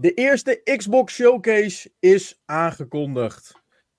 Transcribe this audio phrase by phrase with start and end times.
[0.00, 3.52] De eerste Xbox Showcase is aangekondigd.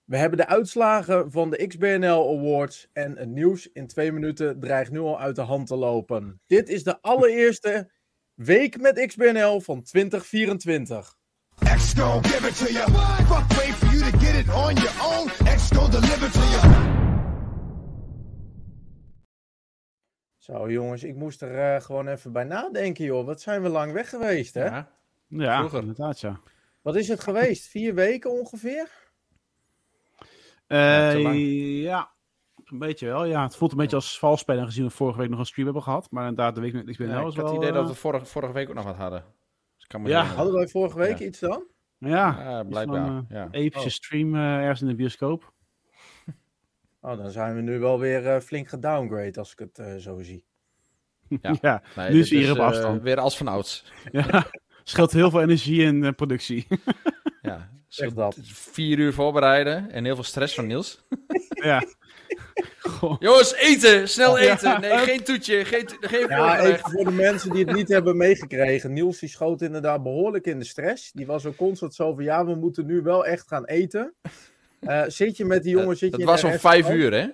[0.04, 4.92] We hebben de uitslagen van de XBNL Awards en het nieuws in twee minuten dreigt
[4.92, 6.42] nu al uit de hand te lopen.
[6.48, 7.92] Dit is de allereerste
[8.34, 11.16] week met XBNL van 2024.
[11.76, 12.92] X gon' give it to you.
[12.92, 15.28] Fuck wait for you to get it on your own.
[15.92, 16.98] Deliver to you.
[20.38, 23.26] Zo jongens, ik moest er eh, gewoon even bij nadenken joh.
[23.26, 24.66] Wat zijn we lang weg geweest hè?
[24.66, 24.99] Ja.
[25.30, 25.80] Ja, Vroeger.
[25.80, 26.40] inderdaad, ja.
[26.82, 27.68] Wat is het geweest?
[27.72, 28.90] Vier weken ongeveer?
[30.68, 32.12] Eh, ja,
[32.66, 33.26] een beetje wel.
[33.26, 35.84] Ja, het voelt een beetje als valspeler gezien we vorige week nog een stream hebben
[35.84, 36.12] gehad.
[36.12, 37.46] Maar inderdaad, de week met XBNL Ja, is ik had wel...
[37.46, 39.24] het idee dat eh, we vorige, vorige week ook nog wat hadden.
[39.76, 41.26] Dus ik kan me Ja, Hadden wij vorige week Ja.
[41.26, 41.64] iets dan?
[41.98, 43.06] Ja, Ja, blijkbaar.
[43.06, 43.48] van, eh, ja.
[43.52, 43.94] epische Oh.
[43.94, 45.54] stream eh, ergens in de bioscoop.
[47.02, 50.22] Oh, dan zijn we nu wel weer eh, flink gedowngrade als ik het eh, zo
[50.22, 50.46] zie.
[51.42, 51.56] Ja.
[51.62, 53.02] Ja, Nee, nu is hier op eh, afstand.
[53.02, 53.92] weer als vanouds.
[54.12, 54.46] ja.
[54.90, 56.68] Scheelt heel veel energie in eh, productie.
[57.42, 57.70] Ja.
[57.88, 58.38] Zeg dat.
[58.44, 61.04] Vier uur voorbereiden en heel veel stress van Niels.
[61.50, 61.84] ja.
[62.80, 63.16] Goh.
[63.20, 64.10] Jongens, eten!
[64.10, 64.82] Snel eten!
[64.82, 68.18] Nee, geen toetje, geen, to- geen Ja, even voor de mensen die het niet hebben
[68.18, 68.94] meegekregen.
[68.94, 71.12] Niels die schoot inderdaad behoorlijk in de stress.
[71.12, 74.14] Die was ook constant zo van, ja, we moeten nu wel echt gaan eten.
[74.80, 77.28] Eh, zit je met die jongen, zit je Het in was om vijf uur, hè?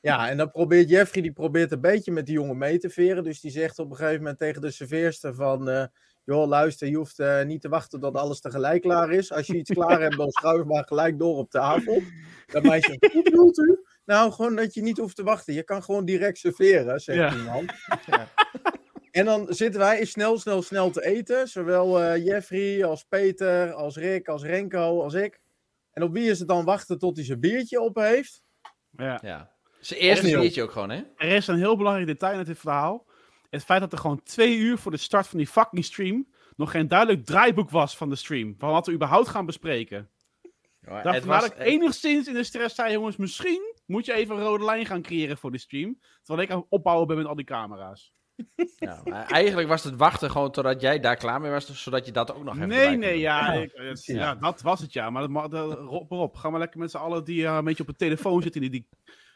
[0.00, 3.24] Ja, en dan probeert Jeffrey, die probeert een beetje met die jongen mee te veren.
[3.24, 5.68] Dus die zegt op een gegeven moment tegen de serveerster van...
[5.68, 5.84] eh,
[6.28, 9.32] joh, luister, je hoeft eh, niet te wachten tot alles tegelijk klaar is.
[9.32, 12.02] Als je iets klaar hebt, dan schuif maar gelijk door op tafel.
[12.46, 13.78] Dat meisje, hoe bedoelt u?
[14.04, 15.54] Nou, gewoon dat je niet hoeft te wachten.
[15.54, 17.30] Je kan gewoon direct serveren, zegt Ja.
[17.30, 17.68] die man.
[18.06, 18.28] Ja.
[19.10, 21.48] En dan zitten wij snel, snel, snel te eten.
[21.48, 25.40] Zowel eh, Jeffrey als Peter, als Rick, als Renko, als ik.
[25.92, 28.42] En op wie is het dan wachten tot hij zijn biertje op heeft?
[28.90, 29.18] Ja.
[29.22, 29.50] Ja.
[29.80, 31.02] Zijn eerste biertje ook gewoon, hè?
[31.16, 33.06] Er is een heel belangrijk detail in dit verhaal.
[33.50, 36.70] Het feit dat er gewoon twee uur voor de start van die fucking stream nog
[36.70, 38.54] geen duidelijk draaiboek was van de stream.
[38.58, 40.08] Van wat we überhaupt gaan bespreken.
[40.80, 44.64] Ja, was ik enigszins in de stress zei, jongens, misschien moet je even een rode
[44.64, 45.98] lijn gaan creëren voor de stream.
[46.22, 48.12] Terwijl ik aan het opbouwen ben met al die camera's.
[48.76, 52.12] ja, maar eigenlijk was het wachten gewoon totdat jij daar klaar mee was, zodat je
[52.12, 55.10] dat ook nog even Nee, nee, ja, Ja, ik- het- ja, dat was het ja.
[55.10, 56.36] Maar dat, mag- dat, rop maar op.
[56.36, 58.70] Ga maar lekker met z'n allen die eh, een beetje op de telefoon zitten in
[58.70, 58.88] die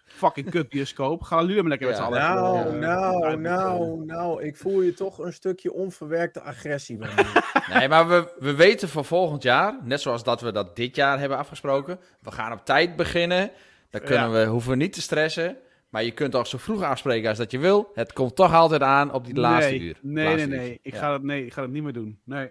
[0.04, 1.22] fucking kutbioscoop.
[1.22, 2.18] Gaan jullie maar lekker met z'n allen.
[2.20, 4.42] Nou, eh, nou, nou, nou.
[4.42, 7.40] Ik voel je toch een stukje onverwerkte agressie bij me.
[7.78, 11.18] Nee, maar we, we weten voor volgend jaar, net zoals dat we dat dit jaar
[11.18, 13.50] hebben afgesproken, we gaan op tijd beginnen.
[13.90, 15.56] Dan kunnen we, hoeven we niet te stressen.
[15.88, 17.90] Maar je kunt ook zo vroeg afspreken als dat je wil.
[17.94, 19.96] Het komt toch altijd aan op die laatste nee, uur.
[20.02, 20.64] Nee, Laatste nee, uur.
[20.64, 20.78] nee.
[20.82, 20.98] Ik, Ja.
[20.98, 21.44] ga dat, nee.
[21.46, 22.20] ik ga dat niet meer doen.
[22.24, 22.50] Nee.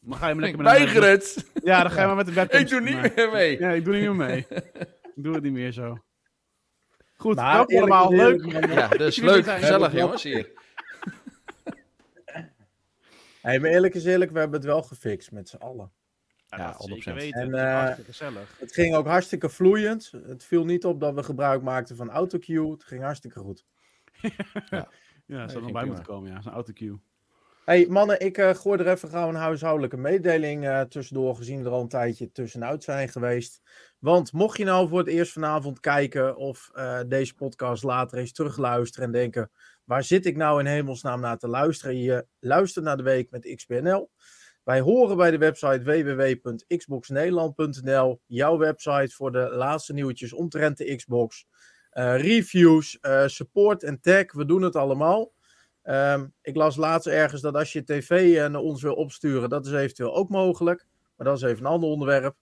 [0.00, 1.50] Dan ga je maar lekker met een- weiger het.
[1.64, 3.58] Ja, dan ga je maar met de webcam Ik doe niet meer mee.
[3.60, 4.46] maar- Ja, ik doe niet meer mee.
[5.16, 5.98] ik doe het niet meer zo.
[7.18, 8.28] Goed, Maar welkom eerlijk allemaal.
[8.28, 8.70] Leuk.
[8.70, 10.50] Ja, dus leuk, gezellig Ja, jongens hier.
[13.42, 15.92] Hey, maar eerlijk is eerlijk, we hebben het wel gefixt met z'n allen.
[16.46, 17.16] Ja, Ja, dat zeker 100%.
[17.16, 17.40] weten.
[17.40, 18.56] En, Het eh, hartstikke gezellig.
[18.58, 20.12] Het ging ook hartstikke vloeiend.
[20.26, 22.70] Het viel niet op dat we gebruik maakten van autocue.
[22.70, 23.64] Het ging hartstikke goed.
[25.26, 26.42] Ja, zou ging er nog bij moeten komen, ja.
[26.42, 27.00] Zo'n autocue.
[27.64, 31.64] Hey mannen, ik eh, gooi er even gauw een huishoudelijke mededeling eh, tussendoor, gezien we
[31.64, 33.62] er al een tijdje tussenuit zijn geweest.
[33.98, 38.32] Want mocht je nou voor het eerst vanavond kijken of eh, deze podcast later eens
[38.32, 39.50] terugluisteren en denken,
[39.84, 41.98] waar zit ik nou in hemelsnaam naar te luisteren?
[41.98, 44.10] Je luistert naar de week met XBNL.
[44.64, 51.46] Wij horen bij de website www.xboxnederland.nl, jouw website voor de laatste nieuwtjes omtrent de Xbox.
[51.90, 55.32] Eh, reviews, eh, support en tag, we doen het allemaal.
[55.82, 59.72] Ehm, ik las laatst ergens dat als je tv naar ons wil opsturen, dat is
[59.72, 60.86] eventueel ook mogelijk.
[61.16, 62.36] Maar dat is even een ander onderwerp.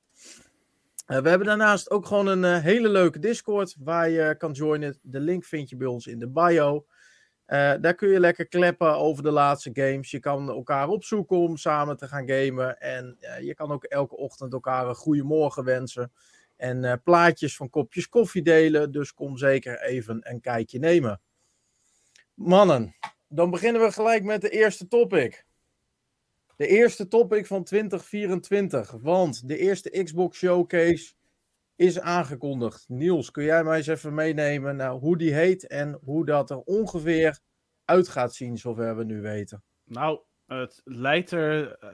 [1.07, 4.99] Eh, we hebben daarnaast ook gewoon een eh, hele leuke Discord waar je kan joinen.
[5.03, 6.87] De link vind je bij ons in de bio.
[7.45, 10.11] Eh, daar kun je lekker kleppen over de laatste games.
[10.11, 12.81] Je kan elkaar opzoeken om samen te gaan gamen.
[12.81, 16.13] En je kan ook elke ochtend elkaar een goede morgen wensen.
[16.57, 18.93] En plaatjes van kopjes koffie delen.
[18.93, 21.21] Dus kom zeker even een kijkje nemen.
[22.35, 22.97] Mannen,
[23.29, 25.46] dan beginnen we gelijk met de eerste topic.
[26.57, 28.91] De eerste topic van 2024.
[28.91, 31.15] Want de eerste Xbox Showcase
[31.75, 32.85] is aangekondigd.
[32.89, 36.59] Niels, kun jij mij eens even meenemen naar hoe die heet en hoe dat er
[36.59, 37.39] ongeveer
[37.85, 39.63] uit gaat zien, zover we nu weten?
[39.85, 41.89] Nou, het lijkt er eh,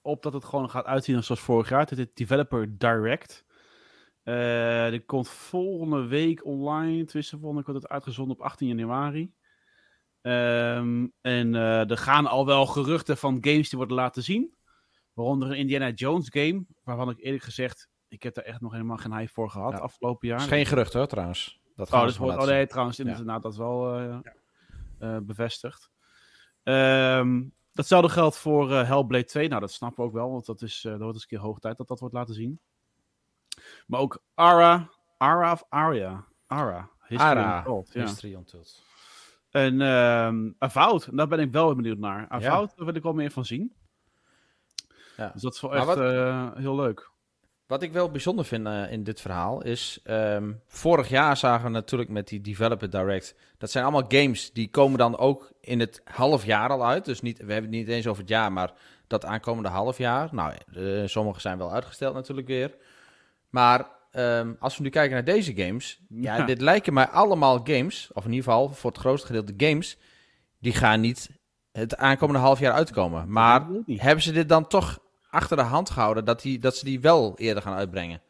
[0.00, 1.80] op dat het gewoon gaat uitzien zoals vorig jaar.
[1.80, 3.44] Het is Developer Direct.
[4.22, 7.04] Eh die komt volgende week online.
[7.04, 9.32] Tussen volgende wordt het uitgezonden op 18 januari.
[10.22, 14.54] Ehm, en eh, er gaan al wel geruchten van games die worden laten zien.
[15.12, 16.64] Waaronder een Indiana Jones game.
[16.84, 19.78] Waarvan ik eerlijk gezegd, ik heb daar echt nog helemaal geen hype voor gehad Ja.
[19.78, 20.38] afgelopen jaar.
[20.38, 21.60] Dat is geen gerucht hoor, trouwens.
[21.74, 23.04] Dat Oh, dus wordt, oh nee, trouwens, Ja.
[23.04, 24.18] inderdaad, dat is wel eh,
[24.98, 25.90] eh, bevestigd.
[26.62, 29.48] Ehm, Datzelfde geldt voor eh, Hellblade 2.
[29.48, 31.38] Nou, dat snappen we ook wel, want dat is, uh, dat wordt eens een keer
[31.38, 32.60] hoog tijd dat dat wordt laten zien.
[33.86, 36.24] Maar ook Ara, Ara of Aria?
[36.46, 36.90] Ara.
[37.06, 38.00] History Ara, Untold, ja.
[38.00, 38.82] History Untold.
[39.50, 42.26] En ehm Avowed, daar ben ik wel benieuwd naar.
[42.28, 43.72] Avowed, daar wil ik wel meer van zien.
[45.16, 45.30] Ja.
[45.32, 47.08] Dus dat is wel Maar echt wat- eh, heel leuk.
[47.66, 50.00] Wat ik wel bijzonder vind eh, in dit verhaal is...
[50.04, 53.34] ehm, vorig jaar zagen we natuurlijk met die Developer Direct...
[53.58, 57.04] Dat zijn allemaal games die komen dan ook in het half jaar al uit.
[57.04, 58.72] Dus niet, we hebben het niet eens over het jaar, maar
[59.06, 60.28] dat aankomende half jaar.
[60.32, 62.76] Nou, eh, sommige zijn wel uitgesteld natuurlijk weer.
[63.50, 66.00] Maar ehm, als we nu kijken naar deze games...
[66.08, 66.44] Ja, Ja.
[66.44, 68.10] dit lijken mij allemaal games...
[68.12, 69.98] Of in ieder geval voor het grootste gedeelte games...
[70.58, 71.30] Die gaan niet
[71.72, 73.32] het aankomende half jaar uitkomen.
[73.32, 74.98] Maar hebben ze dit dan toch
[75.30, 76.24] achter de hand gehouden...
[76.24, 78.22] dat, die, dat ze die wel eerder gaan uitbrengen?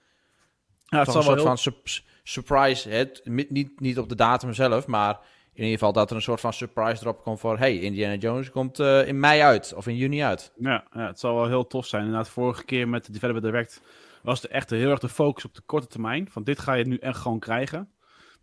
[0.84, 1.56] Ja, het zal een soort heel...
[1.56, 1.92] van
[2.22, 5.18] surprise, het, niet, niet op de datum zelf, maar
[5.52, 7.58] in ieder geval dat er een soort van surprise drop komt voor...
[7.58, 10.52] hey, Indiana Jones komt eh, in mei uit, of in juni uit.
[10.56, 12.04] Ja, ja, het zal wel heel tof zijn.
[12.04, 13.80] Inderdaad, vorige keer met de Developer Direct
[14.22, 16.30] was er echt heel erg de focus op de korte termijn.
[16.30, 17.92] Van dit ga je nu echt gewoon krijgen.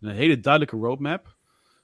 [0.00, 1.36] Een hele duidelijke roadmap.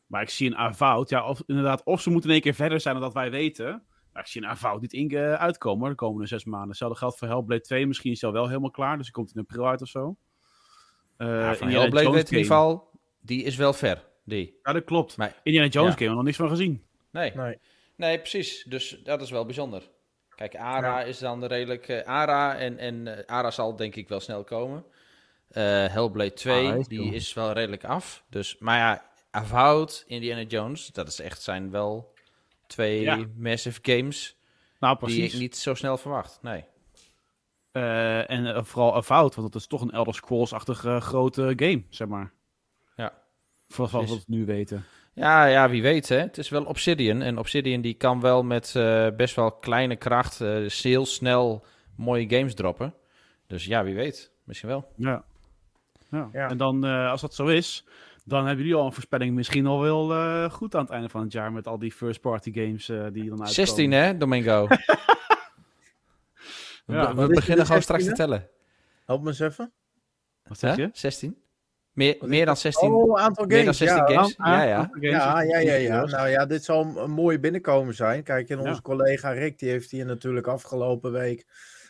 [0.07, 2.81] Maar ik zie een Avowed, ja, of, inderdaad, of ze moeten in één keer verder
[2.81, 3.83] zijn dan dat wij weten.
[4.13, 6.69] Maar ik zie een Avowed niet in, eh, uitkomen de komende zes maanden.
[6.69, 7.87] Hetzelfde geldt voor Hellblade 2.
[7.87, 10.17] Misschien is wel helemaal klaar, dus die komt in april uit of zo.
[11.17, 12.69] Eh, Ja, van Indiana Hellblade Jones weet in ieder game.
[12.71, 14.59] geval, die is wel ver, die.
[14.63, 15.17] Ja, dat klopt.
[15.17, 15.97] Maar- Indiana Jones Ja.
[15.97, 16.85] game, we nog niks van gezien.
[17.11, 17.59] Nee, Nee.
[17.97, 18.65] nee, precies.
[18.69, 19.83] Dus dat is wel bijzonder.
[20.37, 21.89] Kijk, ARA is dan redelijk...
[21.89, 24.85] eh, ARA en, en eh, ARA zal denk ik wel snel komen.
[25.49, 27.13] Eh Hellblade 2, Ah, is die cool.
[27.13, 28.25] is wel redelijk af.
[28.29, 32.15] Dus, maar ja, Avowed, Indiana Jones, dat is echt zijn wel
[32.67, 33.25] twee Ja.
[33.37, 34.37] massive games...
[34.79, 36.65] Nou, Die ik niet zo snel verwacht, nee.
[37.73, 42.09] Eh, en eh, vooral Avowed, want het is toch een Elder Scrolls-achtige grote game, zeg
[42.09, 42.33] maar.
[42.97, 43.13] Ja.
[43.69, 44.85] Voor wat we nu weten.
[45.15, 46.17] Ja, ja, wie weet hè.
[46.19, 47.23] Het is wel Obsidian.
[47.23, 51.65] En Obsidian die kan wel met eh, best wel kleine kracht eh, heel snel
[51.97, 52.95] mooie games droppen.
[53.47, 54.33] Dus ja, wie weet.
[54.45, 54.93] Misschien wel.
[54.97, 55.25] Ja.
[56.11, 56.29] ja.
[56.33, 56.49] Ja.
[56.49, 57.85] En dan, eh, als dat zo is,
[58.25, 61.21] dan hebben jullie al een voorspelling misschien al wel eh, goed aan het einde van
[61.23, 63.49] het jaar met al die first-party games eh, die dan uitkomen.
[63.49, 64.67] 16 hè, Domingo.
[66.87, 68.15] we Ja, beginnen gewoon straks te 16e?
[68.15, 68.49] tellen.
[69.07, 69.73] Help me eens even.
[70.43, 70.83] Wat zeg Hè?
[70.83, 70.89] je?
[70.93, 71.37] 16?
[71.95, 72.93] Meer, dan 16.
[72.93, 73.79] Oh, aantal meer dan games.
[73.79, 74.13] 16 ja.
[74.15, 74.35] games.
[74.37, 74.77] Ja, ja.
[74.77, 75.11] aantal games.
[75.11, 76.05] Ja, ja, ja, ja.
[76.05, 78.23] Nou ja, dit zal een- een mooi binnenkomen zijn.
[78.23, 78.81] Kijk, en onze Ja.
[78.81, 81.47] collega Rick, die heeft hier natuurlijk afgelopen week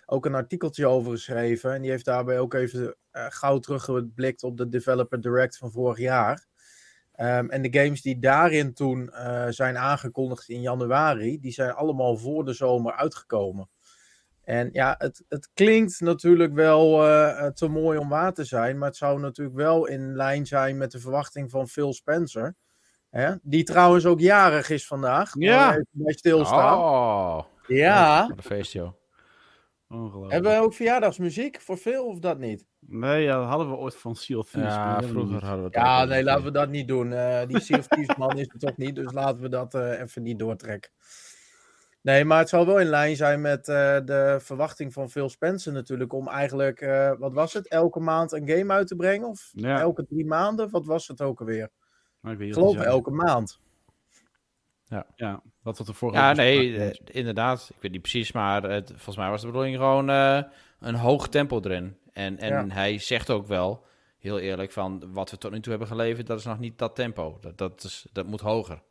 [0.07, 1.75] ook een artikeltje over geschreven.
[1.75, 5.99] En die heeft daarbij ook even eh, gauw teruggeblikt op de Developer Direct van vorig
[5.99, 6.47] jaar.
[7.13, 12.17] Ehm, en de games die daarin toen eh, zijn aangekondigd in januari, die zijn allemaal
[12.17, 13.69] voor de zomer uitgekomen.
[14.45, 18.89] En ja, het, het klinkt natuurlijk wel eh, te mooi om waar te zijn, maar
[18.89, 22.55] het zou natuurlijk wel in lijn zijn met de verwachting van Phil Spencer.
[23.11, 23.35] Hè?
[23.43, 25.33] Die trouwens ook jarig is vandaag.
[25.39, 25.71] Ja.
[25.71, 26.79] Even bij stilstaan.
[26.79, 28.27] Oh, Ja.
[28.29, 28.93] wat een feest joh.
[29.89, 30.33] Ongelooflijk.
[30.33, 32.67] Hebben we ook verjaardagsmuziek voor Phil of dat niet?
[32.79, 34.75] Nee, ja, dat hadden we ooit van Seal of Thieves.
[34.75, 35.43] Ja, dat vroeger niet.
[35.43, 37.13] hadden we het Ja, nee, laten we dat niet doen.
[37.13, 40.01] Eh, die Sea of Thieves man is er toch niet, dus laten we dat eh,
[40.01, 40.91] even niet doortrekken.
[42.05, 45.73] Nee, maar het zal wel in lijn zijn met eh, de verwachting van Phil Spencer
[45.73, 49.29] natuurlijk om eigenlijk, eh, wat was het, elke maand een game uit te brengen?
[49.29, 49.81] Of Ja.
[49.81, 50.71] elke drie maanden?
[50.71, 51.71] Wat was het ook alweer?
[52.21, 53.61] Maar ik weet niet geloof elke maand.
[54.83, 55.03] zei.
[55.17, 57.71] Ja, dat wat er vorige Ja, nee, eh, inderdaad.
[57.75, 60.43] Ik weet niet precies, maar het, volgens mij was de bedoeling gewoon eh,
[60.81, 61.99] een hoog tempo erin.
[62.13, 63.85] En, en hij zegt ook wel,
[64.19, 66.95] heel eerlijk, van wat we tot nu toe hebben geleverd, dat is nog niet dat
[66.95, 67.39] tempo.
[67.41, 68.83] Dat, dat, is, dat moet hoger.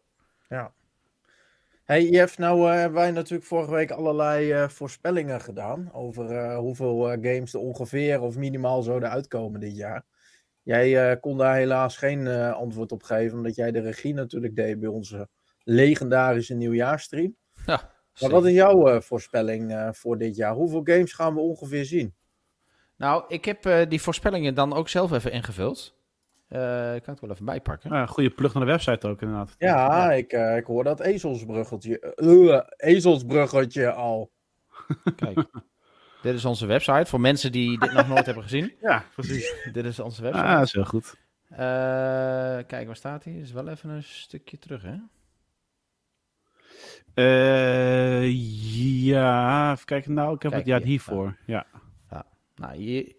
[1.84, 6.58] Hey Jeff, nou eh, hebben wij natuurlijk vorige week allerlei eh, voorspellingen gedaan over eh,
[6.58, 10.06] hoeveel games er ongeveer of minimaal zouden uitkomen dit jaar.
[10.62, 14.90] Jij kon daar helaas geen antwoord op geven, omdat jij de regie natuurlijk deed bij
[14.90, 15.28] onze
[15.63, 17.36] legendarische nieuwjaarstream.
[17.66, 20.54] Ja, Maar wat is jouw voorspelling voor dit jaar?
[20.54, 22.13] Hoeveel games gaan we ongeveer zien?
[22.98, 25.96] Nou, ik heb die voorspellingen dan ook zelf even ingevuld.
[26.48, 27.94] Eh, ik kan het wel even bijpakken.
[27.94, 29.56] Ja, goede plug naar de website ook inderdaad.
[29.58, 34.32] Ja, Ik, eh, ik hoor dat ezelsbruggetje, eh, ezelsbruggetje al.
[35.16, 35.46] Kijk.
[36.22, 37.06] dit is onze website.
[37.06, 38.74] Voor mensen die dit nog nooit hebben gezien.
[38.82, 39.56] Ja, precies.
[39.74, 40.46] Dit is onze website.
[40.46, 41.16] Ah, dat is heel goed.
[42.68, 43.34] Kijk, waar staat hij?
[43.34, 44.96] Is wel even een stukje terug, hè?
[49.04, 50.14] Ja, even kijken.
[50.14, 50.88] Nou, ik heb Kijk het ja, hier.
[50.88, 51.38] hiervoor.
[51.46, 51.66] Ja,
[52.56, 53.16] Nou, hier...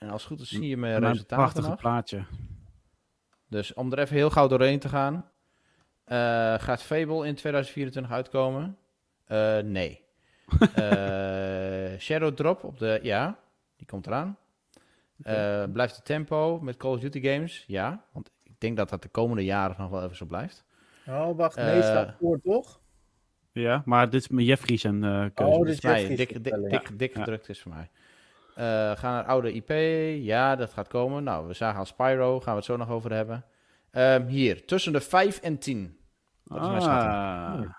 [0.00, 1.78] En als het goed is, zie je mijn resultaten prachtige nog.
[1.78, 2.22] plaatje.
[3.48, 5.30] Dus om er even heel gauw doorheen te gaan.
[6.04, 6.18] eh,
[6.58, 8.76] gaat Fable in 2024 uitkomen?
[9.24, 10.04] Eh, nee.
[10.74, 12.98] Eh, Shadow Drop op de...
[13.02, 13.38] Ja,
[13.76, 14.36] die komt eraan.
[15.22, 17.64] Eh, blijft de tempo met Call of Duty games?
[17.66, 20.64] Ja, want ik denk dat dat de komende jaren nog wel even zo blijft.
[21.06, 22.80] Oh, wacht, nee, staat voor toch?
[23.52, 25.52] Ja, maar dit is mijn Jeffries en eh keuze.
[25.58, 27.20] Oh, dit- Nee, Jeffries dik, dik, dik, dik Ja.
[27.20, 27.90] gedrukt is voor mij.
[28.54, 28.64] Eh
[28.96, 29.70] gaan naar oude IP.
[30.24, 31.24] Ja, dat gaat komen.
[31.24, 32.40] Nou, we zagen al Spyro.
[32.40, 33.44] Gaan we het zo nog over hebben.
[33.90, 35.98] Ehm, hier, tussen de 5 en 10.
[36.44, 37.74] Dat is mijn schatting.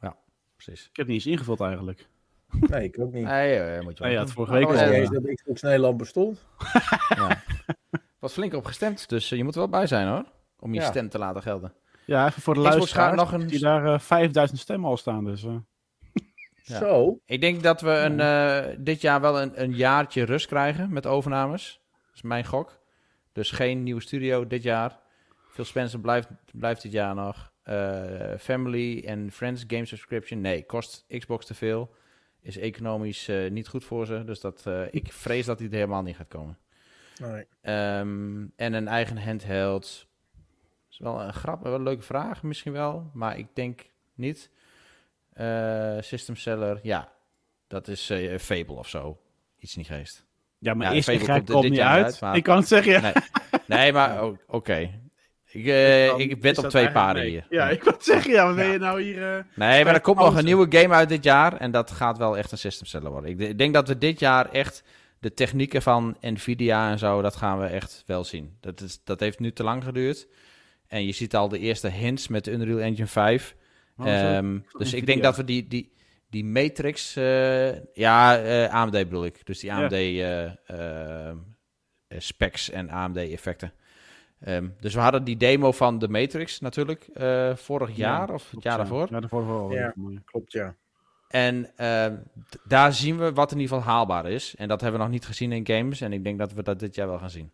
[0.00, 0.10] Ah,
[0.56, 0.88] Precies.
[0.90, 2.08] ik heb niet eens ingevuld eigenlijk.
[2.70, 3.24] Nee, ik ook niet.
[3.24, 5.34] Nee, eh, moet je wel Nee, ja, het vorige week Ik wist al, eens dat
[5.34, 6.44] Xbox Nederland bestond.
[8.18, 10.24] was flink op gestemd, dus eh, je moet er wel bij zijn hoor.
[10.58, 10.86] Om je Ja.
[10.86, 11.72] stem te laten gelden.
[12.04, 13.08] Ja, even voor de Xbox luisteraars.
[13.08, 15.24] gaat nog een- Die daar eh, 5000 stemmen al staan.
[15.24, 15.46] Dus.
[16.68, 16.78] Ja.
[16.78, 17.20] Zo.
[17.24, 21.06] Ik denk dat we een, eh, dit jaar wel een, een jaartje rust krijgen met
[21.06, 21.80] overnames.
[22.06, 22.80] Dat is mijn gok.
[23.32, 24.98] Dus geen nieuwe studio dit jaar.
[25.50, 27.52] Phil Spencer blijft, blijft dit jaar nog.
[27.62, 30.40] Eh, family en Friends game subscription.
[30.40, 31.94] Nee, kost Xbox te veel.
[32.40, 34.24] Is economisch eh, niet goed voor ze.
[34.24, 36.58] Dus dat, ik vrees dat die er helemaal niet gaat komen.
[37.20, 37.46] Nee.
[37.60, 40.06] Ehm, en een eigen handheld.
[40.90, 43.10] is wel een grap, wel een leuke vraag misschien wel.
[43.12, 44.50] Maar ik denk niet.
[45.36, 47.12] Eh, system seller, ja.
[47.68, 49.18] Dat is eh, Fable of zo.
[49.58, 50.24] Iets niet geest.
[50.58, 52.04] Ja, maar Ja, eerst Fable ik komt komt niet uit.
[52.04, 53.00] uit, maar- Ik kan het zeggen, ja.
[53.00, 53.12] Nee,
[53.66, 54.90] nee maar o- oké.
[55.50, 57.30] Ik, eh, Dan ik bed op twee paarden nee.
[57.30, 57.46] hier.
[57.50, 58.46] Ja, ik kan het zeggen, ja.
[58.46, 59.46] Wat ben je nou hier...
[59.54, 61.56] Nee, maar er komt nog een nieuwe game uit dit jaar.
[61.56, 63.30] En dat gaat wel echt een system seller worden.
[63.30, 64.82] Ik, ik denk dat we dit jaar echt
[65.18, 68.56] de technieken van Nvidia en zo, dat gaan we echt wel zien.
[68.60, 70.28] Dat, is, dat heeft nu te lang geduurd.
[70.86, 73.54] En je ziet al de eerste hints met de Unreal Engine 5.
[73.98, 75.92] Ehm, dus ik denk dat we die, die,
[76.30, 79.46] die Matrix, eh, ja, eh, AMD bedoel ik.
[79.46, 79.72] Dus die.
[79.72, 81.30] AMD eh,
[82.20, 83.72] specs en AMD effecten.
[84.40, 88.50] Ehm, dus we hadden die demo van de Matrix natuurlijk eh, vorig Ja, jaar of
[88.50, 88.78] het jaar ja.
[88.78, 89.06] daarvoor.
[89.10, 89.72] Ja, daarvoor wel.
[89.72, 89.94] Ja.
[90.24, 90.74] Klopt, ja.
[91.28, 92.16] En ehm,
[92.64, 94.54] daar zien we wat in ieder geval haalbaar is.
[94.56, 96.00] En dat hebben we nog niet gezien in games.
[96.00, 97.50] En ik denk dat we dat dit jaar wel gaan zien.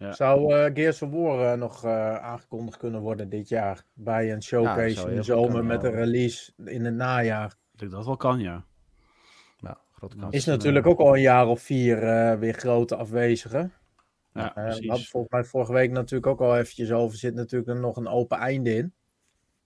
[0.00, 0.12] Ja.
[0.12, 3.84] Zou eh, Gears of War eh, nog eh, aangekondigd kunnen worden dit jaar?
[3.92, 7.56] Bij een showcase in de zomer kunnen, met een release in het najaar.
[7.72, 8.64] Ik denk dat dat wel kan, ja.
[9.60, 10.34] Nou, grote kans.
[10.34, 13.72] Is natuurlijk ook al een jaar of vier eh, weer grote afwezigen.
[14.32, 14.88] Ja, we precies.
[14.88, 17.18] hadden volgens mij vorige week natuurlijk ook al eventjes over.
[17.18, 18.94] zit natuurlijk er nog een open einde in.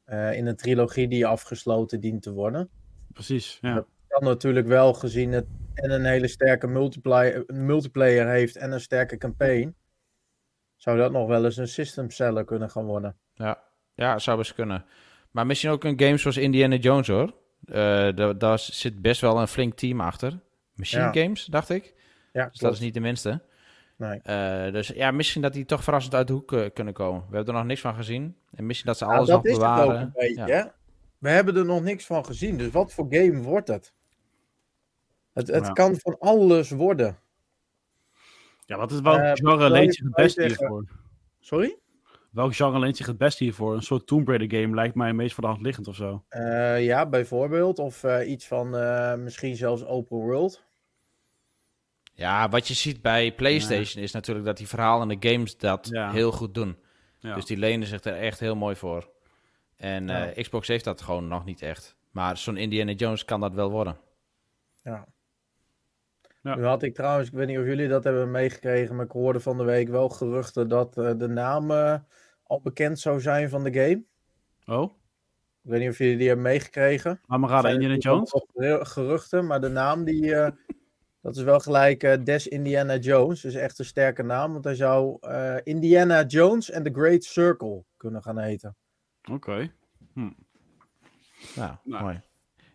[0.05, 2.69] Eh, in een trilogie die afgesloten dient te worden.
[3.12, 3.87] Precies, ja.
[4.09, 9.17] kan natuurlijk wel gezien het en een hele sterke multiplayer, multiplayer heeft en een sterke
[9.17, 9.75] campaign.
[10.85, 13.17] Zou dat nog wel eens een system seller kunnen gaan worden?
[13.35, 13.62] Ja,
[13.95, 14.85] ja, zou best kunnen.
[15.31, 17.35] Maar misschien ook een game zoals Indiana Jones hoor.
[17.64, 17.75] Eh,
[18.14, 20.41] daar, daar zit best wel een flink team achter.
[20.75, 21.12] Machine Ja.
[21.12, 21.95] Games, dacht ik.
[22.33, 23.43] Ja, Dus dat is niet de minste.
[23.97, 24.21] Nee.
[24.23, 27.21] Eh, dus ja, misschien dat die toch verrassend uit de hoek eh, kunnen komen.
[27.31, 28.37] We hebben er nog niks van gezien.
[28.55, 30.00] En misschien dat ze Nou, alles dat nog bewaren.
[30.00, 30.47] een beetje.
[30.47, 30.75] Ja.
[31.19, 32.57] We hebben er nog niks van gezien.
[32.59, 33.93] Dus wat voor game wordt het?
[35.33, 37.19] Het, het kan van alles worden.
[38.66, 40.85] Ja, wat is welk Eh, genre leent zich het beste hiervoor?
[41.40, 41.78] Sorry?
[42.30, 43.75] Welk genre leent zich het beste hiervoor?
[43.75, 46.25] Een soort Tomb Raider game lijkt mij meest voor de hand liggend of zo.
[46.28, 47.78] Eh, ja, bijvoorbeeld.
[47.78, 50.62] Of eh, iets van eh, misschien zelfs open world.
[52.14, 56.11] Ja, wat je ziet bij PlayStation is natuurlijk dat die verhalende games dat Ja.
[56.11, 56.76] heel goed doen.
[57.18, 57.35] Ja.
[57.35, 59.09] Dus die lenen zich er echt heel mooi voor.
[59.76, 60.30] En Ja.
[60.30, 61.97] eh, Xbox heeft dat gewoon nog niet echt.
[62.11, 63.97] Maar zo'n Indiana Jones kan dat wel worden.
[64.83, 65.06] Ja.
[66.44, 66.54] Ja.
[66.54, 69.40] Nu had ik trouwens, ik weet niet of jullie dat hebben meegekregen, maar ik hoorde
[69.40, 71.94] van de week wel geruchten dat eh, de naam eh,
[72.42, 74.02] al bekend zou zijn van de game.
[74.78, 74.92] Oh,
[75.62, 77.20] Ik weet niet of jullie die hebben meegekregen.
[77.60, 78.88] Zijn Indiana Jones?
[78.88, 80.50] Geruchten, maar de naam die, eh,
[81.22, 83.40] dat is wel gelijk eh, Des Indiana Jones.
[83.40, 87.84] Dus echt een sterke naam, want hij zou eh, Indiana Jones and the Great Circle
[87.96, 88.76] kunnen gaan heten.
[89.32, 89.70] Oké.
[90.14, 90.32] Nou,
[91.84, 92.20] Nou, mooi.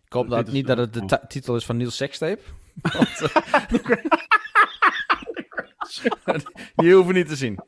[0.04, 2.40] Ik hoop dat is niet dat het de ti- titel is van Niels Sextape.
[2.82, 3.22] Want,
[6.76, 7.58] Die hoeven niet te zien.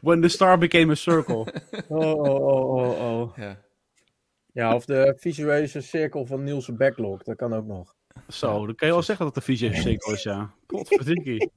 [0.00, 1.46] When the star became a circle.
[1.88, 3.36] Oh, oh, oh, oh, oh.
[3.36, 3.58] Ja.
[4.52, 7.94] Ja, of de visuele cirkel van Niels' Backlog, dat kan ook nog.
[8.28, 10.54] Zo, dan kan je wel zeggen dat het een VJ cirkel is, ja.
[10.66, 11.50] Potverdikkie.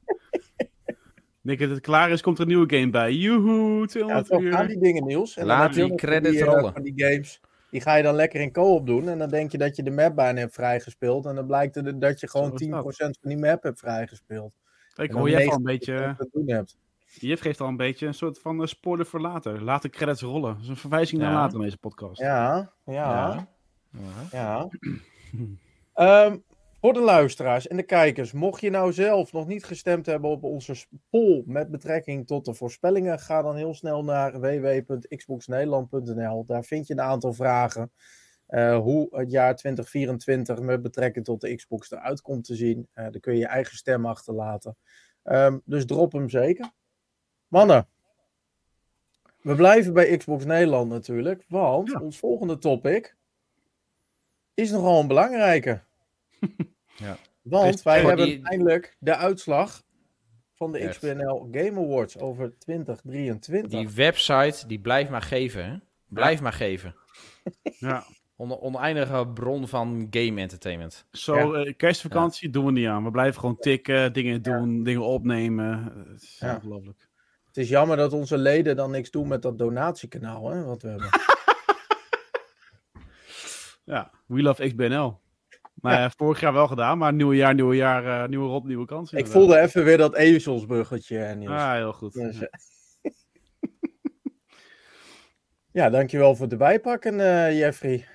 [1.42, 3.14] Denk dat het klaar is, komt er een nieuwe game bij.
[3.14, 4.52] Joehoe, Ja, 200 toch uur.
[4.54, 5.38] gaan die dingen, Niels.
[5.38, 6.74] En dan Laat die credits die, eh, rollen.
[6.74, 7.40] van die games,
[7.72, 9.10] die ga je dan lekker in co-op doen.
[9.10, 11.26] En dan denk je dat je de map bijna hebt vrijgespeeld.
[11.26, 12.70] En dan blijkt er dat je gewoon is 10%
[13.22, 14.54] van die map hebt vrijgespeeld.
[14.96, 16.16] Ik hoor je al een 90% beetje...
[16.18, 16.78] te doen hebt.
[17.06, 19.64] Jeff geeft al een beetje een soort van uh, spoiler voor later.
[19.64, 20.54] Laat de credits rollen.
[20.54, 21.38] Dat is een verwijzing naar Ja.
[21.38, 22.20] later in deze podcast.
[22.20, 23.48] Ja, ja,
[23.92, 24.28] Ja.
[24.32, 24.68] ja.
[25.94, 26.38] Ehm,
[26.82, 30.44] voor de luisteraars en de kijkers, mocht je nou zelf nog niet gestemd hebben op
[30.44, 30.76] onze
[31.10, 36.46] poll met betrekking tot de voorspellingen, ga dan heel snel naar www.xboxnederland.nl.
[36.46, 37.92] Daar vind je een aantal vragen.
[38.48, 42.88] eh, hoe het jaar 2024 met betrekking tot de Xbox eruit komt te zien.
[42.94, 44.78] Eh daar kun je je eigen stem achterlaten.
[45.24, 46.72] Ehm, dus drop hem zeker.
[47.48, 47.88] Mannen,
[49.42, 52.00] We blijven bij Xbox Nederland natuurlijk, want Ja.
[52.00, 53.16] ons volgende topic
[54.54, 55.82] is nogal een belangrijke.
[56.96, 57.18] Ja.
[57.42, 59.84] Want Best- wij hebben die- eindelijk de uitslag
[60.56, 60.90] van de Yes.
[60.98, 63.70] XBNL Game Awards over 2023.
[63.80, 65.78] Die website, die blijft maar geven, hè?
[66.08, 66.96] Blijf maar geven.
[67.80, 68.04] Ja.
[68.36, 71.06] Onder oneindige bron van game entertainment.
[71.12, 73.04] Zo, eh, kerstvakantie doen we niet aan.
[73.04, 75.94] We blijven gewoon tikken, dingen doen, dingen opnemen.
[76.08, 76.56] Het is Ja.
[76.56, 77.08] ongelooflijk.
[77.48, 80.88] Het is jammer dat onze leden dan niks doen met dat donatiekanaal, hè, wat we
[80.88, 81.10] hebben.
[83.84, 85.20] Ja, We Love XBNL.
[85.82, 89.12] Ja, vorig jaar wel gedaan, maar nieuwe jaar, nieuwe jaar, eh, nieuwe rot, nieuwe kans.
[89.14, 91.54] Ik voelde even weer dat ezelsbruggetje, eh, Niels.
[91.54, 92.14] Ah, heel goed.
[92.14, 92.48] Dus, Ja.
[93.02, 93.12] eh,
[95.72, 98.06] ja, dankjewel voor het erbij pakken, eh, Jeffrey.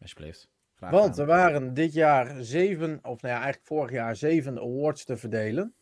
[0.00, 0.48] Alsjeblieft.
[0.74, 5.04] Graag Want er waren dit jaar zeven, of nou ja, eigenlijk vorig jaar zeven awards
[5.04, 5.74] te verdelen.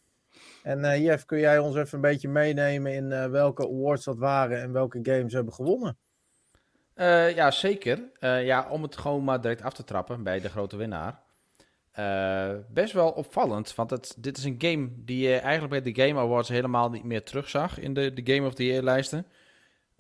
[0.63, 4.19] En eh Jeff, kun jij ons even een beetje meenemen in eh, welke awards dat
[4.19, 5.99] waren en welke games hebben gewonnen?
[6.95, 8.11] Eh, ja, zeker.
[8.19, 11.21] Eh, ja, om het gewoon maar direct af te trappen bij de grote winnaar.
[11.93, 16.03] Eh, best wel opvallend, want het, dit is een game die je eigenlijk bij de
[16.03, 19.27] Game Awards helemaal niet meer terugzag in de, de Game of the Year lijsten.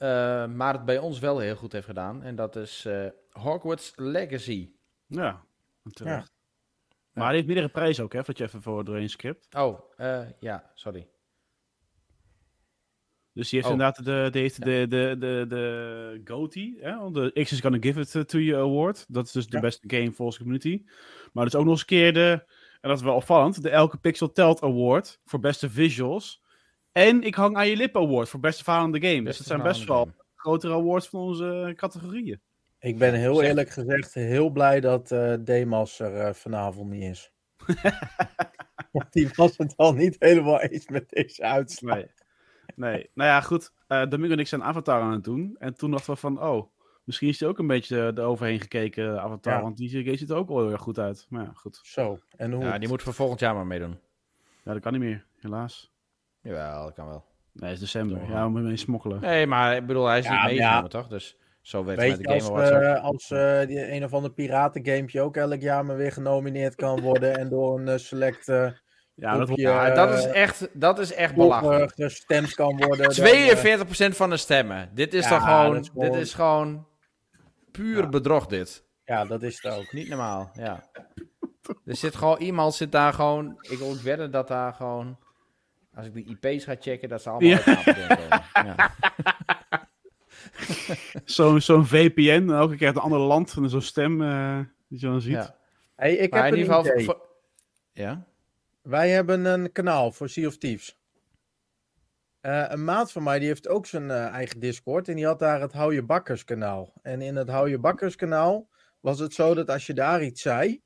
[0.03, 2.23] Eh, maar het bij ons wel heel goed heeft gedaan.
[2.23, 4.71] En dat is eh, Hogwarts Legacy.
[5.07, 5.45] Ja,
[5.93, 6.33] terecht.
[7.13, 9.55] Maar hij heeft meerdere prijzen ook, hè, wat je even voor doorheen script.
[9.55, 11.09] Oh, eh, ja, sorry.
[13.35, 13.79] Dus die heeft Oh.
[13.81, 18.29] inderdaad de, heeft de, de, de, de GOTY, hè, de X is Gonna Give It
[18.29, 19.05] To You Award.
[19.09, 19.63] Dat is dus de Ja.
[19.63, 20.83] beste game volgens de community.
[21.33, 22.45] Maar dus ook nog eens een keer de,
[22.81, 26.43] en dat is wel opvallend, de Elke Pixel Telt Award voor beste visuals.
[26.93, 29.23] En Ik Hang Aan Je Lip Award voor beste verhalende game.
[29.23, 32.41] Dus dat zijn best wel grotere awards van onze categorieën.
[32.81, 37.03] Ik ben heel Zeg- eerlijk gezegd heel blij dat eh Demas er eh, vanavond niet
[37.03, 37.31] is.
[38.93, 41.95] Want die was het al niet helemaal eens met deze uitslag.
[41.97, 42.07] Nee.
[42.77, 43.11] Nee.
[43.15, 43.73] Nou ja, goed.
[43.87, 45.57] eh Domingo en ik zijn Avatar aan het doen.
[45.59, 46.67] En toen dachten we van, oh,
[47.05, 49.53] misschien is hij ook een beetje eroverheen gekeken, Avatar.
[49.53, 49.63] Ja.
[49.63, 51.27] Want die game ziet er ook wel heel erg goed uit.
[51.29, 51.81] Maar ja, goed.
[51.83, 52.65] Zo, en hoe?
[52.65, 53.99] Ja, die moet voor volgend jaar maar meedoen.
[54.65, 55.93] Ja, dat kan niet meer, helaas.
[56.41, 57.25] Jawel, dat kan wel.
[57.53, 58.19] Nee, het is december.
[58.19, 59.21] Toch, Ja, we moeten mee smokkelen.
[59.21, 60.89] Nee, maar ik bedoel, hij is Ja, niet meegenomen, ja.
[60.89, 61.09] toch?
[61.09, 64.05] Dus zo Weet het je, met de als, Game Awards eh, als eh, die een
[64.05, 67.97] of ander piratengamepje ook elk jaar maar weer genomineerd kan worden en door een eh,
[67.97, 68.71] select eh,
[69.15, 71.91] Ja, dat Ja, dat is eh, echt, dat is echt belachelijk.
[71.91, 72.99] eh, gestemd kan worden.
[73.15, 73.57] dan, eh,
[74.13, 74.91] 42% van de stemmen.
[74.95, 76.87] Dit is Ja, toch gewoon, dat is gewoon- dit is gewoon
[77.71, 78.09] puur Ja.
[78.09, 78.85] bedrog dit.
[79.05, 79.93] ja, dat is het ook.
[79.93, 80.85] Niet normaal, ja.
[81.85, 85.19] Er zit gewoon, iemand zit daar gewoon, ik wil wedden dat daar gewoon,
[85.95, 87.59] als ik de IP's ga checken, dat ze allemaal
[88.53, 88.91] Ja.
[91.25, 95.07] Zo'n zo'n VPN, elke keer uit een ander land, en zo'n stem eh, die je
[95.07, 95.33] dan ziet.
[95.33, 95.57] Ja.
[95.97, 97.05] Hey, ik Maar heb in ieder geval, idee.
[97.05, 97.21] voor-
[97.93, 98.25] ja?
[98.83, 100.99] Wij hebben een kanaal voor Sea of Thieves.
[102.41, 105.39] Eh, een maat van mij die heeft ook zijn eh, eigen Discord en die had
[105.39, 106.93] daar het Hou je Bakkers kanaal.
[107.03, 108.69] En in het Hou je Bakkers kanaal
[109.01, 110.83] was het zo dat als je daar iets zei,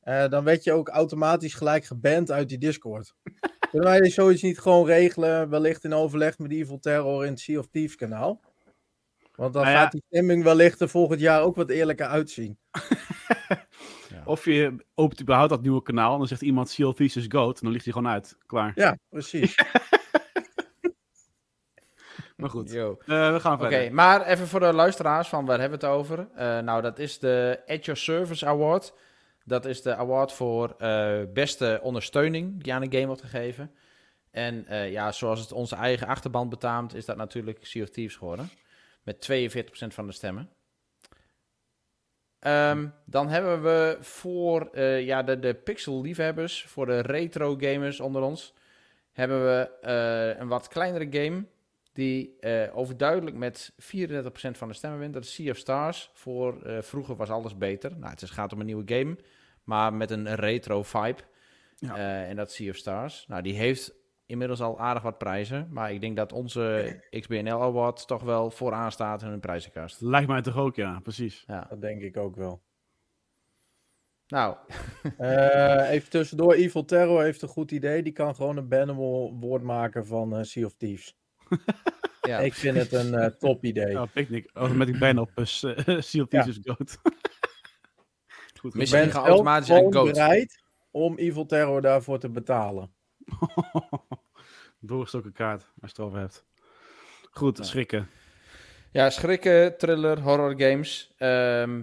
[0.00, 3.14] eh, dan werd je ook automatisch gelijk geband uit die Discord.
[3.70, 7.58] Kunnen wij zoiets niet gewoon regelen, wellicht in overleg met Evil Terror in het Sea
[7.58, 8.40] of Thieves kanaal?
[9.36, 9.82] Want dan Nou ja.
[9.82, 12.58] gaat die stemming wellicht er volgend jaar ook wat eerlijker uitzien.
[14.24, 17.54] Of je opent überhaupt dat nieuwe kanaal, en dan zegt iemand Seal Thieves is goat,
[17.54, 18.36] en dan ligt hij gewoon uit.
[18.46, 18.72] Klaar.
[18.74, 19.54] Ja, precies.
[22.36, 22.96] Maar goed, Yo.
[23.06, 23.94] Eh, we gaan Oké, verder.
[23.94, 26.28] maar even voor de luisteraars van waar hebben we het over?
[26.34, 28.94] Eh, nou, dat is de At Your Service Award.
[29.44, 33.70] Dat is de award voor eh, beste ondersteuning die aan een game wordt gegeven.
[34.30, 38.16] En eh, ja, zoals het onze eigen achterban betaamt, is dat natuurlijk Sea of Thieves
[38.16, 38.50] geworden.
[39.06, 40.50] Met 42% van de stemmen.
[42.38, 48.54] Ehm, dan hebben we voor eh, ja, de, de pixel-liefhebbers, voor de retro-gamers onder ons,
[49.12, 51.44] hebben we eh, een wat kleinere game
[51.92, 53.76] die eh, overduidelijk met 34%
[54.50, 55.12] van de stemmen wint.
[55.12, 56.10] Dat is Sea of Stars.
[56.12, 57.96] Voor vroeger was alles beter.
[57.96, 59.16] Nou, het is, gaat om een nieuwe game,
[59.64, 61.22] maar met een retro vibe.
[61.76, 62.24] Ja.
[62.24, 63.24] En dat is Sea of Stars.
[63.28, 63.94] Nou, die heeft
[64.26, 65.68] inmiddels al aardig wat prijzen.
[65.70, 70.00] Maar ik denk dat onze XBNL Award toch wel vooraan staat in hun prijzenkast.
[70.00, 71.44] Lijkt mij toch ook, ja, precies.
[71.46, 71.66] Ja.
[71.68, 72.62] Dat denk ik ook wel.
[74.26, 74.56] Nou,
[75.18, 78.02] Eh, even tussendoor, Evil Terror heeft een goed idee.
[78.02, 81.16] Die kan gewoon een bannable woord maken van eh, Sea of Thieves.
[82.20, 82.38] ja.
[82.38, 83.90] Ik vind het een eh, top idee.
[83.90, 84.50] Ja, picnic.
[84.52, 85.44] Automatic ban op uh,
[86.00, 86.98] Seal Thieves is goat.
[88.60, 88.72] Goed.
[88.72, 90.12] ik Misschien ben automatisch een gewoon goat.
[90.12, 92.94] bereid om Evil Terror daarvoor te betalen.
[94.80, 96.44] Doorgestoken kaart, als je het erover hebt.
[97.30, 97.64] Goed, Ja.
[97.64, 98.08] schrikken.
[98.90, 101.14] Ja, schrikken, thriller, horror games.
[101.16, 101.82] Ehm,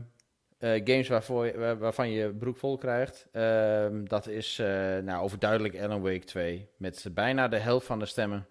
[0.57, 3.27] eh, games waarvoor waar- waarvan je broek vol krijgt.
[3.31, 6.69] Ehm, dat is eh, nou, overduidelijk Alan Wake 2.
[6.77, 8.47] Met bijna de helft van de stemmen.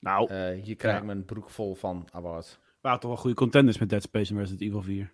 [0.00, 1.06] Nou, Eh, hier krijg ik Ja.
[1.06, 2.58] mijn broek vol van award.
[2.80, 5.12] waren toch wel goede contenders met Dead Space en Resident Evil 4.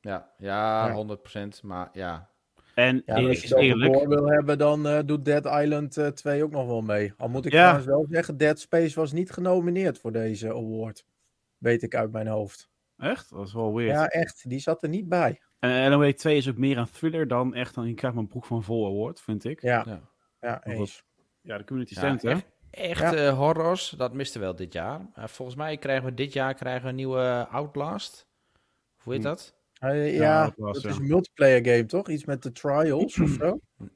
[0.00, 0.92] Ja, ja, Ja.
[0.94, 1.62] 100%.
[1.62, 2.30] Maar ja,
[2.78, 3.94] En Ja, als je eerlijk.
[3.94, 7.12] gore wil hebben, dan eh, doet Dead Island eh, 2 ook nog wel mee.
[7.16, 7.58] Al moet ik Ja.
[7.58, 11.04] trouwens wel zeggen, Dead Space was niet genomineerd voor deze award.
[11.58, 12.70] Weet ik uit mijn hoofd.
[12.96, 13.30] Echt?
[13.30, 13.92] Dat is wel weird.
[13.92, 14.48] Ja, echt.
[14.48, 15.40] Die zat er niet bij.
[15.58, 18.44] En LOA 2 is ook meer een thriller dan echt, dan je krijgt mijn broek
[18.46, 19.62] van vol award, vind ik.
[19.62, 20.00] Ja, Ja.
[20.40, 21.04] ja eens.
[21.40, 22.30] Ja, de community Ja, stemt, hè?
[22.30, 23.14] echt, echt Ja.
[23.14, 25.00] eh, horrors, dat misten we wel dit jaar.
[25.14, 28.26] Eh, volgens mij krijgen we dit jaar krijgen we een nieuwe Outlast.
[29.02, 29.28] Hoe heet Hm.
[29.28, 29.56] dat?
[29.78, 30.88] Eh, Ja, ja, dat was, dat ja.
[30.88, 32.08] is een multiplayer game, toch?
[32.08, 33.58] Iets met de trials of zo?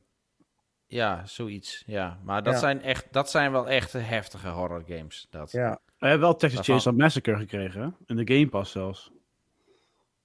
[0.87, 1.83] Ja, zoiets.
[1.87, 2.59] Ja, maar dat, Ja.
[2.59, 5.27] zijn, echt, dat zijn wel echt heftige horror games.
[5.31, 5.51] Dat.
[5.51, 6.67] Ja, We hebben wel Texas?
[6.67, 7.89] Chainsaw Massacre gekregen, hè?
[8.07, 9.13] In de Game Pass zelfs.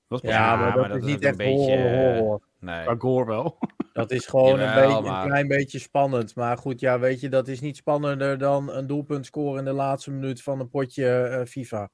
[0.07, 2.19] Dat is pas ja, maar, maar dat, dat is niet echt een beetje, horror, eh,
[2.19, 2.41] horror.
[2.59, 2.83] Nee.
[2.85, 3.57] qua gore wel.
[3.93, 6.35] Dat is gewoon een, beetje, maar- een klein beetje spannend.
[6.35, 9.71] Maar goed, ja, weet je, dat is niet spannender dan een doelpunt scoren in de
[9.71, 11.89] laatste minuut van een potje eh, FIFA.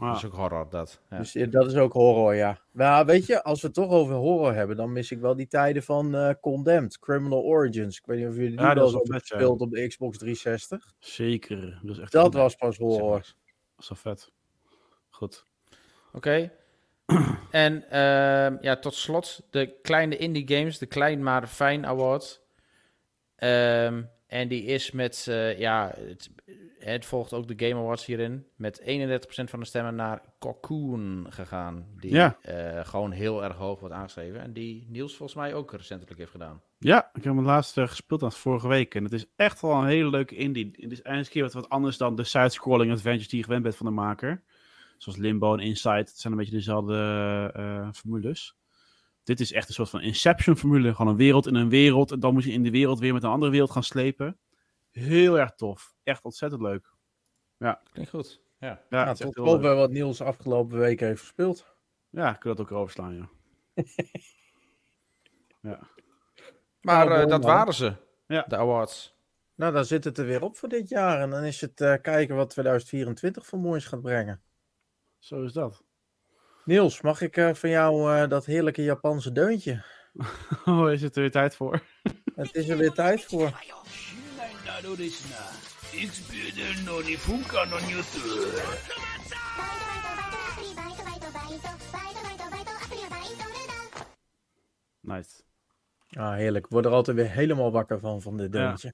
[0.00, 1.00] Dat is ook horror, dat.
[1.10, 1.18] Ja.
[1.18, 2.58] Dus dat is ook horror, ja.
[2.70, 5.46] Maar weet je, als we het toch over horror hebben, dan mis ik wel die
[5.46, 7.98] tijden van eh, Condemned, Criminal Origins.
[7.98, 10.94] Ik weet niet of jullie die Ja, dat wel gespeeld op de Xbox 360.
[10.98, 11.78] zeker.
[11.82, 13.34] Dat is echt Dat dat was pas horror.
[13.78, 14.32] is wel vet.
[15.08, 15.44] Goed.
[16.12, 16.52] Oké.
[17.50, 22.42] en ehm, ja, tot slot de kleine indie games, de Klein maar Fijn Award.
[23.36, 26.30] Ehm, en die is met, eh, ja, het,
[26.80, 31.86] het volgt ook de Game Awards hierin, met 31% van de stemmen naar Cocoon gegaan.
[31.96, 32.38] Die Ja.
[32.42, 34.40] eh, gewoon heel erg hoog wordt aangeschreven.
[34.40, 36.62] En die Niels volgens mij ook recentelijk heeft gedaan.
[36.78, 38.94] Ja, ik heb hem laatst eh, gespeeld als vorige week.
[38.94, 40.70] En het is echt wel een hele leuke indie.
[40.72, 43.62] Het is eindelijk een keer wat, wat anders dan de side-scrolling adventures die je gewend
[43.62, 44.42] bent van de maker.
[44.98, 45.94] Zoals Limbo en Inside.
[45.96, 46.96] Het zijn een beetje dezelfde
[47.54, 48.56] eh, formules.
[49.24, 50.94] Dit is echt een soort van Inception-formule.
[50.94, 52.10] Gewoon een wereld in een wereld.
[52.12, 54.36] En dan moet je in de wereld weer met een andere wereld gaan slepen.
[54.90, 55.94] Heel erg tof.
[56.02, 56.90] Echt ontzettend leuk.
[57.92, 58.40] Klinkt goed.
[58.58, 58.68] Ja.
[58.68, 61.66] Ja, Ja, het is tot bij wat Niels afgelopen week heeft gespeeld.
[62.10, 63.14] Ja, ik kan dat ook overslaan,
[65.60, 65.78] ja.
[66.80, 67.94] Maar Nou, eh, dat waren ze,
[68.26, 68.42] Ja.
[68.48, 69.18] de awards.
[69.54, 71.20] Nou, dan zit het er weer op voor dit jaar.
[71.20, 74.42] En dan is het eh, kijken wat 2024 voor moois gaat brengen.
[75.18, 75.84] Zo is dat.
[76.64, 79.82] Niels, mag ik eh, van jou eh, dat heerlijke Japanse deuntje?
[80.64, 81.82] Oh, is het er weer tijd voor?
[82.34, 83.50] Het is er weer tijd voor.
[84.79, 85.37] なのですな。
[85.99, 88.19] いつピューデルのにフンカのニュース。
[95.01, 95.43] Nice.
[96.17, 96.65] Ah, heerlijk.
[96.65, 98.93] Ik word er altijd weer helemaal wakker van, van dit deuntje.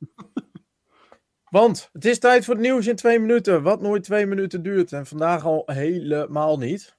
[1.49, 3.63] Want het is tijd voor het nieuws in twee minuten.
[3.63, 4.93] Wat nooit twee minuten duurt.
[4.93, 6.97] En vandaag al helemaal niet.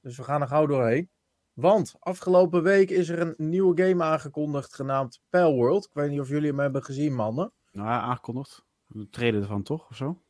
[0.00, 1.10] Dus we gaan er gauw doorheen.
[1.52, 5.84] Want afgelopen week is er een nieuwe game aangekondigd genaamd Palworld.
[5.84, 7.52] Ik weet niet of jullie hem hebben gezien, mannen.
[7.71, 8.65] Nou, ja, aangekondigd.
[8.93, 9.89] Een trailer ervan, toch?
[9.89, 10.21] Of zo?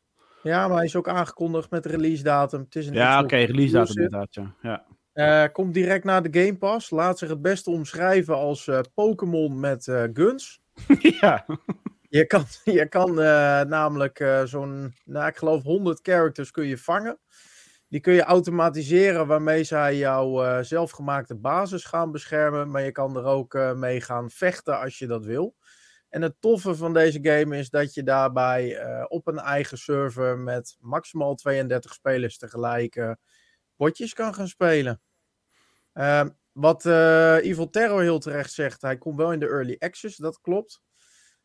[0.42, 2.60] Ja, maar hij is ook aangekondigd met release datum.
[2.60, 4.54] Het is een Ja, oké, release datum inderdaad, ja.
[4.62, 4.86] ja.
[5.12, 6.90] Eh, komt direct naar de Game Pass.
[6.90, 10.60] Laat zich het beste omschrijven als eh, Pokémon met eh, guns.
[11.20, 11.46] ja.
[12.08, 13.14] Je kan, je kan
[13.68, 17.18] namelijk zo'n, nou, ik geloof 100 characters kun je vangen.
[17.88, 22.70] Die kun je automatiseren waarmee zij jouw zelfgemaakte basis gaan beschermen.
[22.70, 25.54] Maar je kan er ook mee gaan vechten als je dat wil.
[26.12, 30.38] En het toffe van deze game is dat je daarbij eh, op een eigen server
[30.38, 33.12] met maximaal 32 spelers tegelijk eh,
[33.76, 35.00] potjes kan gaan spelen.
[35.92, 40.16] Ehm, wat eh, Evil Terror heel terecht zegt, hij komt wel in de early access,
[40.16, 40.82] dat klopt.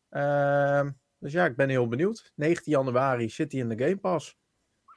[0.08, 2.32] Ehm, dus ja, ik ben heel benieuwd.
[2.34, 4.36] 19 januari zit hij in de Game Pass.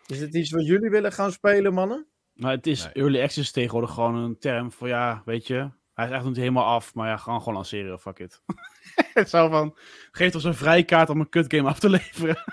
[0.07, 2.07] Is het iets wat jullie willen gaan spelen, mannen?
[2.33, 2.93] Maar het is Nee.
[2.93, 5.69] early access tegenwoordig gewoon een term voor, ja, weet je...
[5.93, 8.41] Hij is echt nog niet helemaal af, maar ja, gewoon gewoon lanceren, fuck it.
[9.13, 9.77] het zou van,
[10.11, 12.43] geef ons een vrijkaart om een kutgame af te leveren.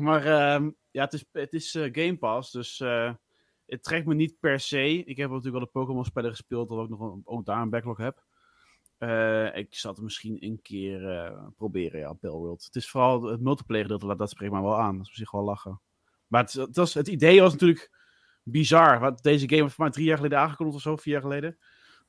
[0.06, 3.12] maar ehm, ja, het is, het is eh, Game Pass, dus eh,
[3.66, 5.04] het trekt me niet per se.
[5.04, 7.96] Ik heb natuurlijk wel de Pokémon-spellen gespeeld, dat ik nog een, ook daar een backlog
[7.96, 8.24] heb.
[8.98, 12.64] Eh, ik zal het misschien een keer proberen, ja, Bellworld.
[12.64, 14.96] Het is vooral het multiplayer gedeelte, dat- spreekt mij wel aan.
[14.96, 15.80] Dat is zich wel lachen.
[16.26, 17.99] Maar het, was, het idee was natuurlijk
[18.42, 19.00] bizar.
[19.00, 21.58] Want deze game was voor mij drie jaar geleden aangekondigd of zo, vier jaar geleden.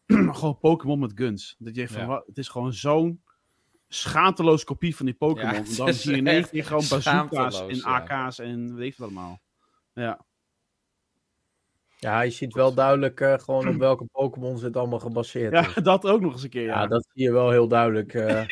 [0.38, 1.56] gewoon Pokémon met guns.
[1.60, 3.24] Dat je denkt van, wat, het is gewoon zo'n
[3.88, 5.66] schaamteloos kopie van die Pokémon.
[5.66, 7.84] Ja, dan is zie je in één keer gewoon bazooka's en ja.
[7.84, 9.42] AK's en weet ik wat allemaal.
[9.94, 10.26] Ja,
[11.98, 15.74] Ja, je ziet wel duidelijk eh, gewoon op welke Pokémon het allemaal gebaseerd is.
[15.74, 16.82] ja dat ook nog eens een keer, ja.
[16.82, 18.14] Ja, dat zie je wel heel duidelijk.
[18.14, 18.46] eh.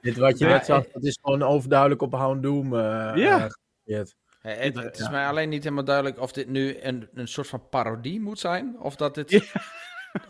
[0.00, 2.80] Dit wat je Ja, net zag, dat is gewoon overduidelijk op Houndoom eh
[3.14, 3.44] Ja.
[3.44, 3.50] eh,
[3.84, 4.16] gebaseerd.
[4.40, 5.10] Het, het is Ja.
[5.10, 8.78] mij alleen niet helemaal duidelijk of dit nu een, een soort van parodie moet zijn.
[8.78, 9.38] Of dat dit Ja.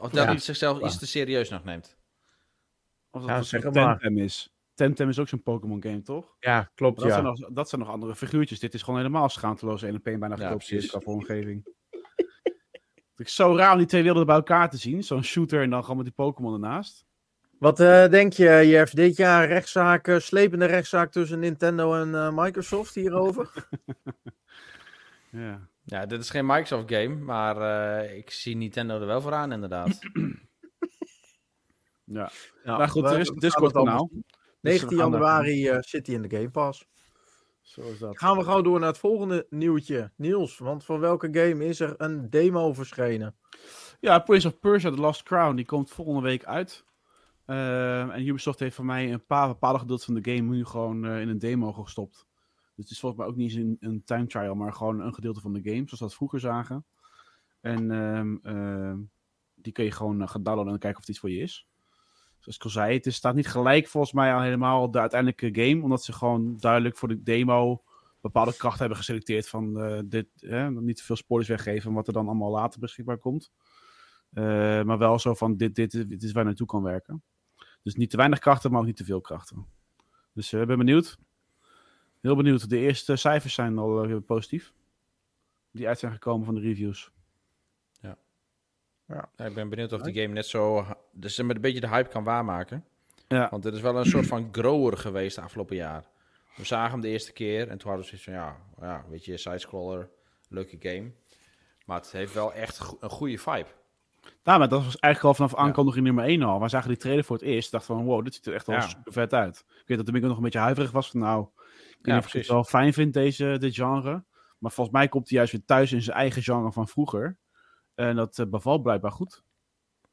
[0.00, 0.32] of dat Ja.
[0.32, 1.98] het zichzelf iets te serieus nog neemt.
[3.10, 3.60] Of Ja, dat het zeg.
[3.72, 4.54] Temtem is.
[4.74, 6.36] Temtem is ook zo'n Pokémon game, toch?
[6.38, 6.96] Ja, klopt.
[6.98, 7.12] Dat, ja.
[7.12, 8.58] zijn nog, dat zijn nog andere figuurtjes.
[8.58, 11.64] Dit is gewoon helemaal schaamteloos en een bijna Ja, gekopieerd qua vormgeving.
[13.16, 15.04] Het is zo raar om die twee werelden bij elkaar te zien.
[15.04, 17.04] Zo'n shooter en dan gewoon met die Pokémon ernaast.
[17.60, 18.92] Wat eh, denk je, Jeff?
[18.92, 23.50] Dit jaar rechtszaak, eh, slepende rechtszaak tussen Nintendo en eh, Microsoft hierover?
[25.32, 25.68] Ja.
[25.84, 27.56] Ja, dit is geen Microsoft game, maar
[28.00, 29.88] eh, ik zie Nintendo er wel voor aan, inderdaad.
[32.04, 32.30] ja.
[32.64, 34.10] Ja, Nou goed, we- er is een Discord het allemaal kanaal.
[34.12, 34.22] Dus
[34.60, 36.86] we 19 gaan daar- januari eh, zit hij in de Game Pass.
[37.60, 38.18] Zo is dat.
[38.18, 40.10] Gaan we gauw door naar het volgende nieuwtje.
[40.16, 43.36] Niels, want voor welke game is er een demo verschenen?
[44.00, 46.84] Ja, Prince of Persia The Lost Crown, die komt volgende week uit.
[47.50, 51.04] Ehm, en Ubisoft heeft voor mij een paar bepaalde gedeelten van de game nu gewoon
[51.04, 52.26] eh, in een demo gestopt.
[52.74, 55.14] Dus het is volgens mij ook niet eens een, een time trial, maar gewoon een
[55.14, 56.84] gedeelte van de game, zoals we dat vroeger zagen.
[57.60, 58.98] En ehm, ehm,
[59.54, 61.66] die kun je gewoon eh, gaan downloaden en kijken of het iets voor je is.
[62.38, 65.62] Zoals ik al zei, het is, staat niet gelijk volgens mij aan helemaal de uiteindelijke
[65.62, 67.82] game, omdat ze gewoon duidelijk voor de demo
[68.20, 70.28] bepaalde krachten hebben geselecteerd van eh, dit,
[70.70, 73.50] niet te veel spoilers weggeven, wat er dan allemaal later beschikbaar komt.
[74.30, 77.22] Maar wel zo van, dit, dit, dit is waar je naartoe kan werken.
[77.82, 79.66] Dus niet te weinig krachten, maar ook niet te veel krachten.
[80.32, 81.18] Dus ik ben benieuwd.
[82.20, 82.68] Heel benieuwd.
[82.70, 84.72] De eerste cijfers zijn al eh, positief.
[85.70, 87.10] Die uit zijn gekomen van de reviews.
[89.06, 92.08] Ja, ik ben benieuwd of die game net zo, dus met een beetje de hype
[92.08, 92.84] kan waarmaken.
[93.28, 93.48] Ja.
[93.50, 96.08] Want dit is wel een soort van grower geweest de afgelopen jaar.
[96.56, 99.24] We zagen hem de eerste keer en toen hadden we zoiets van, ja, ja weet
[99.24, 100.10] je, sidescroller,
[100.48, 101.12] leuke game.
[101.86, 103.66] Maar het heeft wel echt go- een goede vibe.
[104.42, 106.60] Nou, maar dat was eigenlijk al vanaf aankondiging nummer 1 al.
[106.60, 107.70] We zagen die trailer voor het eerst.
[107.70, 108.82] dachten van, wow, dit ziet er echt wel Ja.
[108.88, 109.64] super vet uit.
[109.68, 111.94] Ik weet dat de ook nog een beetje huiverig was van, nou, ik weet Ja,
[111.96, 112.48] niet of ik het precies.
[112.48, 114.24] wel fijn vind, deze, dit genre.
[114.58, 117.38] Maar volgens mij komt hij juist weer thuis in zijn eigen genre van vroeger.
[117.94, 119.42] En dat eh, bevalt blijkbaar goed.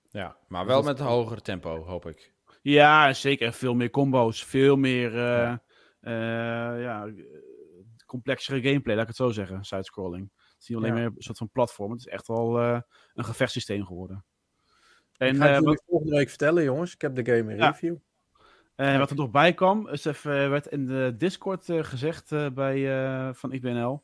[0.09, 2.33] Ja, maar wel met een hoger tempo, hoop ik.
[2.61, 3.53] Ja, zeker.
[3.53, 4.43] Veel meer combo's.
[4.43, 5.51] Veel meer eh,
[5.99, 7.09] eh, ja,
[8.05, 9.63] complexere gameplay, laat ik het zo zeggen.
[9.63, 10.31] Sidescrolling.
[10.57, 10.97] Het is niet alleen Ja.
[10.99, 11.91] meer een soort van platform.
[11.91, 12.81] Het is echt wel eh,
[13.13, 14.25] een gevechtssysteem geworden.
[15.17, 16.93] En En ga ik eh, wat, volgende week vertellen, jongens.
[16.93, 17.67] Ik heb de game in Ja.
[17.69, 17.95] review.
[18.75, 23.33] eh, wat er nog bij kwam, is even, eh, werd in de Discord gezegd bij,
[23.33, 24.03] van IBNL.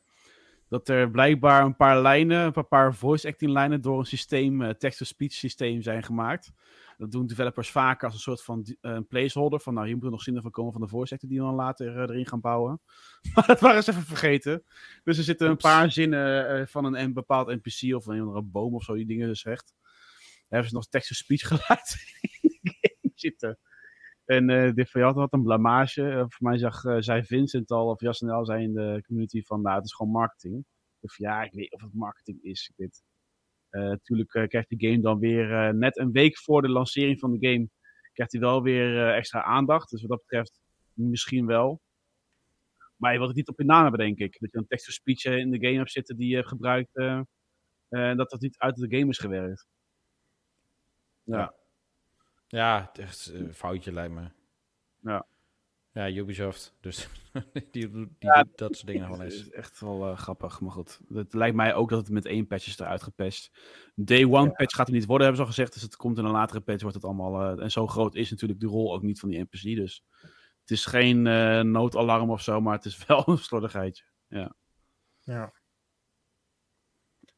[0.74, 4.70] Dat er blijkbaar een paar lijnen, een paar, voice acting lijnen door een systeem, eh,
[4.70, 6.52] text-to-speech systeem zijn gemaakt.
[6.96, 9.60] Dat doen developers vaak als een soort van eh, placeholder.
[9.60, 11.44] Van nou, hier moet er nog zinnen van komen van de voice actor die we
[11.44, 12.80] dan later eh, erin gaan bouwen.
[13.34, 14.64] Maar dat waren ze even vergeten.
[15.04, 18.74] Dus er zitten een paar zinnen van een, een bepaald NPC of een andere boom
[18.74, 19.74] of zo, die dingen dus zegt.
[19.74, 21.96] Daar hebben ze nog text-to-speech geluid
[22.40, 23.58] in de game zitten.
[24.24, 26.10] En eh dit je had een blamage.
[26.10, 29.62] Eh, voor mij zag, eh, zei Vincent al, of Jasnel zei in de community van,
[29.62, 30.64] nou, het is gewoon marketing.
[31.00, 32.72] Of ja, ik weet of het marketing is.
[32.76, 37.48] Eh, natuurlijk krijgt de game dan weer net een week voor de lancering van de
[37.48, 37.68] game,
[38.12, 39.90] krijgt hij wel weer extra aandacht.
[39.90, 40.60] Dus wat dat betreft
[40.92, 41.80] misschien wel.
[42.96, 44.36] Maar je wilt het niet op je naam hebben, denk ik.
[44.40, 46.94] Dat je een text-to-speech eh, in de game hebt zitten die je gebruikt.
[47.88, 49.66] en dat dat niet uit de game is gewerkt.
[51.22, 51.54] Ja,
[52.62, 54.28] het echt een foutje lijkt me.
[55.00, 55.26] Ja.
[55.92, 56.74] Ja, Ubisoft.
[56.80, 57.08] Dus
[57.70, 59.42] die, doet- die Ja, dat soort dingen nog wel Het eens.
[59.42, 61.00] is echt wel eh, grappig, maar goed.
[61.14, 63.50] Het lijkt mij ook dat het met één patch is eruit gepest.
[63.94, 65.72] Day one patch gaat er niet worden, hebben ze al gezegd.
[65.72, 67.56] Dus het komt in een latere patch, wordt het allemaal...
[67.56, 69.62] eh, en zo groot is natuurlijk de rol ook niet van die NPC.
[69.62, 70.04] Dus
[70.60, 74.04] het is geen eh, noodalarm of zo, maar het is wel een slordigheidje.
[74.28, 75.52] Ja.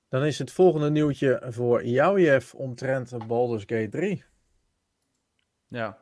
[0.09, 4.25] Dan is het volgende nieuwtje voor jou, Jeff, omtrent Baldur's Gate 3.
[5.77, 5.99] Ja.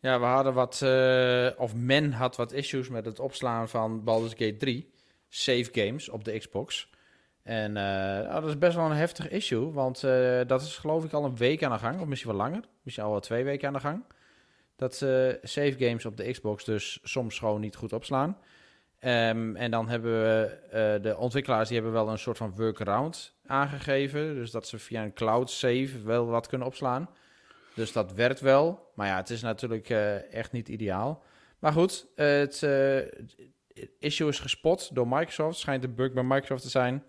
[0.00, 4.32] Ja, we hadden wat, eh, of men had wat issues met het opslaan van Baldur's
[4.32, 4.92] Gate 3.
[5.28, 6.90] Save games op de Xbox.
[7.42, 11.04] En eh, nou, dat is best wel een heftig issue, want eh, dat is geloof
[11.04, 12.64] ik al een week aan de gang, of misschien wel langer.
[12.82, 14.04] Misschien al wel twee weken aan de gang.
[14.76, 14.94] Dat
[15.42, 18.38] save games op de Xbox dus soms gewoon niet goed opslaan.
[18.98, 24.34] Ehm, en dan hebben we de ontwikkelaars die hebben wel een soort van workaround aangegeven.
[24.34, 27.08] Dus dat ze via een cloud save wel wat kunnen opslaan.
[27.76, 28.90] Dus dat werkt wel.
[28.94, 31.22] Maar ja, het is natuurlijk eh, echt niet ideaal.
[31.58, 32.98] Maar goed, het eh,
[33.98, 35.58] issue is gespot door Microsoft.
[35.58, 37.04] Schijnt een bug bij Microsoft te zijn.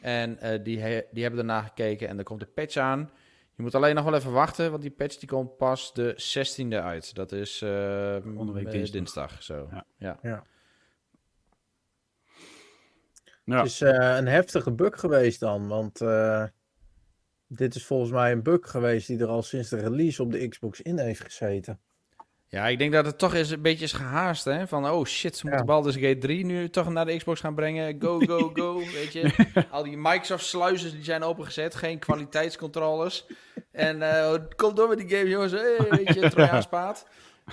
[0.00, 3.10] En eh, die, he- die hebben ernaar gekeken en er komt een patch aan.
[3.54, 6.74] Je moet alleen nog wel even wachten, want die patch die komt pas de 16e
[6.82, 7.14] uit.
[7.14, 8.22] Dat is eh, eh,
[8.72, 8.90] dinsdag.
[8.92, 9.42] dinsdag.
[9.42, 9.68] Zo.
[9.70, 9.84] Ja.
[9.98, 10.18] Ja.
[13.44, 16.44] Ja, Het is eh, een heftige bug geweest dan, want eh,
[17.48, 20.48] dit is volgens mij een bug geweest die er al sinds de release op de
[20.48, 21.80] Xbox in heeft gezeten.
[22.48, 24.66] Ja, ik denk dat het toch eens een beetje is gehaast, hè?
[24.66, 25.72] Van, oh shit, ze moeten Ja.
[25.72, 27.96] Baldur's Gate 3 nu toch naar de Xbox gaan brengen.
[28.02, 29.32] Go, go, go, weet je.
[29.70, 33.26] Al die Microsoft-sluizen die zijn opengezet, geen kwaliteitscontroles.
[33.72, 35.52] En eh kom door met die game, jongens.
[35.52, 37.06] Hey, weet je, Trojaans paard.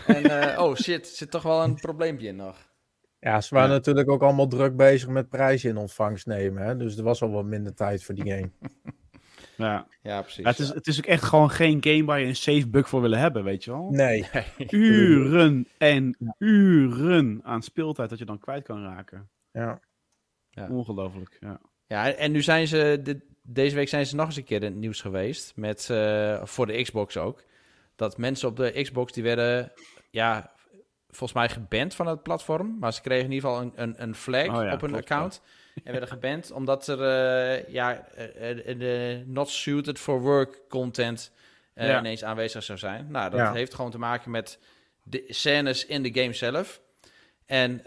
[0.08, 2.72] En, eh, oh shit, zit toch wel een probleempje in nog.
[3.20, 3.76] Ja, ze waren Ja.
[3.76, 6.64] natuurlijk ook allemaal druk bezig met prijzen in ontvangst nemen.
[6.64, 6.78] Hè?
[6.78, 8.52] Dus er was al wat minder tijd voor die game.
[9.64, 9.88] Ja.
[10.02, 10.44] Ja, precies.
[10.44, 12.90] Ja, het, is, het is ook echt gewoon geen game waar je een safe bug
[12.90, 13.90] voor willen hebben, weet je wel.
[13.92, 14.30] Nee.
[14.70, 19.30] Uren en uren aan speeltijd dat je dan kwijt kan raken.
[19.52, 19.80] Ja.
[20.50, 20.68] Ja.
[20.70, 21.60] Ongelooflijk, ja.
[21.88, 24.72] Ja, en nu zijn ze, dit- deze week zijn ze nog eens een keer in
[24.72, 27.44] het nieuws geweest, met, eh, voor de Xbox ook.
[27.96, 29.72] Dat mensen op de Xbox, die werden,
[30.10, 30.52] ja,
[31.08, 32.78] volgens mij geband van het platform.
[32.80, 34.96] Maar ze kregen in ieder geval een, een, een flag Oh ja, op hun klopt,
[35.12, 35.42] account.
[35.84, 41.32] En werden geband omdat er, eh, ja, eh, eh, de not suited for work content
[41.76, 42.00] Ja.
[42.00, 43.12] ineens aanwezig zou zijn.
[43.12, 43.54] Nou, dat Ja.
[43.54, 44.60] heeft gewoon te maken met
[45.04, 46.82] de scènes in de game zelf.
[47.46, 47.82] En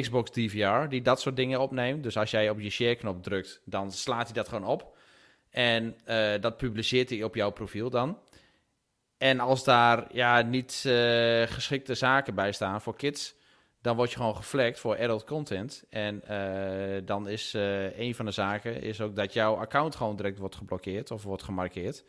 [0.00, 2.02] Xbox DVR, die dat soort dingen opneemt.
[2.02, 4.96] Dus als jij op je share-knop drukt, dan slaat hij dat gewoon op.
[5.50, 5.96] En
[6.40, 8.18] dat publiceert hij op jouw profiel dan.
[9.18, 10.72] En als daar ja, niet
[11.48, 13.34] geschikte zaken bij staan voor kids,
[13.82, 15.84] dan word je gewoon geflagd voor adult content.
[15.90, 20.16] En eh, dan is eh, een van de zaken is ook dat jouw account gewoon
[20.16, 22.04] direct wordt geblokkeerd of wordt gemarkeerd.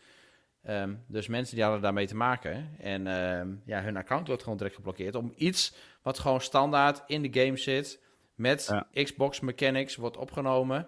[0.63, 2.69] Ehm, dus mensen die hadden daarmee te maken.
[2.79, 5.15] En ehm, ja, hun account wordt gewoon direct geblokkeerd.
[5.15, 8.01] Om iets wat gewoon standaard in de game zit.
[8.35, 10.87] Met Xbox mechanics wordt opgenomen.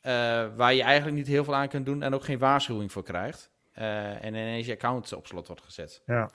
[0.00, 2.02] eh, waar je eigenlijk niet heel veel aan kunt doen.
[2.02, 3.50] En ook geen waarschuwing voor krijgt.
[3.72, 6.02] En ineens je account op slot wordt gezet.
[6.06, 6.30] Ja.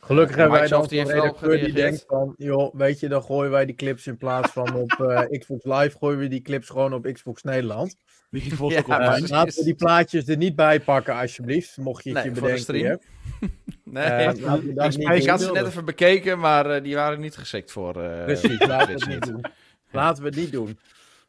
[0.00, 3.22] Gelukkig Ja, hebben wij dan die wel redacteur die denkt van, joh, weet je, dan
[3.22, 6.68] gooien wij die clips in plaats van op eh, Xbox Live, gooien we die clips
[6.68, 7.96] gewoon op Xbox Nederland.
[8.30, 9.10] Wiki volgt Ja, ook Eh, online.
[9.12, 9.30] precies.
[9.30, 12.48] laten we die plaatjes er niet bij pakken, alsjeblieft, mocht je het Nee, je voor
[12.48, 13.00] de bedenken.
[13.84, 14.20] Nee, Eh,
[15.16, 18.02] ik had ze net even bekeken, maar eh, die waren niet geschikt voor.
[18.02, 19.44] eh, Precies, laten we het niet doen.
[19.90, 20.78] Laten we het niet doen.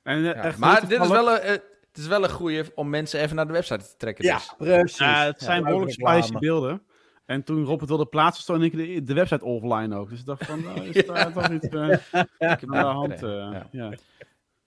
[0.04, 2.64] En, eh, Ja, echt maar dit is wel een, eh, het is wel een goeie
[2.76, 4.26] om mensen even naar de website te trekken.
[4.26, 4.54] Ja, Dus.
[4.58, 4.98] precies.
[4.98, 6.82] Ja, het zijn Ja, behoorlijk spicy beelden.
[7.30, 10.10] En toen Rob het wilde plaatsen, stond ik de, de website offline ook.
[10.10, 11.98] Dus ik dacht van, nou, is daar toch niet eh,
[12.38, 13.24] heb aan de hand.
[13.24, 13.68] eh, ja.
[13.72, 13.92] ja.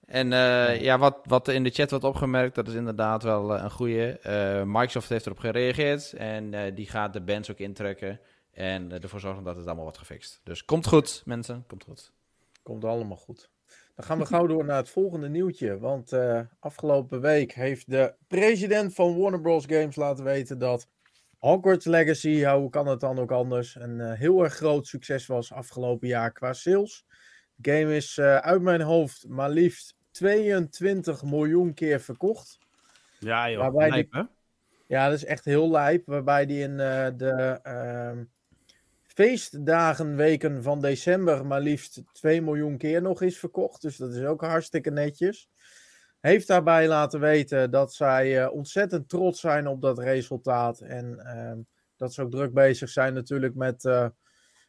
[0.07, 3.63] En eh, ja, wat, wat in de chat wordt opgemerkt, dat is inderdaad wel eh,
[3.63, 4.19] een goeie.
[4.19, 8.21] Eh, Microsoft heeft erop gereageerd en eh, die gaat de bands ook intrekken.
[8.53, 10.41] En ervoor zorgen dat het allemaal wordt gefixt.
[10.45, 11.65] Dus komt goed, mensen.
[11.67, 12.13] Komt goed.
[12.63, 13.51] Komt allemaal goed.
[13.95, 15.79] Dan gaan we gauw door naar het volgende nieuwtje.
[15.79, 19.65] Want eh, afgelopen week heeft de president van Warner Bros.
[19.67, 20.87] Games laten weten dat
[21.43, 25.27] Hogwarts Legacy, ja, hoe kan het dan ook anders, een eh, heel erg groot succes
[25.27, 27.07] was afgelopen jaar qua sales.
[27.55, 32.59] De game is eh, uit mijn hoofd maar liefst 22 miljoen keer verkocht.
[33.19, 33.61] Ja, joh.
[33.61, 34.23] Waarbij lijp, hè?
[34.87, 36.07] Ja, dat is echt heel lijp.
[36.07, 38.25] Waarbij die in eh, de ehm,
[39.03, 43.83] feestdagenweken van december maar liefst 2 miljoen keer nog is verkocht.
[43.83, 45.49] Dus dat is ook hartstikke netjes.
[46.23, 50.81] Heeft daarbij laten weten dat zij eh, ontzettend trots zijn op dat resultaat.
[50.81, 51.59] En ehm,
[51.97, 54.07] dat ze ook druk bezig zijn natuurlijk met eh,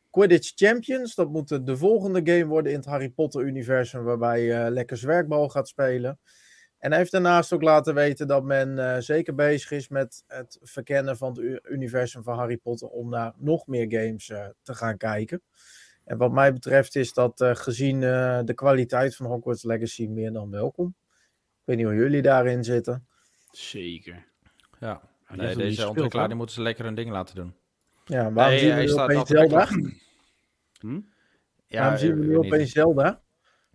[0.09, 1.15] Quidditch Champions.
[1.15, 4.03] Dat moet de, de volgende game worden in het Harry Potter-universum.
[4.03, 6.19] Waarbij je lekker zwerkbal gaat spelen.
[6.77, 10.59] En hij heeft daarnaast ook laten weten dat men eh, zeker bezig is met het
[10.61, 14.97] verkennen van het universum van Harry Potter om naar nog meer games eh, te gaan
[14.97, 15.41] kijken.
[16.03, 20.31] En wat mij betreft is dat eh, gezien eh, de kwaliteit van Hogwarts Legacy meer
[20.31, 20.95] dan welkom.
[21.65, 23.07] Ik weet niet hoe jullie daarin zitten.
[23.51, 24.25] Zeker.
[24.79, 27.55] Ja, die nee, deze ontwikkelaar die moeten ze lekker hun ding laten doen.
[28.05, 29.57] Ja, waarom Nee, zien we hij nu staat opeens Zelda?
[29.57, 29.91] backlog.
[30.79, 30.99] Hm?
[31.67, 32.37] Ja, waarom zien we nu niet.
[32.45, 33.21] opeens Zelda?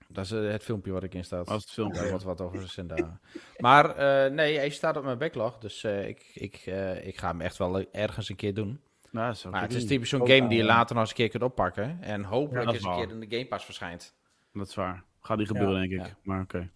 [0.09, 1.49] Dat is eh, het filmpje wat ik in staat.
[1.49, 2.09] Als het filmpje.
[2.09, 3.21] Wordt wat over Zelda.
[3.57, 5.59] Maar eh, nee, hij staat op mijn backlog.
[5.59, 8.81] Dus eh, ik, ik, eh, ik ga hem echt wel ergens een keer doen.
[9.11, 11.43] Nou, Maar het is typisch zo'n game die je later nog eens een keer kunt
[11.43, 11.99] oppakken.
[12.03, 12.99] En hopelijk Ja, eens een waar.
[13.07, 14.15] keer in de Game Pass verschijnt.
[14.53, 15.05] Dat is waar.
[15.21, 16.07] Gaat niet gebeuren, denk ik.
[16.07, 16.17] ja.
[16.23, 16.71] Maar oké.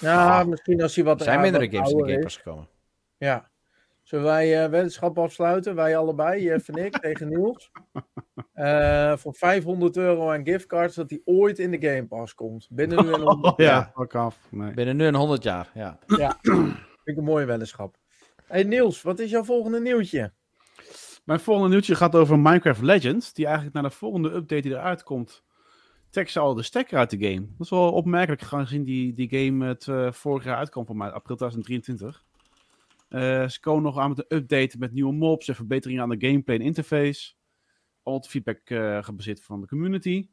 [0.00, 0.46] Ja, Ah.
[0.46, 2.22] misschien als hij wat Er zijn ah, mindere wat games in de Game.
[2.22, 2.68] Pass gekomen.
[3.18, 3.50] Ja.
[4.02, 5.74] Zullen wij eh weddenschap afsluiten?
[5.74, 7.70] Wij allebei, Jeff en ik, tegen Niels.
[8.52, 12.66] Eh, voor 500 euro aan giftcards dat hij ooit in de Game Pass komt.
[12.70, 13.90] Binnen nu en Oh, honderd ja, jaar.
[13.94, 14.36] fuck af.
[14.50, 14.74] Nee.
[14.74, 15.98] Binnen nu een 100 jaar, ja.
[16.40, 17.96] Vind ik een mooie weddenschap.
[18.46, 20.32] Hey Niels, wat is jouw volgende nieuwtje?
[21.24, 23.32] Mijn volgende nieuwtje gaat over Minecraft Legends.
[23.32, 25.42] Die eigenlijk naar de volgende update die eruit komt,
[26.10, 27.40] trekt ze al de stekker uit de game.
[27.40, 31.10] Dat is wel opmerkelijk gezien die, die game het eh, vorig jaar uitkwam voor mij,
[31.10, 32.26] april 2023.
[33.08, 36.26] Eh, ze komen nog aan met een update met nieuwe mobs en verbeteringen aan de
[36.26, 37.32] gameplay en interface.
[38.02, 40.28] Al het feedback eh, gebaseerd van de community.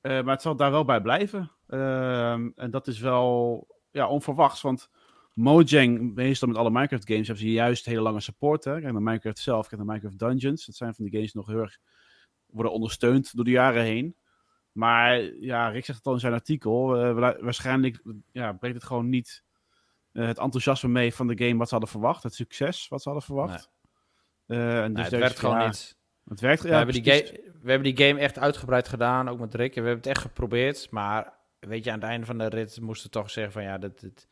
[0.00, 1.50] Eh, maar het zal daar wel bij blijven.
[1.66, 4.90] Ehm, en dat is wel ja, onverwachts, want
[5.34, 8.64] Mojang, meestal met alle Minecraft games, hebben ze juist hele lange support.
[8.64, 8.80] Hè?
[8.80, 10.66] Kijk naar Minecraft zelf, kijk naar Minecraft Dungeons.
[10.66, 11.78] Dat zijn van die games die nog heel erg
[12.46, 14.16] worden ondersteund door de jaren heen.
[14.74, 16.96] Maar ja, Rick zegt het al in zijn artikel.
[16.96, 18.02] eh, wa- waarschijnlijk
[18.32, 19.42] ja, brengt het gewoon niet
[20.12, 22.22] eh, het enthousiasme mee van de game wat ze hadden verwacht.
[22.22, 23.70] Het succes wat ze hadden verwacht.
[24.46, 25.96] Eh, en dus het werkt gewoon ja, niet.
[26.24, 26.62] Het werkt.
[26.62, 27.02] we, Ja, hebben die
[27.62, 29.76] we hebben die game echt uitgebreid gedaan, ook met Rick.
[29.76, 30.90] En we hebben het echt geprobeerd.
[30.90, 33.78] Maar weet je, aan het einde van de rit moesten we toch zeggen van ja,
[33.78, 34.28] dit, dit,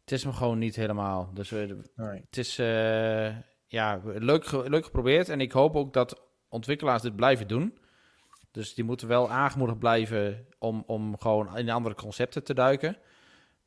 [0.00, 1.30] het is me gewoon niet helemaal.
[1.34, 2.20] Dus we, Nee.
[2.26, 5.28] het is eh, ja, leuk, ge- leuk geprobeerd.
[5.28, 7.78] En ik hoop ook dat ontwikkelaars dit blijven doen.
[8.50, 12.96] Dus die moeten wel aangemoedigd blijven om, om gewoon in andere concepten te duiken.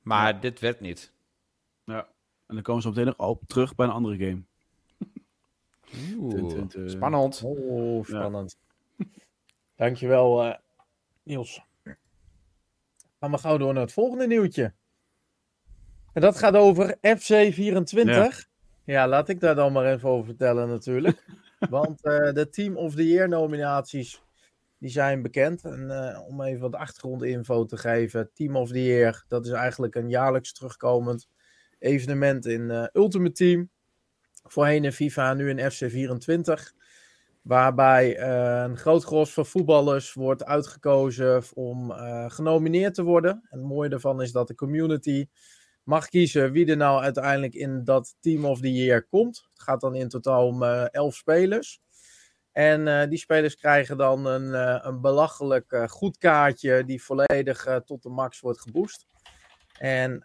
[0.02, 1.14] Maar dit werkt niet.
[1.84, 2.08] Ja.
[2.48, 4.42] En dan komen ze meteen nog op terug bij een andere game.
[6.18, 7.42] Oeh, spannend.
[7.44, 8.58] Oh, spannend.
[9.76, 10.58] Dankjewel, eh
[11.24, 11.62] Niels.
[13.20, 14.74] Gaan we gauw door naar het volgende nieuwtje.
[16.14, 18.50] En dat gaat over FC24.
[18.86, 19.08] Ja.
[19.08, 21.26] laat ik daar dan maar even over vertellen natuurlijk.
[21.70, 24.22] Want eh, de Team of the Year nominaties,
[24.82, 25.64] die zijn bekend.
[25.64, 28.30] En eh, om even wat achtergrondinfo te geven.
[28.34, 31.28] Team of the Year, dat is eigenlijk een jaarlijks terugkomend
[31.80, 33.70] evenement in eh, Ultimate Team.
[34.44, 36.80] Voorheen in FIFA, nu in FC24.
[37.42, 41.92] Waarbij eh, een groot gros van voetballers wordt uitgekozen om
[42.28, 43.32] genomineerd te worden.
[43.32, 45.28] En het mooie daarvan is dat de community
[45.84, 49.50] mag kiezen wie er nou uiteindelijk in dat Team of the Year komt.
[49.54, 51.82] Het gaat dan in totaal om elf spelers.
[52.52, 57.82] En eh, die spelers krijgen dan een, eh, een belachelijk eh, goed kaartje die volledig
[57.86, 59.06] tot de max wordt geboost.
[59.80, 60.20] En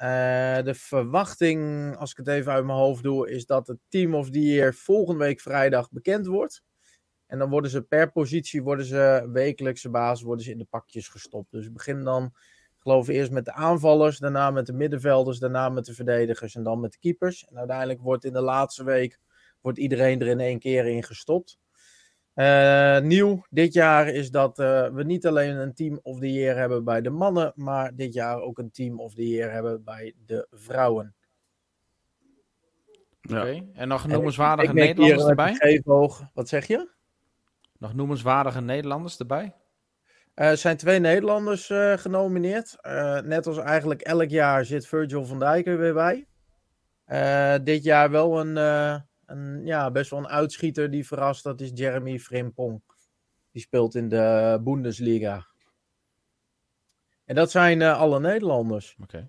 [0.65, 4.31] de verwachting, als ik het even uit mijn hoofd doe, is dat het Team of
[4.31, 6.63] the Year volgende week vrijdag bekend wordt.
[7.27, 11.09] En dan worden ze per positie, worden ze wekelijkse basis, worden ze in de pakjes
[11.09, 11.51] gestopt.
[11.51, 15.69] Dus we beginnen dan, ik geloof eerst met de aanvallers, daarna met de middenvelders, daarna
[15.69, 17.45] met de verdedigers en dan met de keepers.
[17.45, 19.19] En uiteindelijk wordt in de laatste week,
[19.61, 21.59] wordt iedereen er in één keer in gestopt.
[22.37, 26.57] Eh, nieuw dit jaar is dat eh, we niet alleen een Team of the Year
[26.57, 30.15] hebben bij de mannen, maar dit jaar ook een Team of the Year hebben bij
[30.27, 31.15] de vrouwen.
[33.21, 33.41] Ja.
[33.41, 33.63] Oké.
[33.75, 35.55] En nog En noemenswaardige ik denk hier Nederlanders erbij?
[35.55, 36.89] geefhoog- Wat zeg je?
[37.79, 39.55] Nog noemenswaardige Nederlanders erbij?
[40.35, 42.77] Eh, Er zijn twee Nederlanders eh, genomineerd.
[42.81, 46.27] Eh, net als eigenlijk elk jaar zit Virgil van Dijk er weer bij.
[47.05, 48.57] Eh, dit jaar wel een,
[49.27, 51.43] een, ja, best wel een uitschieter die verrast.
[51.45, 52.83] Dat is Jeremy Frimpong.
[53.53, 55.47] Die speelt in de Bundesliga.
[57.25, 58.97] En dat zijn eh, alle Nederlanders.
[59.03, 59.29] Oké.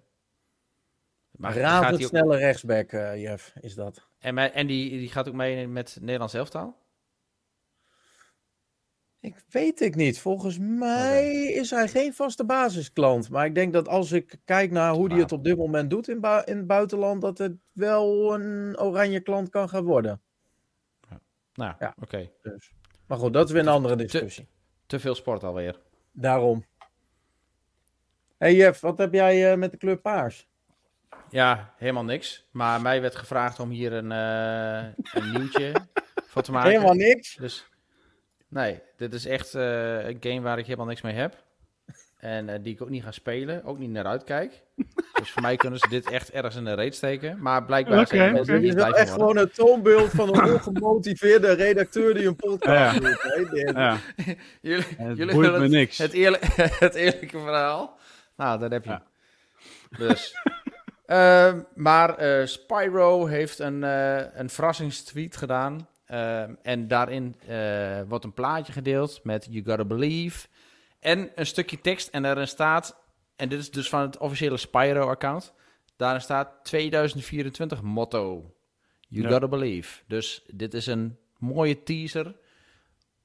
[1.32, 4.08] Maar Raad het ook- snelle rechtsback, eh, Jeff, is dat.
[4.20, 6.78] En, en die, die gaat ook mee met Nederlands elftal?
[9.28, 10.20] Ik weet ik niet.
[10.20, 13.30] Volgens mij is hij geen vaste basisklant.
[13.30, 15.90] Maar ik denk dat als ik kijk naar hoe hij Maar- het op dit moment
[15.90, 20.22] doet in, in het buitenland, dat het wel een oranje klant kan gaan worden.
[21.54, 21.96] Nou, Ja.
[22.02, 22.30] oké.
[22.42, 22.72] Dus.
[23.08, 24.48] Maar goed, dat is weer een andere discussie.
[24.86, 25.80] Te veel sport alweer.
[26.12, 26.66] Daarom.
[28.38, 30.48] Hey Jeff, wat heb jij eh, met de kleur paars?
[31.30, 32.48] Ja, helemaal niks.
[32.52, 35.72] Maar mij werd gevraagd om hier een, eh, een nieuwtje
[36.28, 36.70] van te maken.
[36.72, 37.36] Helemaal niks.
[37.36, 37.70] Dus
[38.58, 41.36] nee, dit is echt eh, een game waar ik helemaal niks mee heb.
[42.18, 44.62] En eh, die ik ook niet ga spelen, ook niet naar uitkijk.
[45.20, 47.41] Dus voor mij kunnen ze dit echt ergens in de reet steken.
[47.41, 51.51] Maar blijkbaar Oké, zijn mensen is niet blij echt gewoon een toonbeeld van een ongemotiveerde
[51.51, 52.99] redacteur die een podcast Ja.
[52.99, 53.22] doet.
[53.22, 53.70] hè, dit.
[53.76, 53.97] Ja,
[54.62, 55.97] Jullie, het jullie willen me het, niks.
[55.97, 56.43] Het, eerlijk,
[56.80, 57.97] het eerlijke verhaal.
[58.36, 58.89] Nou, daar heb je.
[58.89, 59.03] Ja.
[59.97, 60.36] Dus.
[61.05, 65.88] Ehm, maar eh, Spyro heeft een, eh, een verrassingstweet gedaan.
[66.08, 70.47] Ehm, en daarin eh, wordt een plaatje gedeeld met You Gotta Believe.
[70.99, 72.08] En een stukje tekst.
[72.08, 72.97] En daarin staat,
[73.36, 75.53] en dit is dus van het officiële Spyro-account.
[75.95, 78.51] Daarin staat 2024 motto.
[79.08, 79.32] You Ja.
[79.32, 80.01] Gotta Believe.
[80.08, 82.36] Dus dit is een mooie teaser.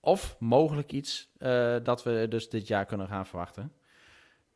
[0.00, 3.72] Of mogelijk iets eh, dat we dus dit jaar kunnen gaan verwachten.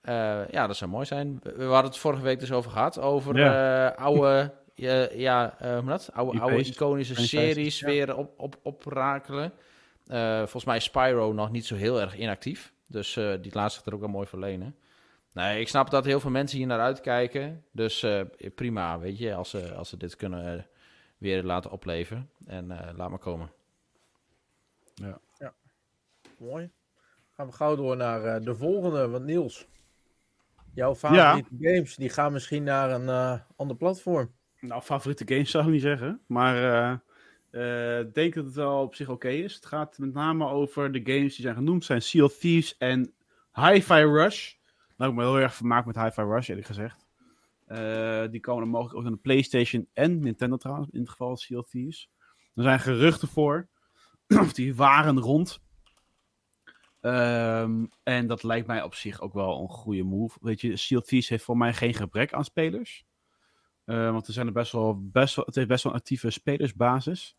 [0.01, 1.39] Eh, ja, dat zou mooi zijn.
[1.43, 2.99] We, we hadden het vorige week dus over gehad.
[2.99, 3.89] Over Ja.
[3.89, 6.11] oude, ja, ja eh, hoe dat?
[6.13, 7.87] Oude, iconische series ja.
[7.87, 9.53] weer op, op, oprakelen.
[10.07, 12.73] Eh, volgens mij is Spyro nog niet zo heel erg inactief.
[12.87, 14.77] Dus eh, die laat zich er ook wel mooi voor lenen.
[15.33, 17.65] Nee, ik snap dat heel veel mensen hier naar uitkijken.
[17.73, 18.21] Dus eh,
[18.55, 20.67] prima, weet je, als ze, als ze dit kunnen
[21.19, 22.31] weer laten opleven.
[22.47, 23.53] En eh, laat maar komen.
[26.39, 26.71] Mooi.
[27.31, 29.09] Gaan we gauw door naar eh, de volgende.
[29.09, 29.67] Want Niels,
[30.75, 34.35] jouw favoriete games, die gaan misschien naar een eh, ander platform.
[34.67, 36.21] Nou, favoriete games zou ik niet zeggen.
[36.27, 36.99] Maar eh,
[37.51, 39.55] eh, ik denk dat het wel op zich oké is.
[39.55, 41.85] Het gaat met name over de games die zijn genoemd.
[41.85, 43.15] zijn Sea of Thieves en
[43.53, 44.55] Hi-Fi Rush.
[44.97, 47.07] Nou, ik me heel erg vermaakt met Hi-Fi Rush, eerlijk gezegd.
[47.67, 51.59] Eh, die komen mogelijk ook naar de PlayStation en Nintendo trouwens, in het geval Sea
[51.59, 52.11] of Thieves.
[52.55, 53.69] Er zijn geruchten voor,
[54.43, 55.61] of die waren rond.
[57.01, 60.39] Ehm, en dat lijkt mij op zich ook wel een goede move.
[60.41, 63.05] Weet je, Sea of Thieves heeft voor mij geen gebrek aan spelers.
[63.87, 66.31] Eh, want er zijn er best wel, best wel, het heeft best wel een actieve
[66.31, 67.37] spelersbasis.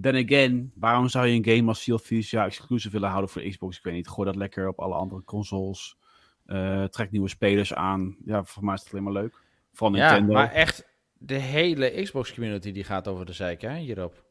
[0.00, 3.30] Then again, waarom zou je een game als Sea of Thieves ja, exclusive willen houden
[3.30, 3.76] voor Xbox?
[3.76, 4.08] Ik weet niet.
[4.08, 5.96] Gooi dat lekker op alle andere consoles.
[6.46, 8.16] Eh, trek nieuwe spelers aan.
[8.24, 9.42] Ja, voor mij is het alleen maar leuk.
[9.72, 10.32] Van Ja, Nintendo.
[10.32, 14.24] maar echt, de hele Xbox community die gaat over de zeik, hè, hierop.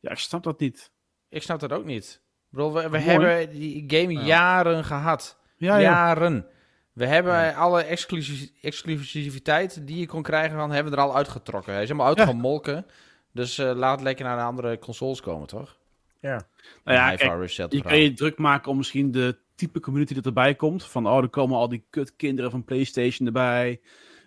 [0.00, 0.92] Ja, ik snap dat niet.
[1.28, 2.22] Ik snap dat ook niet.
[2.24, 4.24] Ik bedoel, we, we hebben die game Ja.
[4.24, 5.38] jaren gehad.
[5.56, 5.80] Ja, ja.
[5.80, 6.46] jaren.
[6.92, 11.72] We hebben alle exclusi- exclusiviteit die je kon krijgen, van, hebben we er al uitgetrokken.
[11.72, 12.86] Hij is helemaal uitgemolken.
[13.32, 15.76] Dus eh, laat lekker naar de andere consoles komen, toch?
[16.20, 16.46] Ja.
[16.84, 17.96] Nou ja, Hi-Fi kijk, Reset je verhaal.
[17.96, 20.84] kan je druk maken om misschien de type community dat erbij komt.
[20.84, 23.80] Van, oh, er komen al die kutkinderen van PlayStation erbij.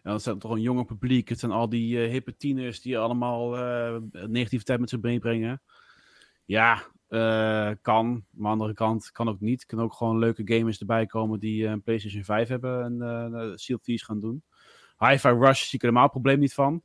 [0.04, 1.30] En dan staat er toch een jonger publiek.
[1.30, 3.96] Het zijn al die eh, hippe tieners die allemaal eh,
[4.28, 5.62] negativiteit met zich meebrengen.
[6.46, 6.84] Ja,
[7.14, 8.26] eh, kan.
[8.30, 9.62] Maar aan de andere kant kan ook niet.
[9.62, 13.02] Er kunnen ook gewoon leuke gamers erbij komen die eh, een PlayStation 5 hebben en
[13.02, 14.44] eh Seal of Thieves gaan doen.
[14.98, 16.84] Hi-Fi Rush zie ik er helemaal het probleem niet van.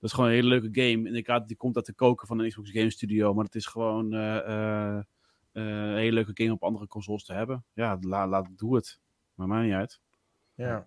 [0.00, 1.08] Dat is gewoon een hele leuke game.
[1.08, 3.34] En ik had, die komt uit de koken van een Xbox Game Studio.
[3.34, 5.02] Maar het is gewoon eh, eh, eh,
[5.52, 7.64] een hele leuke game op andere consoles te hebben.
[7.72, 9.00] Ja, la, laat, doe het.
[9.34, 10.00] Maar mij niet uit.
[10.54, 10.86] Ja.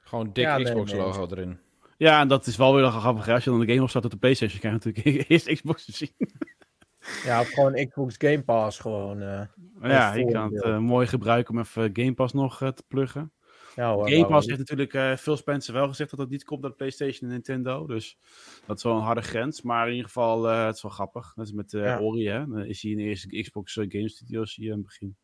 [0.00, 1.00] Gewoon dik Ja, Xbox nee.
[1.00, 1.58] logo erin.
[1.96, 3.26] Ja, en dat is wel weer grappig.
[3.26, 3.34] hè.
[3.34, 5.92] Als je dan de game opstart op de PlayStation, krijg je natuurlijk eerst Xbox te
[5.92, 6.14] zien.
[7.24, 9.22] Ja, of gewoon Xbox Game Pass gewoon.
[9.22, 9.42] eh,
[9.74, 12.68] Maar ja, Dat je kan het eh, mooi gebruiken om even Game Pass nog eh,
[12.68, 13.32] te pluggen.
[13.76, 16.64] ja, hoor, Game Pass heeft natuurlijk eh Phil Spencer wel gezegd dat het niet komt
[16.64, 17.86] uit PlayStation en Nintendo.
[17.86, 18.18] Dus
[18.66, 19.62] dat is wel een harde grens.
[19.62, 21.32] Maar in ieder geval, eh, het is wel grappig.
[21.34, 21.98] Dat is met eh Ja.
[22.00, 22.46] Ori, hè.
[22.46, 25.16] Dan is hij in de eerste Xbox Game Studios hier aan het begin.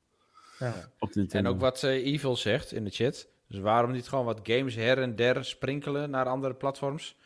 [0.58, 0.74] Ja.
[0.98, 1.48] Op de Nintendo.
[1.48, 3.30] En ook wat Evil zegt in de chat.
[3.48, 7.16] Dus waarom niet gewoon wat games her en der sprinkelen naar andere platforms?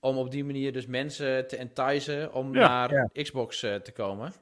[0.00, 4.32] Om op die manier dus mensen te enticen om Ja, naar Xbox eh, te komen.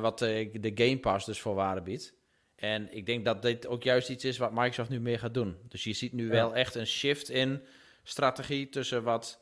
[0.00, 2.14] Wat eh, de Game Pass dus voor waarde biedt.
[2.56, 5.56] En ik denk dat dit ook juist iets is wat Microsoft nu meer gaat doen.
[5.68, 6.30] Dus je ziet nu Ja.
[6.30, 7.62] wel echt een shift in
[8.02, 9.40] strategie tussen wat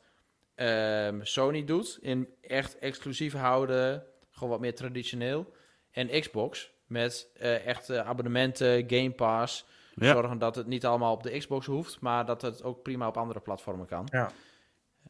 [0.55, 1.97] ehm, Sony doet.
[2.01, 5.53] In echt exclusief houden, gewoon wat meer traditioneel.
[5.91, 9.65] En Xbox met eh, echt abonnementen, Game Pass.
[9.95, 10.11] Ja.
[10.11, 13.17] Zorgen dat het niet allemaal op de Xbox hoeft, maar dat het ook prima op
[13.17, 14.07] andere platformen kan.
[14.11, 14.31] Ja.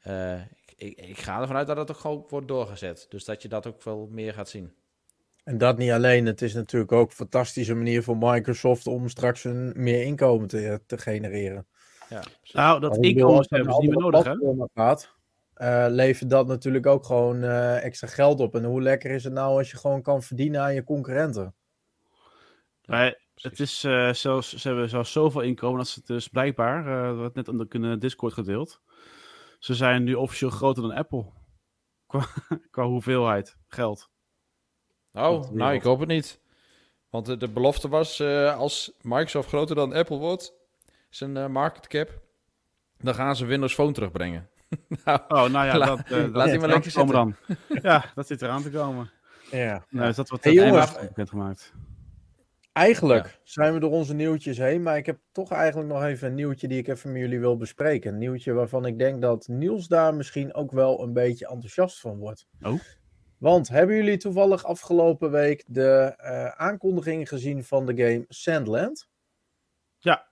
[0.02, 3.06] Eh, ik, ik, ik ga ervan uit dat het ook gewoon wordt doorgezet.
[3.10, 4.74] Dus dat je dat ook wel meer gaat zien.
[5.44, 6.26] En dat niet alleen.
[6.26, 10.82] Het is natuurlijk ook een fantastische manier voor Microsoft om straks een meer inkomen te,
[10.86, 11.68] te genereren.
[12.10, 14.32] Ja, Nou, dat ik inkomen hebben ze niet meer nodig, hè?
[14.32, 15.16] platformen Gaat,
[15.54, 18.56] eh, levert dat natuurlijk ook gewoon eh, extra geld op.
[18.56, 21.56] En hoe lekker is het nou als je gewoon kan verdienen aan je concurrenten?
[22.86, 26.88] Maar het is eh, zelfs, ze hebben zelfs zoveel inkomen dat ze het dus blijkbaar,
[26.88, 28.82] eh wat net onder de Discord gedeeld,
[29.60, 31.26] ze zijn nu officieel groter dan Apple.
[32.08, 32.26] Qua,
[32.72, 34.10] qua hoeveelheid geld.
[35.14, 36.40] Oh, nou, ik hoop het niet.
[37.10, 40.54] Want de, de belofte was, eh, als Microsoft groter dan Apple wordt,
[41.10, 42.22] zijn eh, market cap,
[42.98, 44.50] dan gaan ze Windows Phone terugbrengen.
[45.06, 47.14] nou, Oh, nou ja, La- dat, dat laat die zit maar eraan lekker te komen
[47.16, 47.36] dan.
[47.82, 49.10] Ja, dat zit eraan te komen.
[49.52, 49.86] Ja.
[49.90, 50.94] Nou, is dat wat Hey, jongens.
[51.16, 51.74] gemaakt.
[52.78, 56.36] Eigenlijk zijn we door onze nieuwtjes heen, maar ik heb toch eigenlijk nog even een
[56.36, 58.12] nieuwtje die ik even met jullie wil bespreken.
[58.14, 62.18] Een nieuwtje waarvan ik denk dat Niels daar misschien ook wel een beetje enthousiast van
[62.18, 62.48] wordt.
[62.62, 62.80] Oh.
[63.38, 69.10] Want hebben jullie toevallig afgelopen week de eh, aankondiging gezien van de game Sandland?
[69.98, 70.28] Ja,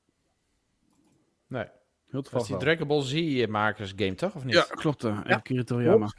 [1.48, 1.64] nee.
[1.64, 2.58] heel Dat is toevallig die.
[2.58, 4.36] Dragon Ball Z makers game, toch?
[4.36, 4.54] Of niet?
[4.54, 5.04] Ja, klopt.
[5.04, 6.14] eh Ja, Akira Toriyama.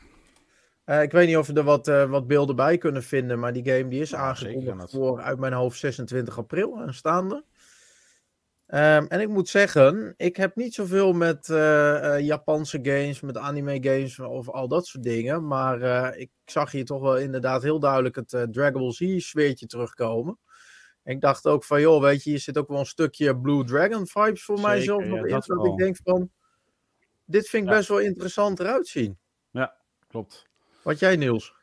[0.86, 3.52] Eh, ik weet niet of we er wat, eh, wat beelden bij kunnen vinden, maar
[3.52, 7.44] die game die is kan aangekondigd voor uit mijn hoofd 26 april aanstaande.
[8.66, 13.36] Ehm, en ik moet zeggen, ik heb niet zoveel met eh, eh, Japanse games, met
[13.36, 15.46] anime games of al dat soort dingen.
[15.46, 19.18] Maar eh, ik zag hier toch wel inderdaad heel duidelijk het eh, Dragon Ball Z
[19.18, 20.38] sfeertje terugkomen.
[21.02, 23.64] En ik dacht ook van, joh, weet je, hier zit ook wel een stukje Blue
[23.64, 25.54] Dragon vibes voor mij Zeker, zelf ja, nog in.
[25.56, 26.30] dat ik denk van,
[27.24, 27.76] dit vind ik Ja.
[27.76, 29.18] best wel interessant eruit zien.
[30.08, 30.45] Klopt.
[30.86, 31.54] Wat jij, Niels?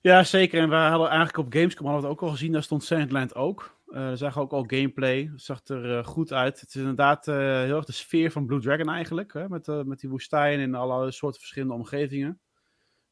[0.00, 0.60] Ja, zeker.
[0.60, 2.52] En we hadden eigenlijk op Gamescom hadden we het ook al gezien.
[2.52, 3.78] Daar stond Sandland ook.
[3.86, 5.28] Eh er zag ook al gameplay.
[5.32, 6.60] Het zag er eh, goed uit.
[6.60, 9.32] Het is inderdaad eh, heel erg de sfeer van Blue Dragon eigenlijk.
[9.32, 9.48] Hè?
[9.48, 12.40] Met, met die woestijn en alle soorten verschillende omgevingen.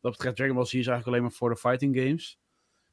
[0.00, 2.38] Dat betreft Dragon Ball Z is eigenlijk alleen maar voor de fighting games.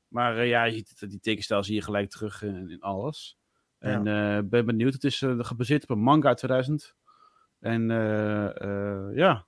[0.07, 3.37] Maar ja, je ziet het, die tekenstijl zie je gelijk terug in, in alles.
[3.79, 4.93] En eh, ben benieuwd.
[4.93, 6.95] Het is gebaseerd op een manga uit 2000.
[7.59, 7.87] En
[9.15, 9.46] ja,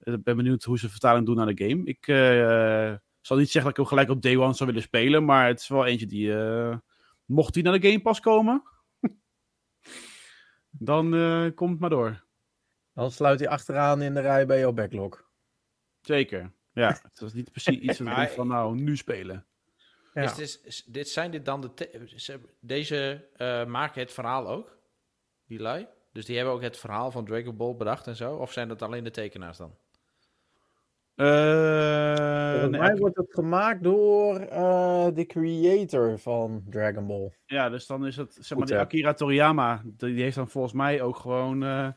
[0.00, 1.84] ik ben benieuwd hoe ze vertaling doen naar de game.
[1.84, 5.24] Ik eh, zal niet zeggen dat ik hem gelijk op day one zou willen spelen,
[5.24, 6.76] maar het is wel eentje die, eh,
[7.24, 8.62] mocht die naar de Game Pass komen,
[10.70, 12.24] dan eh, komt het maar door.
[12.94, 15.28] Dan sluit hij achteraan in de rij bij jouw backlog.
[16.00, 16.52] Zeker.
[16.72, 19.46] Ja, het was niet precies iets dat ik van nou, nu spelen.
[20.14, 20.22] Ja.
[20.22, 22.50] Is dit, is- dit, zijn dit dan de...
[22.60, 24.78] deze eh, maken het verhaal ook?
[25.46, 25.86] Die lui?
[26.12, 28.34] Dus die hebben ook het verhaal van Dragon Ball bedacht en zo?
[28.34, 29.76] Of zijn dat alleen de tekenaars dan?
[31.14, 37.32] Eh, Volgens nee, mij wordt het gemaakt door eh, de creator van Dragon Ball.
[37.46, 38.76] ja, dus dan is het, zeg maar, Goed, die?
[38.78, 41.88] Akira Toriyama, die, die heeft dan volgens mij ook gewoon eh,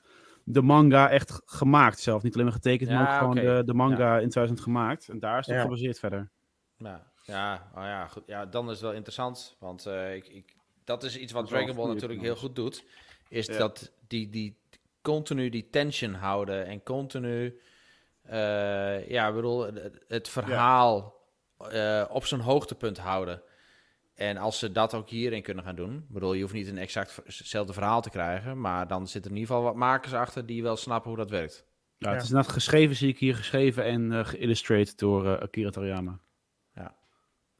[0.44, 2.24] de manga echt gemaakt zelf.
[2.24, 5.10] Niet alleen maar getekend, maar ook gewoon de, de manga in 2000 gemaakt.
[5.10, 5.62] En daar is het Ja.
[5.62, 6.30] gebaseerd verder.
[6.78, 8.24] Ja, ja, oh ja, goed.
[8.26, 9.56] ja, dan is het wel interessant.
[9.60, 12.86] Want eh, ik, ik, dat is iets wat is Dragon Ball natuurlijk heel goed doet.
[13.30, 13.58] Is Ja.
[13.58, 14.58] dat die, die
[15.02, 16.66] continu die tension houden.
[16.66, 17.60] En continu,
[18.24, 19.68] eh, ja, ik bedoel,
[20.08, 21.16] het, verhaal
[21.58, 23.42] eh, op zijn hoogtepunt houden.
[24.16, 25.96] En als ze dat ook hierin kunnen gaan doen.
[25.96, 28.62] Ik bedoel, je hoeft niet een exact hetzelfde verhaal te krijgen.
[28.62, 31.30] Maar dan zitten er in ieder geval wat makers achter die wel snappen hoe dat
[31.30, 31.66] werkt.
[31.98, 32.16] Ja, Ja.
[32.16, 36.20] Het is net geschreven, zie ik hier, geschreven en eh geïllustreerd door eh, Akira Toriyama.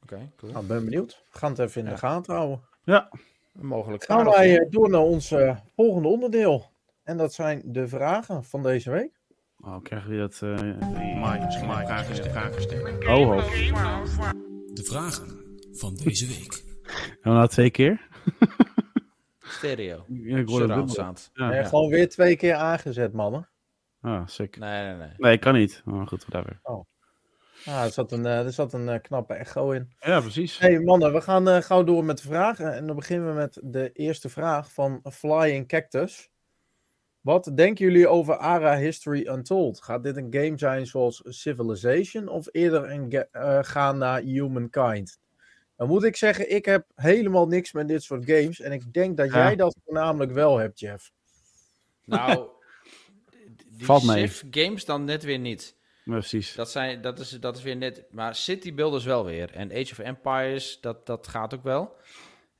[0.02, 0.52] Oké, cool.
[0.52, 1.24] Nou, ben benieuwd.
[1.32, 1.92] We gaan het even in Ja.
[1.92, 2.62] de gaten houden.
[2.84, 3.10] Ja,
[3.52, 4.04] Mogelijk.
[4.04, 5.34] Gaan wij door naar ons
[5.74, 6.70] volgende onderdeel.
[7.02, 9.13] En dat zijn de vragen van deze week.
[9.66, 10.40] Oh, krijgen we dat...
[10.42, 10.50] eh
[11.16, 11.46] Mike,
[12.60, 13.08] stellen.
[13.08, 13.36] oh, ho.
[14.74, 16.64] De vragen van deze week.
[16.84, 18.08] En dan nou twee keer?
[19.38, 20.04] Stereo.
[20.08, 20.94] Ja, ik hoorde het Surround dubbel.
[20.94, 21.30] sound.
[21.32, 21.64] Ja.
[21.64, 23.48] Gewoon weer twee keer aangezet, mannen.
[24.00, 24.58] Ah, sick.
[24.58, 25.12] Nee, nee, nee.
[25.16, 25.82] Nee, kan niet.
[25.86, 26.60] Oh, goed, whatever.
[27.66, 29.92] Ah, er zat een, eh, er zat een eh, knappe echo in.
[30.00, 30.58] Ja, precies.
[30.58, 32.74] Hey mannen, we gaan eh, gauw door met de vragen.
[32.74, 36.30] En dan beginnen we met de eerste vraag van Flying Cactus.
[37.24, 39.82] Wat denken jullie over ARA History Untold?
[39.82, 45.18] Gaat dit een game zijn zoals Civilization of eerder een eh, gaan naar Humankind?
[45.76, 48.60] Dan moet ik zeggen, ik heb helemaal niks met dit soort games.
[48.60, 49.44] En ik denk dat Ja.
[49.46, 51.12] jij dat voornamelijk wel hebt, Jeff.
[52.04, 52.48] Nou,
[53.68, 54.30] die Valt mee.
[54.50, 55.76] Games dan net weer niet.
[56.04, 56.54] Precies.
[56.54, 58.04] Dat, zijn, dat, is, dat is weer net...
[58.10, 59.50] Maar City Builders wel weer.
[59.52, 61.96] En Age of Empires, dat, dat gaat ook wel.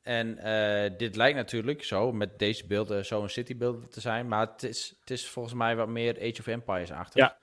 [0.04, 4.28] En eh, dit lijkt natuurlijk zo, met deze beelden, zo een City Builder te zijn.
[4.28, 7.20] Maar het is, het is volgens mij wat meer Age of Empires achter.
[7.20, 7.36] Ja.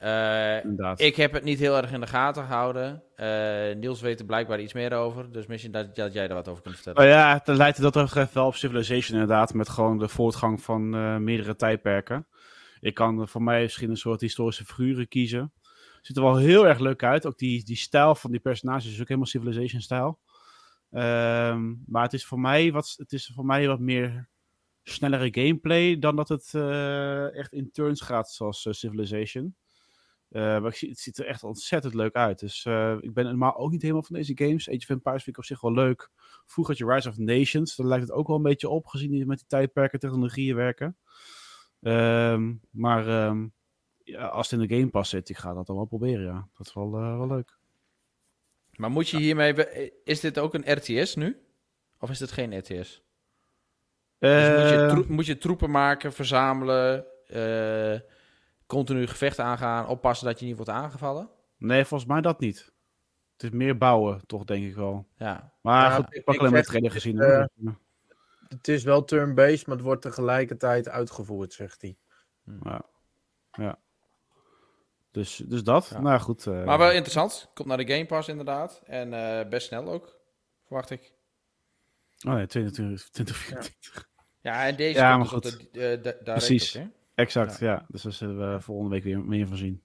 [0.00, 1.00] Eh, Inderdaad.
[1.00, 3.02] ik heb het niet heel erg in de gaten gehouden.
[3.16, 5.32] Eh, Niels weet er blijkbaar iets meer over.
[5.32, 6.98] Dus misschien dat, dat jij er wat over kunt vertellen.
[6.98, 10.62] Nou ja, het lijkt dat er betreft wel op Civilization inderdaad, met gewoon de voortgang
[10.62, 12.26] van eh, meerdere tijdperken.
[12.80, 15.52] Ik kan voor mij misschien een soort historische figuren kiezen.
[16.00, 17.26] Ziet er wel heel erg leuk uit.
[17.26, 20.18] Ook die, die stijl van die personages is ook helemaal Civilization-stijl.
[20.90, 24.28] Ehm, maar het is, voor mij wat, het is voor mij wat meer
[24.82, 29.56] snellere gameplay dan dat het eh, echt in turns gaat zoals eh, Civilization.
[30.28, 32.38] Eh, maar ik het ziet er echt ontzettend leuk uit.
[32.38, 32.66] Dus
[33.00, 34.68] ik ben helemaal ook niet helemaal van deze games.
[34.68, 36.10] Age of Empires vind op zich wel leuk.
[36.46, 37.76] Vroeger had je Rise of Nations.
[37.76, 40.96] Daar lijkt het ook wel een beetje op, gezien die met die tijdperken technologieën werken.
[41.80, 43.48] Ehm, maar ehm,
[44.02, 46.48] ja, als het in de Game Pass zit, ik ga dat dan wel proberen, ja.
[46.56, 47.59] Dat is wel, wel leuk.
[48.80, 49.54] Maar moet je hiermee...
[50.04, 51.42] Is dit ook een RTS nu?
[51.98, 53.02] Of is dit geen RTS?
[54.18, 58.00] Dus moet, je Eh, moet je troepen maken, verzamelen, eh,
[58.66, 61.30] continu gevechten aangaan, oppassen dat je niet wordt aangevallen?
[61.56, 62.72] nee, volgens mij dat niet.
[63.32, 65.06] Het is meer bouwen, toch, denk ik wel.
[65.16, 65.52] Ja.
[65.60, 67.18] Maar Ja, goed, ik pak alleen maar trailer gezien.
[68.48, 71.96] Het is wel turn-based, maar het wordt tegelijkertijd uitgevoerd, zegt hij.
[72.62, 72.84] ja.
[73.52, 73.78] ja.
[75.10, 75.88] Dus, dus dat.
[75.92, 76.00] Ja.
[76.00, 76.46] Nou goed.
[76.46, 77.50] eh, Maar wel interessant.
[77.54, 78.80] Komt naar de Game Pass inderdaad.
[78.84, 80.16] En eh, best snel ook,
[80.66, 81.12] verwacht ik.
[82.26, 84.08] Oh nee, 20, 2024.
[84.40, 85.60] Ja, en deze Ja, komt maar dus goed.
[85.66, 86.76] op de, eh, Precies.
[86.78, 86.84] ook?
[87.14, 87.84] Exact, ja.
[87.88, 89.82] Dus daar zullen we volgende week weer meer van zien.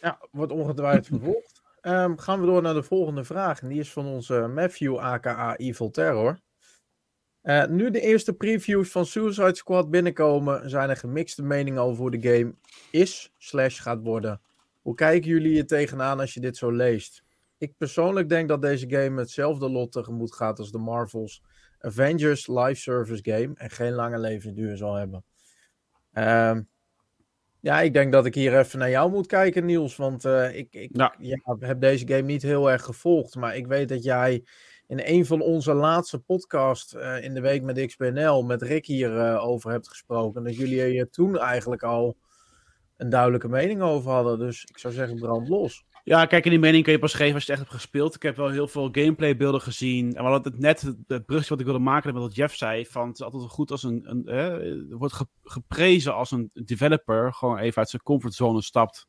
[0.00, 1.62] Ja, wordt ongetwijfeld vervolgd.
[1.80, 3.60] Ehm, gaan we door naar de volgende vraag.
[3.60, 6.40] En die is van onze Matthew, aka Evil Terror.
[7.46, 12.18] Eh, nu de eerste previews van Suicide Squad binnenkomen, zijn er gemixte meningen over hoe
[12.18, 12.54] de game
[12.90, 14.40] is slash gaat worden.
[14.82, 17.22] Hoe kijken jullie er tegenaan als je dit zo leest?
[17.58, 21.42] Ik persoonlijk denk dat deze game hetzelfde lot tegemoet gaat als de Marvel's
[21.78, 25.24] Avengers live service game en geen lange levensduur zal hebben.
[26.12, 26.62] Ehm,
[27.60, 29.96] ja, ik denk dat ik hier even naar jou moet kijken, Niels.
[29.96, 31.14] Want eh, ik, ik ja,
[31.58, 33.34] heb deze game niet heel erg gevolgd.
[33.34, 34.44] Maar ik weet dat jij
[34.86, 39.38] in een van onze laatste podcasts eh, in de week met XBNL met Rick hierover
[39.38, 40.44] over hebt gesproken.
[40.44, 42.16] Dat jullie er toen eigenlijk al
[42.96, 44.38] een duidelijke mening over hadden.
[44.38, 45.84] Dus ik zou zeggen, brand los.
[46.04, 48.14] Ja, kijk, in die mening kun je pas geven als je het echt hebt gespeeld.
[48.14, 50.14] Ik heb wel heel veel gameplaybeelden gezien.
[50.14, 52.86] En we hadden het net, het, brugje wat ik wilde maken, met wat Jeff zei,
[52.86, 57.58] van het is altijd goed als een, een wordt ge- geprezen als een developer gewoon
[57.58, 59.06] even uit zijn comfortzone stapt.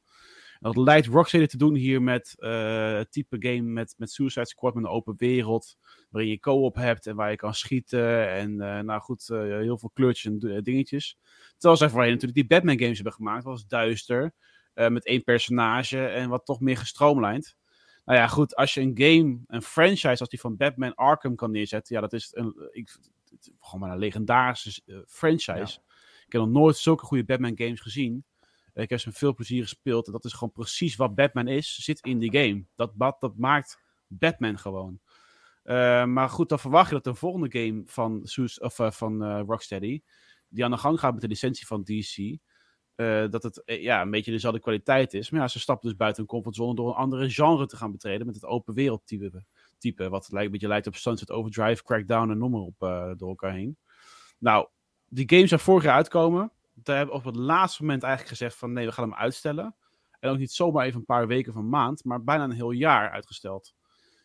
[0.60, 4.47] En dat lijkt Rocksteady te doen hier met eh, het type game met, met Suicide
[4.47, 5.78] Squad, met een open wereld,
[6.10, 9.78] waarin je co-op hebt en waar je kan schieten en eh, nou goed, eh, heel
[9.78, 11.18] veel kleurtjes en dingetjes.
[11.51, 14.34] Terwijl zij voorheen natuurlijk die Batman games hebben gemaakt, dat was duister.
[14.89, 17.55] Met één personage en wat toch meer gestroomlijnd.
[18.05, 21.51] Nou ja, goed, als je een game, een franchise als die van Batman Arkham kan
[21.51, 22.97] neerzetten, ja, dat is een, ik,
[23.60, 25.80] gewoon maar een legendarische franchise.
[26.26, 28.26] Ik heb nog nooit zulke goede Batman games gezien.
[28.78, 30.06] Ik heb ze veel plezier gespeeld.
[30.06, 31.76] En dat is gewoon precies wat Batman is.
[31.76, 32.66] Zit in die game.
[32.76, 35.00] Dat, dat, dat maakt Batman gewoon.
[35.64, 39.24] Eh, maar goed, dan verwacht je dat de volgende game van, Suus- of, eh, van
[39.24, 40.02] eh, Rocksteady,
[40.48, 42.38] die aan de gang gaat met de licentie van DC,
[43.32, 45.30] dat het ja, een beetje dezelfde kwaliteit is.
[45.30, 48.26] Maar ja, ze stappen dus buiten hun comfortzone door een andere genre te gaan betreden
[48.26, 49.44] met het open wereld type.
[49.78, 52.80] type wat lijkt, een beetje lijkt op Sunset Overdrive, Crackdown en noem maar op
[53.18, 53.78] door elkaar heen.
[54.38, 54.68] Nou,
[55.06, 56.52] die games zou vorig jaar uitkomen.
[56.88, 59.76] Daar hebben we op het laatste moment eigenlijk gezegd van nee, we gaan hem uitstellen.
[60.20, 62.72] En ook niet zomaar even een paar weken of een maand, maar bijna een heel
[62.72, 63.74] jaar uitgesteld.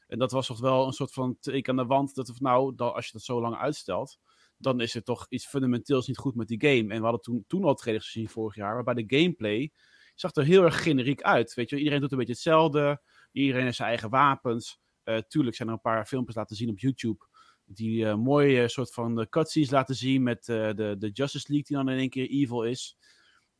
[0.06, 2.14] En dat was toch wel een soort van teken aan de wand.
[2.14, 4.18] Dat of nou, dan, als je dat zo lang uitstelt,
[4.56, 6.92] dan is er toch iets fundamenteels niet goed met die game.
[6.92, 9.72] En we hadden toen, toen al trailers gezien vorig jaar, waarbij de gameplay
[10.14, 11.54] zag er heel erg generiek uit.
[11.54, 13.02] Weet je, iedereen doet een beetje hetzelfde.
[13.32, 14.80] Iedereen heeft zijn eigen wapens.
[15.02, 17.26] Eh, tuurlijk zijn er een paar filmpjes laten zien op YouTube.
[17.64, 21.66] Die eh, mooie soort van eh, cutscenes laten zien met eh, de, de Justice League
[21.66, 22.96] die dan in één keer evil is.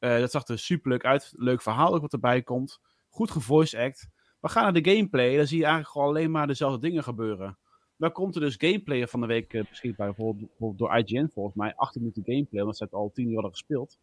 [0.02, 1.32] Eh, dat zag er super leuk uit.
[1.36, 2.80] Leuk verhaal ook wat erbij komt.
[3.08, 4.08] Goed gevoice act.
[4.40, 7.58] Maar ga naar de gameplay, dan zie je eigenlijk gewoon alleen maar dezelfde dingen gebeuren.
[7.96, 11.54] Dan komt er dus gameplay van de week eh, beschikbaar, bijvoorbeeld, bijvoorbeeld door IGN volgens
[11.54, 11.74] mij.
[11.76, 13.98] 18 minuten gameplay, omdat ze het al 10 uur hadden gespeeld.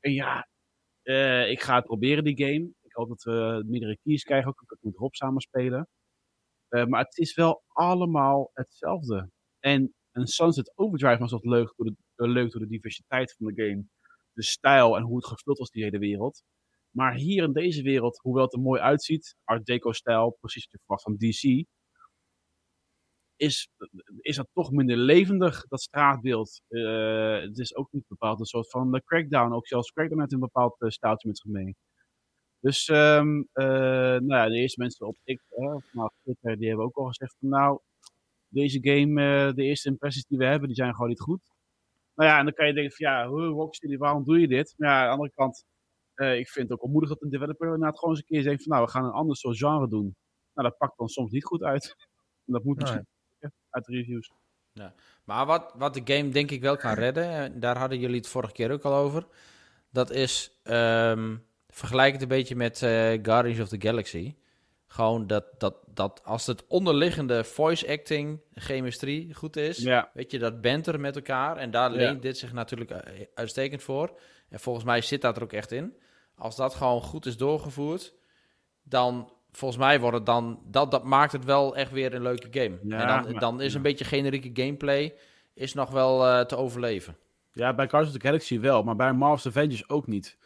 [0.00, 0.48] En ja,
[1.02, 2.70] eh, ik ga het proberen, die game.
[2.82, 5.88] Ik hoop dat we meerdere keys krijgen, ook ik kan het met Rob samen spelen.
[6.68, 9.30] Eh, maar het is wel allemaal hetzelfde.
[9.58, 13.46] En een Sunset Overdrive was wat leuk door, de, eh, leuk door de diversiteit van
[13.46, 13.84] de game.
[14.32, 16.42] De stijl en hoe het gevuld was, die hele wereld.
[16.90, 21.16] Maar hier in deze wereld, hoewel het er mooi uitziet, Art Deco-stijl, precies wat van
[21.16, 21.66] DC,
[23.36, 23.68] is,
[24.20, 26.60] is dat toch minder levendig, dat straatbeeld.
[26.68, 29.52] Eh, het is ook niet bepaald een soort van eh, crackdown.
[29.52, 31.76] Ook zelfs crackdown heeft een bepaald uh, met zich mee.
[32.66, 33.66] Dus, ehm, eh,
[34.26, 37.36] nou ja, de eerste mensen op ik, of nou, Twitter, die hebben ook al gezegd
[37.38, 37.80] van, nou,
[38.48, 41.40] deze game, eh, de eerste impressies die we hebben, die zijn gewoon niet goed.
[42.14, 44.74] Nou ja, en dan kan je denken van, ja, hoe, Rocksteady, waarom doe je dit?
[44.76, 45.64] Maar ja, aan de andere kant,
[46.14, 48.62] eh, ik vind het ook onmoedig dat een developer inderdaad gewoon eens een keer zegt
[48.62, 50.16] van, nou, we gaan een ander soort genre doen.
[50.54, 51.94] Nou, dat pakt dan soms niet goed uit.
[52.46, 53.06] En dat moet misschien
[53.70, 54.32] uit de reviews.
[55.24, 58.28] Maar wat, wat de game denk ik wel kan redden, en daar hadden jullie het
[58.28, 59.26] vorige keer ook al over.
[59.90, 61.36] Dat is, ehm,
[61.76, 62.90] vergelijk het een beetje met eh,
[63.22, 64.34] Guardians of the Galaxy.
[64.86, 70.38] Gewoon dat, dat, dat als het onderliggende voice acting, chemistrie goed is, Ja, weet je,
[70.38, 71.56] dat banter met elkaar.
[71.56, 71.96] En daar Ja.
[71.96, 74.18] leent dit zich natuurlijk eh, uitstekend voor.
[74.48, 75.94] En volgens mij zit dat er ook echt in.
[76.34, 78.14] Als dat gewoon goed is doorgevoerd,
[78.82, 82.48] dan volgens mij wordt het dan, dat, dat maakt het wel echt weer een leuke
[82.50, 82.78] game.
[82.82, 85.14] Ja, en dan, maar- dan is een beetje generieke gameplay
[85.54, 87.16] is nog wel eh, te overleven.
[87.52, 90.36] Ja, bij Guardians of the Galaxy wel, maar bij Marvel's Avengers ook niet.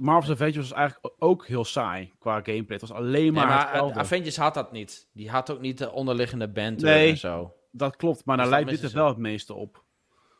[0.00, 2.78] Marvel's Avengers was eigenlijk ook heel saai qua gameplay.
[2.78, 3.98] Het was alleen maar, Nee, maar hetzelfde.
[3.98, 5.08] Avengers had dat niet.
[5.12, 7.10] Die had ook niet de onderliggende band Nee.
[7.10, 7.54] en zo.
[7.70, 9.84] Dat klopt, maar Dus daar lijkt dit er wel het meeste op.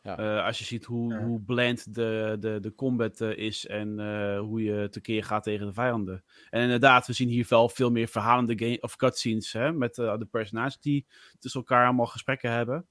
[0.03, 0.19] Ja.
[0.19, 1.21] Eh, als je ziet hoe, Ja.
[1.25, 5.67] hoe bland de, de, de combat eh, is en eh, hoe je tekeer gaat tegen
[5.67, 6.25] de vijanden.
[6.51, 10.19] En inderdaad, we zien hier wel veel meer verhalende game, of cutscenes hè, met eh,
[10.19, 11.07] de personages die
[11.39, 12.87] tussen elkaar allemaal gesprekken hebben.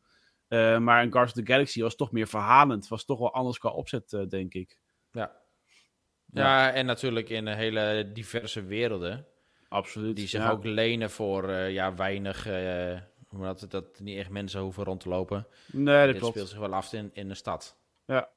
[0.48, 2.88] Eh, maar in Guardians of the Galaxy was toch meer verhalend.
[2.88, 4.78] Was toch wel anders qua opzet, eh, denk ik.
[6.36, 6.66] Ja.
[6.68, 9.26] ja, en natuurlijk in een hele diverse werelden.
[9.68, 10.16] Absoluut.
[10.16, 10.50] Die zich ja.
[10.52, 12.46] ook lenen voor eh, ja, weinig.
[12.48, 12.98] eh
[13.30, 15.48] omdat dat niet echt mensen hoeven rond te lopen.
[15.72, 16.34] Nee, dat Dit klopt.
[16.34, 17.78] speelt zich wel af in, in de stad.
[18.06, 18.30] Ja,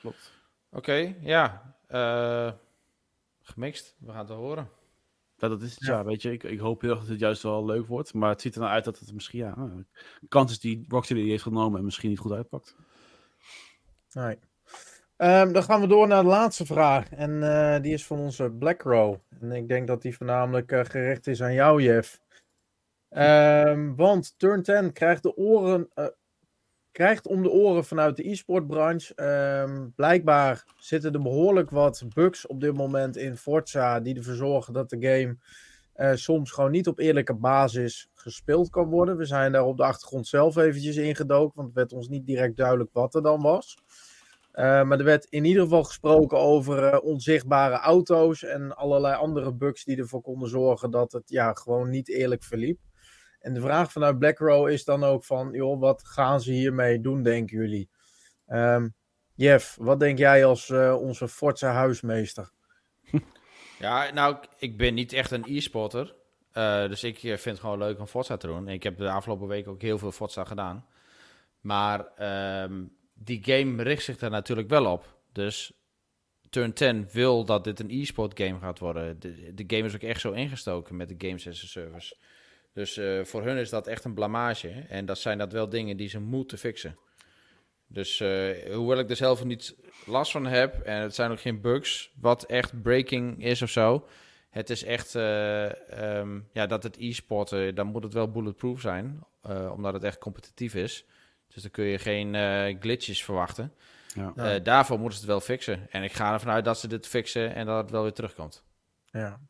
[0.00, 0.32] klopt.
[0.70, 1.74] Oké, ja.
[1.86, 2.52] eh,
[3.42, 3.96] gemixt.
[3.98, 4.68] We gaan het wel horen.
[5.36, 5.92] Ja, dat is het, Ja.
[5.96, 6.04] ja.
[6.04, 6.32] weet je.
[6.32, 8.14] Ik, ik hoop heel erg dat het juist wel leuk wordt.
[8.14, 9.86] Maar het ziet er nou uit dat het misschien, ja, een
[10.28, 12.76] kans is die Rocksteady heeft genomen en misschien niet goed uitpakt.
[14.12, 14.38] Nee.
[15.18, 17.10] Ehm, dan gaan we door naar de laatste vraag.
[17.10, 19.14] En eh, die is van onze Black Row.
[19.40, 22.20] En ik denk dat die voornamelijk eh, gericht is aan jou, Jeff.
[23.08, 26.06] Ehm, want Turn 10 krijgt, de oren, eh,
[26.92, 29.14] krijgt om de oren vanuit de e-sportbranche.
[29.14, 34.00] Ehm, blijkbaar zitten er behoorlijk wat bugs op dit moment in Forza.
[34.00, 35.36] Die ervoor zorgen dat de game
[36.16, 39.16] soms gewoon niet op eerlijke basis gespeeld kan worden.
[39.16, 41.52] We zijn daar op de achtergrond zelf eventjes ingedoken.
[41.54, 43.76] Want het werd ons niet direct duidelijk wat er dan was.
[44.58, 49.54] Eh, maar er werd in ieder geval gesproken over eh, onzichtbare auto's en allerlei andere
[49.54, 52.78] bugs die ervoor konden zorgen dat het ja, gewoon niet eerlijk verliep.
[53.40, 57.22] En de vraag vanuit BlackRow is dan ook van, joh, wat gaan ze hiermee doen,
[57.22, 57.90] denken jullie?
[58.46, 58.88] Ehm,
[59.34, 62.50] Jeff, wat denk jij als eh, onze Forza huismeester?
[63.78, 66.14] Ja, nou, ik- ben niet echt een e-sporter.
[66.88, 68.68] Dus ik vind het gewoon leuk om Forza te doen.
[68.68, 70.86] En ik heb de afgelopen week ook heel veel Forza gedaan.
[71.60, 72.84] Maar ehm,
[73.18, 75.16] die game richt zich daar natuurlijk wel op.
[75.32, 75.72] Dus
[76.50, 79.20] Turn 10 wil dat dit een e-sport game gaat worden.
[79.20, 82.16] De, de game is ook echt zo ingestoken met de Games as Service.
[82.72, 84.68] Dus eh, voor hun is dat echt een blamage.
[84.88, 86.98] En dat zijn dat wel dingen die ze moeten fixen.
[87.86, 91.60] Dus eh, hoewel ik er zelf niet last van heb, en het zijn ook geen
[91.60, 94.06] bugs, wat echt breaking is of zo.
[94.50, 99.24] Het is echt, eh, ehm, ja, dat het e-sporten, dan moet het wel bulletproof zijn,
[99.72, 101.04] omdat het echt competitief is.
[101.58, 103.72] Dus dan kun je geen eh, glitches verwachten.
[104.14, 104.32] Ja.
[104.36, 104.54] Ja.
[104.54, 105.86] Eh, daarvoor moeten ze het wel fixen.
[105.90, 108.64] En ik ga ervan uit dat ze dit fixen en dat het wel weer terugkomt.
[109.10, 109.40] Ja.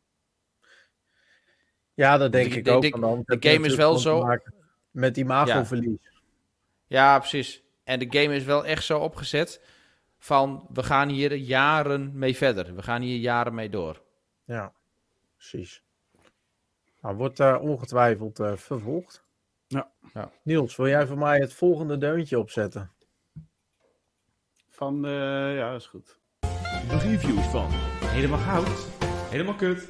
[1.93, 2.81] Ja, dat denk De- ik de- ook.
[2.81, 4.37] de- game is wel zo-
[4.91, 5.99] Met imagoverlies.
[6.87, 7.63] Ja, precies.
[7.83, 9.61] En de game is wel echt zo opgezet
[10.19, 12.75] van, we gaan hier jaren mee verder.
[12.75, 14.01] We gaan hier jaren mee door.
[14.43, 14.73] Ja,
[15.35, 15.83] precies.
[17.01, 19.23] Nou, wordt eh, ongetwijfeld eh, vervolgd.
[19.69, 19.91] Ja.
[20.13, 20.31] Ja.
[20.43, 22.91] Niels, wil jij voor mij het volgende deuntje opzetten?
[24.69, 26.19] Van, eh, ja, dat is goed.
[26.89, 27.67] De reviews van
[28.05, 28.87] Helemaal Goud,
[29.29, 29.87] Helemaal Kut,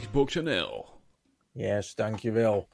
[0.00, 0.86] Xbox NL.
[1.52, 2.68] Yes, dankjewel.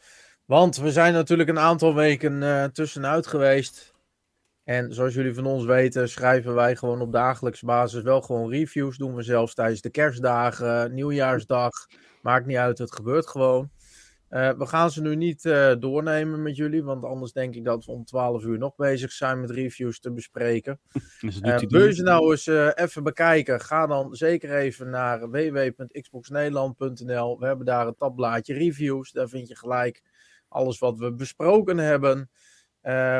[0.45, 3.95] Want we zijn natuurlijk een aantal weken eh, tussenuit geweest.
[4.64, 8.97] En zoals jullie van ons weten, schrijven wij gewoon op dagelijkse basis wel gewoon reviews.
[8.97, 11.71] Doen we zelfs tijdens de kerstdagen, nieuwjaarsdag.
[12.23, 13.71] Maakt niet uit, het gebeurt gewoon.
[14.31, 17.85] Eh, we gaan ze nu niet eh, doornemen met jullie, want anders denk ik dat
[17.85, 20.81] we om 12 uur nog bezig zijn met reviews te bespreken.
[21.20, 23.61] Het Eh, wil je ze nou eens even bekijken?
[23.61, 27.39] Ga dan zeker even naar www.xboxnederland.nl.
[27.39, 29.12] We hebben daar een tabblaadje reviews.
[29.12, 30.03] Daar vind je gelijk
[30.49, 32.31] alles wat we besproken hebben.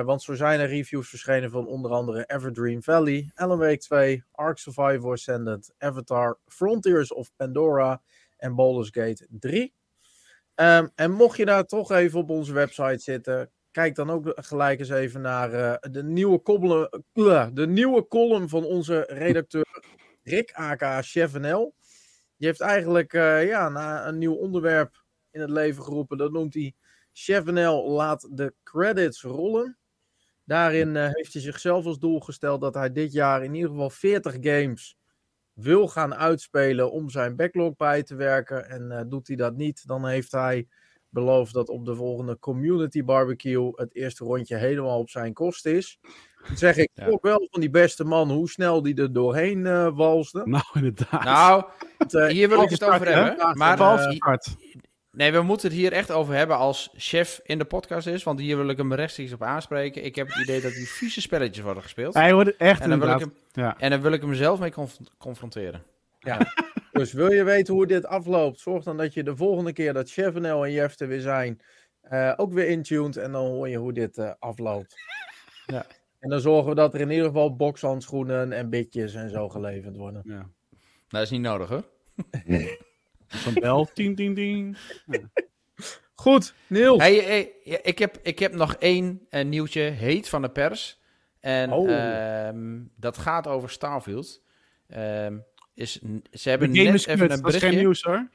[0.05, 4.59] Want zo zijn er reviews verschenen van onder andere Everdream Valley, Alan Wake 2, Ark
[4.59, 8.03] Survivor Ascendant, Avatar, Frontiers of Pandora
[8.37, 9.79] en Baldur's Gate 3.
[10.61, 14.79] Ehm, en mocht je daar toch even op onze website zitten, kijk dan ook gelijk
[14.79, 16.89] eens even naar eh, de, nieuwe column,
[17.55, 19.83] de nieuwe column van onze redacteur
[20.23, 21.75] Rick aka Chef NL.
[22.37, 26.19] Die heeft eigenlijk eh, ja, na een nieuw onderwerp in het leven geroepen.
[26.19, 26.75] Dat noemt hij
[27.13, 29.79] Chef NL laat de credits rollen.
[30.45, 33.91] Daarin eh, heeft hij zichzelf als doel gesteld dat hij dit jaar in ieder geval
[33.91, 34.97] 40 games
[35.63, 38.69] wil gaan uitspelen om zijn backlog bij te werken.
[38.69, 40.67] En eh, doet hij dat niet, dan heeft hij
[41.09, 45.99] beloofd dat op de volgende Community Barbecue het eerste rondje helemaal op zijn kost is.
[46.49, 47.07] Dan zeg ik Ja.
[47.07, 50.43] ook wel van die beste man hoe snel die er doorheen eh walsde.
[50.45, 51.25] Nou, inderdaad.
[51.25, 51.65] Nou,
[52.09, 53.13] eh, hier wil ik het over hè?
[53.13, 53.59] hebben.
[53.59, 54.57] Maar start.
[55.13, 58.23] Nee, we moeten het hier echt over hebben als chef in de podcast is.
[58.23, 60.05] Want hier wil ik hem rechtstreeks op aanspreken.
[60.05, 62.15] Ik heb het idee dat die vieze spelletjes worden gespeeld.
[62.15, 63.79] Hij wordt echt En dan, wil ik hem, Ja.
[63.79, 65.83] en dan wil ik hem zelf mee conf- confronteren.
[66.93, 70.11] Dus wil je weten hoe dit afloopt, zorg dan dat je de volgende keer dat
[70.11, 71.61] Chef NL en Jeff er weer zijn,
[72.01, 74.95] eh, ook weer intuned en dan hoor je hoe dit eh, afloopt.
[75.67, 75.87] Ja.
[76.19, 79.97] En dan zorgen we dat er in ieder geval bokshandschoenen en bitjes en zo geleverd
[79.97, 80.23] worden.
[80.25, 80.33] ja.
[80.35, 80.47] Nou,
[81.09, 81.85] dat is niet nodig hoor.
[83.37, 84.77] Zo'n bel, tien, tien, tien.
[86.15, 86.99] Goed, Niels.
[87.03, 87.53] Hey, hey,
[87.83, 91.01] ik, heb, ik heb nog één eh, nieuwtje heet van de pers.
[91.41, 91.91] En Oh.
[91.91, 94.43] ehm, dat gaat over Starfield.
[94.89, 95.39] Ehm,
[95.75, 96.01] is,
[96.33, 97.79] ze hebben net is even kut, een dat is geen berichtje.
[97.79, 98.29] nieuws hoor.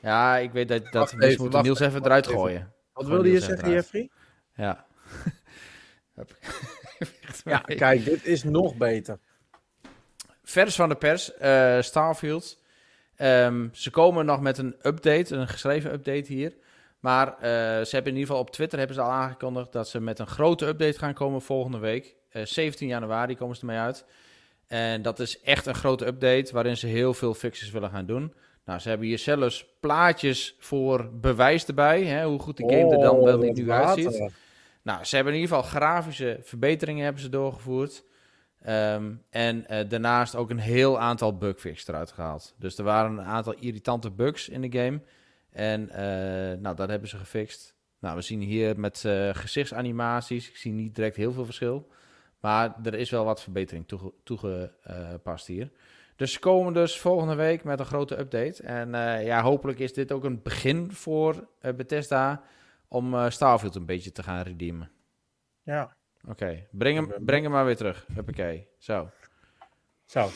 [0.00, 2.38] Ja, ik weet dat, dat we even, moeten wacht Niels even, eruit even.
[2.38, 2.72] gooien.
[2.92, 3.70] Wat Gewoon wilde je zeggen.
[3.72, 4.10] Jeffrey?
[4.54, 4.86] Ja.
[7.44, 9.18] Ja, kijk, dit is nog beter.
[10.42, 12.57] Vers van de pers, eh, Starfield.
[13.18, 16.56] Ehm, ze komen nog met een update, een geschreven update hier.
[17.00, 17.40] Maar eh,
[17.84, 20.26] ze hebben in ieder geval op Twitter hebben ze al aangekondigd dat ze met een
[20.26, 22.16] grote update gaan komen volgende week.
[22.28, 24.04] Eh, 17 januari komen ze ermee uit.
[24.66, 28.34] En dat is echt een grote update waarin ze heel veel fixes willen gaan doen.
[28.64, 33.00] Nou, ze hebben hier zelfs plaatjes voor bewijs erbij, hè, hoe goed de game er
[33.00, 34.30] dan Oh, wel dat niet nu uitziet.
[34.82, 38.04] Nou, ze hebben in ieder geval grafische verbeteringen hebben ze doorgevoerd.
[38.62, 42.54] Ehm, en eh, daarnaast ook een heel aantal bugfixes eruit gehaald.
[42.58, 45.00] Dus er waren een aantal irritante bugs in de game.
[45.50, 47.76] En eh, nou, dat hebben ze gefixt.
[47.98, 50.48] Nou, we zien hier met eh, gezichtsanimaties.
[50.48, 51.88] Ik zie niet direct heel veel verschil.
[52.40, 55.70] Maar er is wel wat verbetering toege- toegepast hier.
[56.16, 58.62] Dus ze komen dus volgende week met een grote update.
[58.62, 58.90] En
[59.24, 62.42] ja, hopelijk is dit ook een begin voor Bethesda
[62.88, 64.90] om Starfield een beetje te gaan redeemen.
[65.62, 65.96] Ja,
[66.26, 68.06] Oké, breng, hem, breng hem maar weer terug.
[68.12, 69.10] Huppakee, zo.
[70.04, 70.28] zo.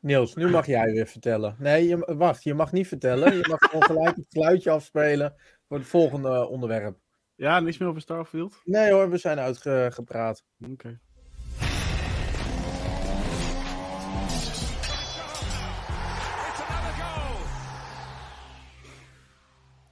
[0.00, 1.56] Niels, nu mag jij weer vertellen.
[1.58, 3.36] Nee, je, wacht, je mag niet vertellen.
[3.36, 5.34] Je mag gewoon gelijk het geluidje afspelen
[5.68, 6.98] voor het volgende onderwerp.
[7.34, 8.60] Ja, niks meer over Starfield.
[8.64, 10.44] Nee hoor, we zijn uitgepraat.
[10.70, 11.00] Oké.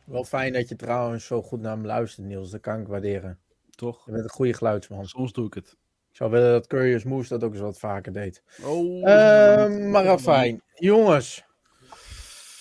[0.04, 2.50] Wel fijn dat je trouwens zo goed naar me luistert, Niels.
[2.50, 3.38] Dat kan ik waarderen.
[3.78, 4.04] Toch?
[4.04, 5.06] Je bent een goede geluidsman.
[5.06, 5.76] Soms doe ik het.
[6.10, 8.42] Ik zou willen dat Curious Moose dat ook eens wat vaker deed.
[8.62, 9.08] Oh.
[9.08, 10.62] Ehm maar afijn.
[10.74, 11.44] Jongens.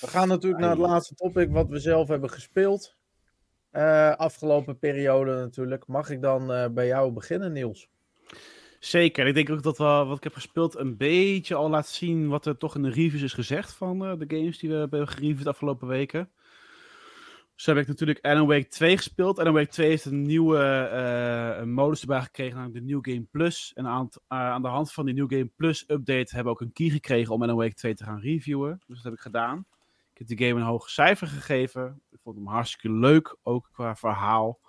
[0.01, 2.95] We gaan natuurlijk naar het laatste topic wat we zelf hebben gespeeld.
[3.71, 5.87] Eh, afgelopen periode natuurlijk.
[5.87, 7.89] Mag ik dan eh, bij jou beginnen, Niels?
[8.79, 9.27] Zeker.
[9.27, 12.45] Ik denk ook dat wel, wat ik heb gespeeld een beetje al laat zien wat
[12.45, 15.43] er toch in de reviews is gezegd van eh, de games die we hebben gereviewd
[15.43, 16.29] de afgelopen weken.
[17.57, 19.39] Zo heb ik natuurlijk Alan Wake 2 gespeeld.
[19.39, 23.71] Alan Wake 2 heeft een nieuwe eh, modus erbij gekregen, namelijk de New Game Plus.
[23.75, 26.61] En aan, eh, aan de hand van die New Game Plus update hebben we ook
[26.61, 28.81] een key gekregen om Alan Wake 2 te gaan reviewen.
[28.87, 29.65] Dus dat heb ik gedaan.
[30.13, 32.01] Ik heb de game een hoog cijfer gegeven.
[32.11, 34.59] Ik vond hem hartstikke leuk, ook qua verhaal.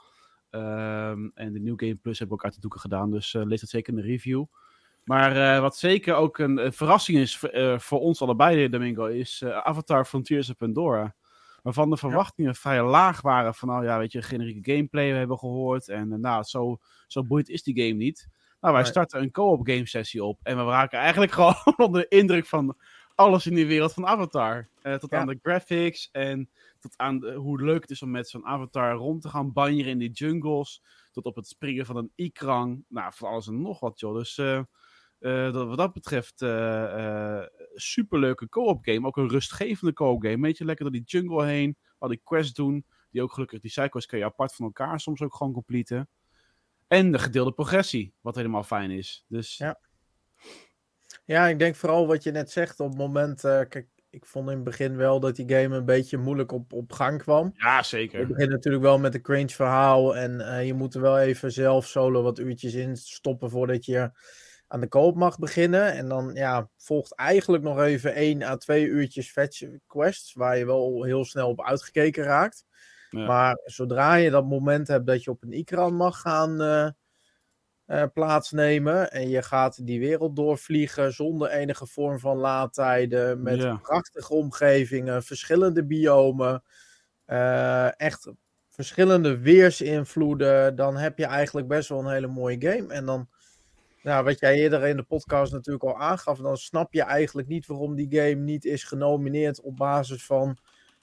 [0.50, 3.44] Ehm, en de New Game Plus heb ik ook uit de doeken gedaan, dus eh,
[3.44, 4.44] lees dat zeker in de review.
[5.04, 7.38] Maar wat zeker ook een, verrassing is
[7.76, 11.14] voor- ons allebei, Domingo, is Avatar Frontiers of Pandora.
[11.68, 15.38] Waarvan de verwachtingen vrij laag waren van, nou ja, weet je, generieke gameplay we hebben
[15.38, 15.88] gehoord.
[15.88, 18.28] En eh, nou, zo, zo boeiend is die game niet.
[18.60, 20.38] Nou, wij starten een co-op game sessie op.
[20.42, 22.76] En we raken eigenlijk gewoon onder de indruk van
[23.14, 24.68] alles in die wereld van Avatar.
[24.82, 25.18] Eh, tot Ja.
[25.18, 26.50] aan de graphics en
[26.80, 29.90] tot aan de- hoe leuk het is om met zo'n avatar rond te gaan banjeren
[29.92, 30.82] in die jungles.
[31.12, 32.84] Tot op het springen van een ikrang.
[32.88, 34.14] Nou, van alles en nog wat, joh.
[34.14, 34.60] Dus eh,
[35.18, 39.06] eh, dat, wat dat betreft, eh eh superleuke co-op game.
[39.06, 40.40] Ook een rustgevende co-op game.
[40.40, 41.76] Weet je, lekker door die jungle heen.
[41.98, 42.86] Al die quests doen.
[43.10, 46.08] Die ook gelukkig, die sidequests kun je apart van elkaar soms ook gewoon completen.
[46.88, 49.24] En de gedeelde progressie, wat helemaal fijn is.
[49.28, 49.80] Dus Ja.
[51.24, 52.80] Ja, ik denk vooral wat je net zegt.
[52.80, 56.18] Op het moment, kijk, ik vond in het begin wel dat die game een beetje
[56.18, 57.52] moeilijk op, op gang kwam.
[57.56, 58.26] ja, Je zeker.
[58.26, 60.16] begint natuurlijk wel met een cringe verhaal.
[60.16, 64.10] En je moet er wel even zelf solo wat uurtjes in stoppen voordat je
[64.68, 65.92] aan de koop mag beginnen.
[65.92, 70.32] En dan ja, volgt eigenlijk nog even 1 à 2 uurtjes fetch quests.
[70.34, 72.64] Waar je wel heel snel op uitgekeken raakt.
[73.10, 73.26] Ja.
[73.26, 76.88] Maar zodra je dat moment hebt dat je op een ikran mag gaan eh,
[77.84, 79.10] eh, plaatsnemen.
[79.12, 83.42] En je gaat die wereld doorvliegen zonder enige vorm van laadtijden.
[83.42, 83.76] Met Ja.
[83.76, 86.62] prachtige omgevingen, verschillende biomen.
[87.24, 88.32] eh, echt
[88.68, 90.76] verschillende weersinvloeden.
[90.76, 92.92] Dan heb je eigenlijk best wel een hele mooie game.
[92.92, 93.28] En dan,
[94.08, 96.38] nou, wat jij eerder in de podcast natuurlijk al aangaf.
[96.38, 100.58] Dan snap je eigenlijk niet waarom die game niet is genomineerd op basis van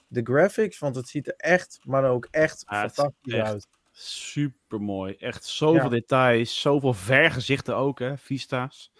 [0.08, 0.78] de graphics.
[0.78, 3.66] Want het ziet er echt, maar ook echt fantastisch echt uit.
[3.92, 5.14] Super mooi.
[5.18, 5.88] Echt zoveel Ja.
[5.88, 6.60] details.
[6.60, 8.16] Zoveel vergezichten ook, hè?
[8.18, 8.92] Vista's.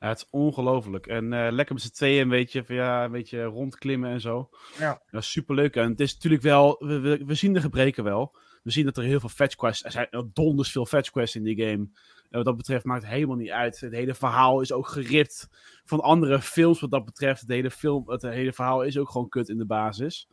[0.00, 1.06] Ja, het is ongelooflijk.
[1.06, 4.48] En eh, lekker met z'n tweeën een beetje, van, ja, een beetje rondklimmen en zo.
[4.78, 5.00] Ja.
[5.10, 5.76] super leuk.
[5.76, 8.36] En het is natuurlijk wel, we, we, we zien de gebreken wel.
[8.64, 11.36] We zien dat er heel veel fetch quests, er zijn er donders veel fetch quests
[11.36, 11.88] in die game.
[12.30, 13.80] En wat dat betreft maakt het helemaal niet uit.
[13.80, 15.48] Het hele verhaal is ook geript
[15.84, 17.40] van andere films wat dat betreft.
[17.40, 20.28] Het hele, film, het hele verhaal is ook gewoon kut in de basis.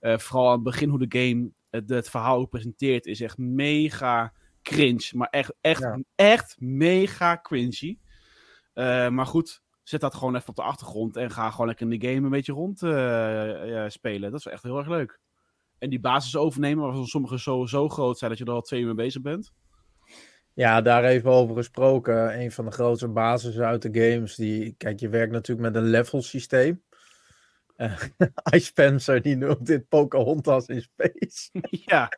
[0.00, 3.38] Eh, vooral aan het begin hoe de game het, het verhaal ook presenteert is echt
[3.38, 4.32] mega
[4.62, 5.10] cringe.
[5.12, 6.02] Maar echt, echt, Ja.
[6.14, 7.98] echt mega cringy.
[8.72, 11.98] Eh, maar goed, zet dat gewoon even op de achtergrond en ga gewoon lekker in
[11.98, 14.30] de game een beetje rond eh, spelen.
[14.30, 15.20] Dat is echt heel erg leuk.
[15.84, 18.80] En die basis overnemen, waarvan sommige zo, zo groot zijn dat je er al twee
[18.80, 19.52] uur mee bezig bent.
[20.52, 22.40] Ja, daar even over gesproken.
[22.40, 24.34] Een van de grootste bases uit de games.
[24.34, 26.82] Die, kijk, je werkt natuurlijk met een level systeem.
[27.76, 28.02] Eh
[28.54, 31.50] Ice Spencer die noemt dit Pocahontas in space.
[31.90, 32.08] ja.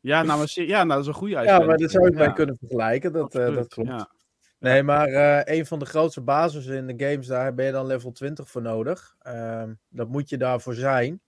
[0.00, 1.66] Ja, nou, maar, ja, nou, dat is een goede Ja, uitspraak.
[1.66, 3.12] maar daar zou je het Ja, bij kunnen vergelijken.
[3.12, 3.88] Dat, eh, dat klopt.
[3.88, 4.10] ja.
[4.58, 7.86] Nee, maar eh, een van de grootste bases in de games, daar ben je dan
[7.86, 9.14] level 20 voor nodig.
[9.18, 11.20] Ehm, dat moet je daarvoor zijn.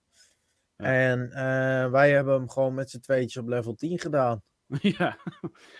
[0.77, 0.85] Ja.
[0.85, 4.41] En eh, wij hebben hem gewoon met z'n tweetjes op level 10 gedaan.
[4.97, 5.17] ja.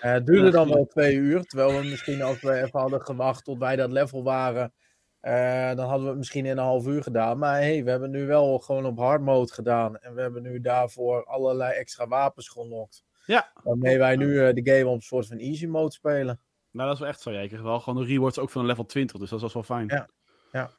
[0.02, 1.44] Eh, het duurde Ja, dan wel twee uur.
[1.44, 4.74] Terwijl we misschien als we even hadden gewacht tot wij dat level waren.
[5.20, 7.38] eh, dan hadden we het misschien in een half uur gedaan.
[7.38, 9.98] Maar hey, we hebben nu wel gewoon op hard mode gedaan.
[9.98, 13.04] En we hebben nu daarvoor allerlei extra wapens gelokt.
[13.26, 13.52] Ja.
[13.64, 16.40] Waarmee wij nu de game op een soort van easy mode spelen.
[16.72, 17.32] Nou, dat is wel echt zo.
[17.32, 19.54] Ja, je krijgt wel gewoon de rewards ook van een level 20, dus dat is
[19.54, 19.88] wel fijn.
[19.88, 20.10] Ja,
[20.52, 20.72] ja.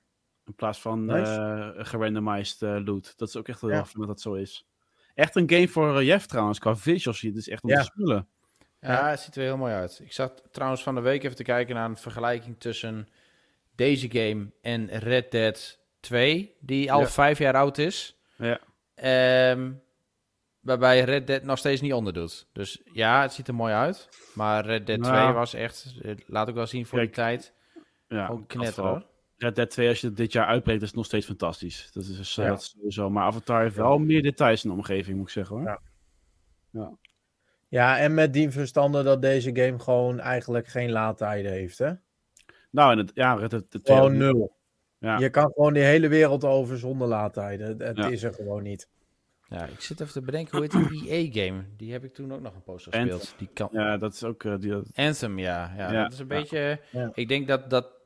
[0.49, 1.72] In plaats van Nice.
[1.76, 3.18] eh, gerandomized eh, loot.
[3.18, 3.84] Dat is ook echt heel Ja.
[3.92, 4.66] dat dat zo is.
[5.14, 7.20] Echt een game voor eh, Jeff trouwens, qua visuals.
[7.20, 7.76] Het is echt om Ja.
[7.78, 8.28] te spullen.
[8.80, 10.01] Ja, het ziet er heel mooi uit.
[10.03, 13.09] Ik zat trouwens van de week even te kijken naar een vergelijking tussen
[13.74, 17.07] deze game en Red Dead 2, die al Ja.
[17.07, 18.16] vijf jaar oud is.
[18.36, 18.59] Ja.
[18.94, 19.72] Ehm,
[20.61, 22.46] waarbij Red Dead nog steeds niet onderdoet.
[22.53, 24.09] Dus ja, het ziet er mooi uit.
[24.34, 25.22] Maar Red Dead Nou.
[25.24, 25.94] 2 was echt,
[26.26, 27.53] laat ik wel zien voor Kijk, die tijd,
[28.09, 29.07] Ja, ook knetter hoor.
[29.39, 31.91] Red Dead 2, als je het dit jaar uitbreekt, is het nog steeds fantastisch.
[31.93, 32.51] Dat is, dus, eh, Ja.
[32.51, 33.11] dat is sowieso.
[33.11, 35.80] Maar Avatar heeft wel meer details in de omgeving, moet ik zeggen hoor.
[36.72, 36.97] Ja.
[37.68, 41.78] Ja, en met die verstande dat deze game gewoon eigenlijk geen laadtijden heeft.
[41.78, 41.93] Hè?
[42.70, 44.57] Nou, en het, ja, Red Dead de 2 Gewoon nul.
[44.99, 45.18] Ja.
[45.18, 47.78] Je kan gewoon die hele wereld over zonder laadtijden.
[47.82, 48.07] Het, Ja.
[48.09, 48.89] is er gewoon niet.
[49.49, 51.11] Ja, ik zit even te bedenken, hoe heet die
[51.41, 51.64] EA-game?
[51.76, 53.03] Die heb ik toen ook nog een post Anthem.
[53.18, 53.39] gespeeld.
[53.39, 53.68] Die kan...
[53.72, 54.45] Ja, dat is ook...
[54.45, 55.72] eh, die, Anthem, ja.
[55.76, 55.93] ja.
[55.93, 56.34] Ja, Dat is een ja.
[56.41, 56.80] beetje...
[56.91, 57.11] Ja.
[57.14, 57.97] Ik denk dat, dat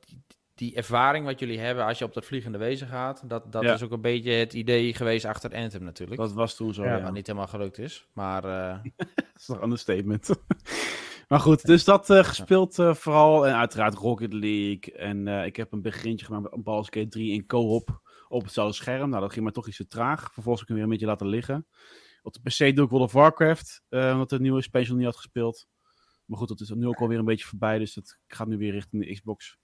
[0.62, 3.74] die ervaring wat jullie hebben als je op dat vliegende wezen gaat, dat, dat Ja.
[3.74, 6.20] is ook een beetje het idee geweest achter Anthem natuurlijk.
[6.20, 6.96] dat was toen zo, Ja.
[6.96, 7.02] ja.
[7.02, 8.06] Wat niet helemaal gelukt is.
[8.12, 9.06] Maar eh, Dat
[9.36, 10.28] is toch een understatement.
[11.28, 13.46] Maar goed, dus dat eh, gespeeld eh, vooral.
[13.46, 14.94] En uiteraard Rocket League.
[14.96, 18.74] En eh, ik heb een beginnetje gemaakt met Baldur's Gate 3 in co-op op hetzelfde
[18.74, 19.08] scherm.
[19.10, 20.32] Nou, dat ging maar toch iets te traag.
[20.32, 21.66] Vervolgens heb ik hem weer een beetje laten liggen.
[22.22, 25.16] Op de PC doe ik World of Warcraft, eh, omdat de nieuwe expansion niet had
[25.16, 25.66] gespeeld.
[26.24, 28.72] Maar goed, dat is nu ook alweer een beetje voorbij, dus dat gaat nu weer
[28.72, 29.58] richting de Xbox.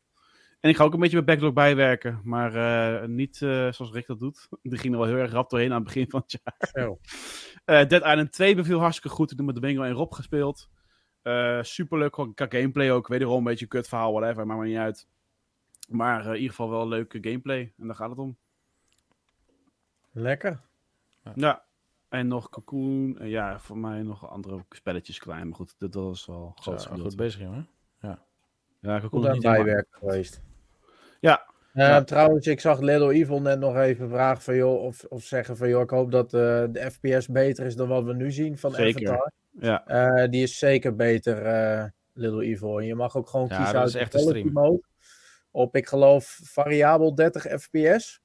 [0.61, 4.07] En ik ga ook een beetje met backlog bijwerken, maar eh, niet eh, zoals Rick
[4.07, 4.49] dat doet.
[4.63, 6.71] Die ging er wel heel erg rap doorheen aan het begin van het jaar.
[6.73, 6.99] Zo.
[7.65, 9.31] Eh, Dead Island 2 beviel hartstikke goed.
[9.31, 10.69] Ik heb met de Bingo en Rob gespeeld.
[11.61, 13.09] Superleuk, gewoon qua gameplay ook.
[13.09, 15.09] Wederom een beetje een kut verhaal, whatever, maakt maar niet uit.
[15.89, 17.73] Maar in ieder geval wel leuke gameplay.
[17.79, 18.37] En daar gaat het om.
[20.11, 20.61] Lekker.
[21.35, 21.65] Ja.
[22.09, 23.19] En nog Cocoon.
[23.19, 25.47] En ja, voor mij nog andere spelletjes klein.
[25.49, 26.87] Maar goed, dat was wel groot.
[26.87, 27.69] goed bezig, jongen.
[28.81, 30.43] Ja, Cocoon Goed is aan niet bijwerken geweest.
[31.79, 31.85] Ja.
[31.85, 32.05] Eh, Ja.
[32.05, 35.69] Trouwens, ik zag Little Evil net nog even vragen van joh, of, of zeggen van
[35.69, 38.73] joh, ik hoop dat eh, de FPS beter is dan wat we nu zien van
[38.75, 39.09] Zeker.
[39.09, 39.33] Avatar.
[39.61, 39.87] Ja.
[39.87, 42.79] Eh, die is zeker beter, eh, Little Evil.
[42.81, 44.83] En je mag ook gewoon Ja, kiezen uit de quality mode.
[45.51, 48.21] Op, ik geloof, variabel 30 fps.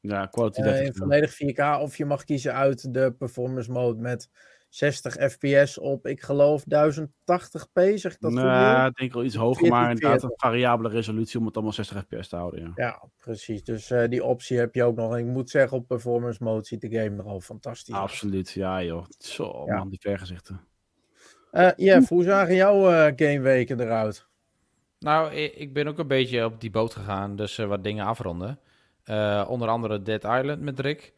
[0.00, 0.86] Ja, quality eh, 30.
[0.86, 1.80] in volledig 4K.
[1.80, 4.28] Of je mag kiezen uit de performance mode met
[4.74, 7.94] 60 fps op, ik geloof, 1080p.
[7.94, 8.32] Zeg ik dat?
[8.32, 8.86] Nou, Wil?
[8.86, 10.00] ik denk wel iets hoger, maar 1440.
[10.02, 12.60] inderdaad een variabele resolutie om het allemaal 60 fps te houden.
[12.60, 12.72] Ja.
[12.74, 13.64] Ja, precies.
[13.64, 15.12] Dus eh, die optie heb je ook nog.
[15.12, 18.02] En ik moet zeggen, op performance mode ziet de game er al fantastisch uit.
[18.02, 19.04] Absoluut, ja joh.
[19.18, 19.76] Zo Ja.
[19.76, 20.60] man, die vergezichten.
[21.50, 24.26] Eh Jeff, hoe zagen jouw eh, gameweken eruit?
[24.98, 28.58] Nou, ik ben ook een beetje op die boot gegaan, dus wat dingen afronden.
[29.04, 31.13] Eh, onder andere Dead Island met Rick.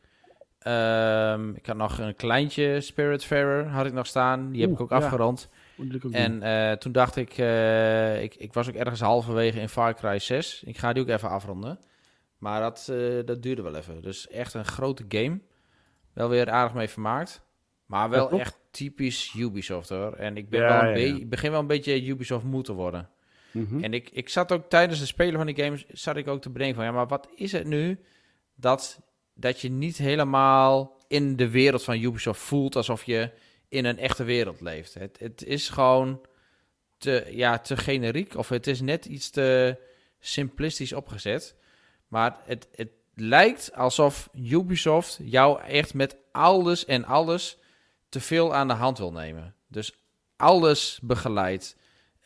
[0.67, 4.51] Ehm, ik had nog een kleintje, Spiritfarer, had ik nog staan.
[4.51, 4.97] Die heb Oeh, ik ook ja.
[4.97, 5.49] afgerond.
[6.05, 6.13] Ook.
[6.13, 10.19] En eh, toen dacht ik, eh, ik, ik was ook ergens halverwege in Far Cry
[10.19, 10.63] 6.
[10.67, 11.79] Ik ga die ook even afronden.
[12.39, 14.03] Maar dat, eh, dat duurde wel even.
[14.03, 15.41] Dus echt een grote game.
[16.13, 17.45] Wel weer aardig mee vermaakt.
[17.87, 20.13] Maar wel echt typisch Ubisoft hoor.
[20.13, 23.09] En ik ben Ja, wel een be- begin wel een beetje Ubisoft moe te worden.
[23.51, 23.85] Mhm.
[23.85, 26.51] En ik, ik zat ook tijdens het spelen van die games, zat ik ook te
[26.51, 27.99] bedenken van, ja, maar wat is het nu
[28.55, 29.01] dat,
[29.37, 33.31] dat je niet helemaal in de wereld van Ubisoft voelt alsof je
[33.69, 34.95] in een echte wereld leeft.
[34.95, 36.21] Het, het is gewoon
[36.99, 39.77] te, ja, te generiek of het is net iets te
[40.19, 41.55] simplistisch opgezet.
[42.09, 47.59] Maar het, het lijkt alsof Ubisoft jou echt met alles en alles
[48.09, 49.55] te veel aan de hand wil nemen.
[49.69, 49.93] Dus
[50.37, 51.77] alles begeleidt.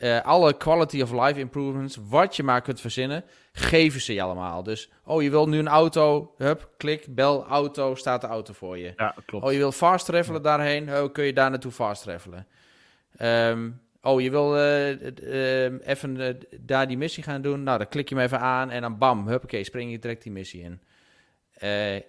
[0.01, 4.63] Eh, alle quality of life improvements, wat je maar kunt verzinnen, geven ze je allemaal.
[4.63, 8.79] Dus, oh, je wil nu een auto, hup, klik, bel, auto, staat de auto voor
[8.79, 8.93] je.
[8.97, 9.45] Ja, klopt.
[9.45, 12.47] Oh, je wil fast travelen daarheen, oh, kun je daar naartoe fast travelen.
[13.17, 13.71] Ehm,
[14.03, 14.91] oh, je wil eh,
[15.67, 18.81] eh, even daar die missie gaan doen, nou, dan klik je hem even aan en
[18.81, 20.81] dan bam, huppakee, spring je direct die missie in.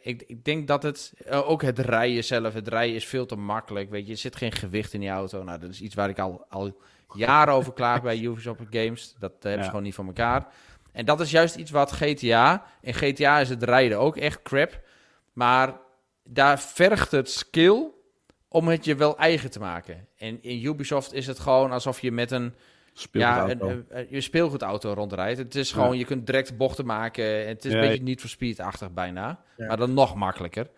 [0.01, 3.89] Ik, ik denk dat het, ook het rijden zelf, het rijden is veel te makkelijk,
[3.89, 5.43] weet je, er zit geen gewicht in die auto.
[5.43, 6.73] Nou, dat is iets waar ik al, al
[7.13, 9.15] jaren over klaag bij Ubisoft Games.
[9.19, 9.61] Dat hebben Ja.
[9.63, 10.47] ze gewoon niet voor elkaar.
[10.91, 12.65] En dat is juist iets wat GTA.
[12.81, 14.79] In GTA is het rijden ook echt crap.
[15.33, 15.73] Maar
[16.23, 17.83] daar vergt het skill
[18.47, 20.07] om het je wel eigen te maken.
[20.17, 23.67] En in Ubisoft is het gewoon alsof je met een, ja, een, Speelgoedauto.
[23.69, 25.37] een, een- je speelgoedauto rondrijdt.
[25.37, 25.97] Het is gewoon, Ja.
[25.99, 27.47] je kunt direct bochten maken.
[27.47, 29.39] Het is Ja, een beetje niet voor speed-achtig bijna.
[29.57, 29.65] Ja.
[29.67, 30.69] Maar dan nog makkelijker.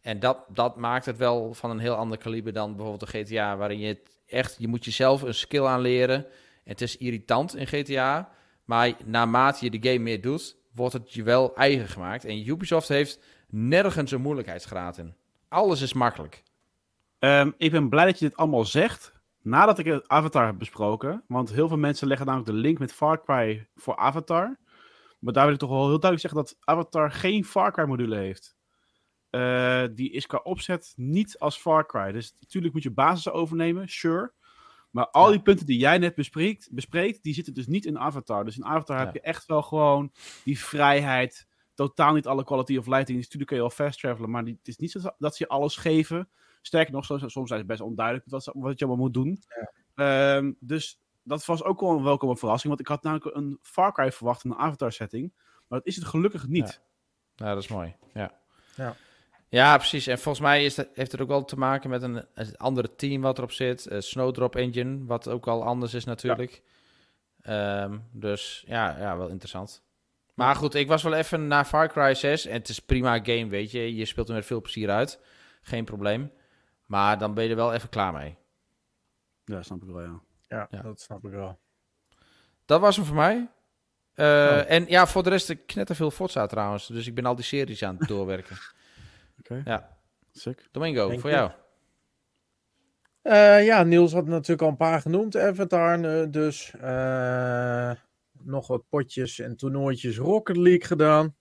[0.00, 3.56] En dat, dat maakt het wel van een heel ander kaliber dan bijvoorbeeld de GTA,
[3.56, 6.16] waarin je het echt, je moet jezelf een skill aanleren.
[6.64, 8.30] En het is irritant in GTA,
[8.64, 12.24] maar naarmate je de game meer doet, wordt het je wel eigen gemaakt.
[12.24, 15.14] En Ubisoft heeft nergens een moeilijkheidsgraad in.
[15.48, 16.42] Alles is makkelijk.
[17.18, 19.12] Ehm, ik ben blij dat je dit allemaal zegt.
[19.42, 21.24] Nadat ik het Avatar heb besproken.
[21.26, 24.58] Want heel veel mensen leggen namelijk de link met Far Cry voor Avatar.
[25.18, 28.16] Maar daar wil ik toch wel heel duidelijk zeggen dat Avatar geen Far Cry module
[28.16, 28.56] heeft.
[29.32, 32.12] Eh, die is qua opzet niet als Far Cry.
[32.12, 34.32] Dus natuurlijk moet je basis overnemen, sure.
[34.90, 38.44] Maar al die punten die jij net bespreekt, bespreekt, die zitten dus niet in Avatar.
[38.44, 39.04] Dus in Avatar Ja.
[39.04, 40.12] heb je echt wel gewoon
[40.44, 41.46] die vrijheid.
[41.74, 43.18] Totaal niet alle quality of lighting.
[43.18, 45.50] Natuurlijk kun je wel fast travelen, maar die- het is niet zo dat ze je
[45.50, 46.28] alles geven.
[46.62, 49.42] Sterker nog, soms, soms zijn ze best onduidelijk wat, wat je allemaal moet doen.
[49.94, 52.68] Ehm, dus dat was ook wel een welkome verrassing.
[52.68, 55.32] Want ik had namelijk een Far Cry verwacht in een Avatar setting.
[55.68, 56.80] Maar dat is het gelukkig niet.
[57.34, 57.96] Ja, dat is mooi.
[58.14, 58.40] Ja.
[58.76, 58.96] Ja.
[59.52, 60.06] Ja, precies.
[60.06, 62.94] En volgens mij is dat, heeft het ook wel te maken met een, een andere
[62.94, 63.86] team wat erop zit.
[63.86, 66.62] Eh, Snowdrop Engine, wat ook al anders is natuurlijk.
[67.42, 69.82] Ehm, dus ja, ja, wel interessant.
[70.34, 72.46] Maar goed, ik was wel even naar Far Cry 6.
[72.46, 73.94] En het is prima game, weet je.
[73.94, 75.20] Je speelt er met veel plezier uit.
[75.62, 76.30] Geen probleem.
[76.86, 78.36] Maar dan ben je er wel even klaar mee.
[79.44, 80.20] Ja, snap ik wel, ja.
[80.48, 80.82] Ja, Ja.
[80.82, 81.58] dat snap ik wel.
[82.64, 83.48] Dat was hem voor mij.
[84.14, 84.70] Eh, Oh.
[84.70, 86.86] En ja, voor de rest, ik knetter veel Forza trouwens.
[86.86, 88.56] Dus ik ben al die series aan het doorwerken.
[89.42, 89.62] Oké.
[89.64, 89.96] Ja.
[90.32, 90.68] Sick.
[90.70, 91.50] Domingo, Denk voor jou.
[93.22, 95.36] Eh, ja, Niels had natuurlijk al een paar genoemd.
[95.36, 96.74] Avatar eh, dus.
[96.80, 97.92] Eh,
[98.42, 101.34] nog wat potjes en toernooitjes Rocket League gedaan.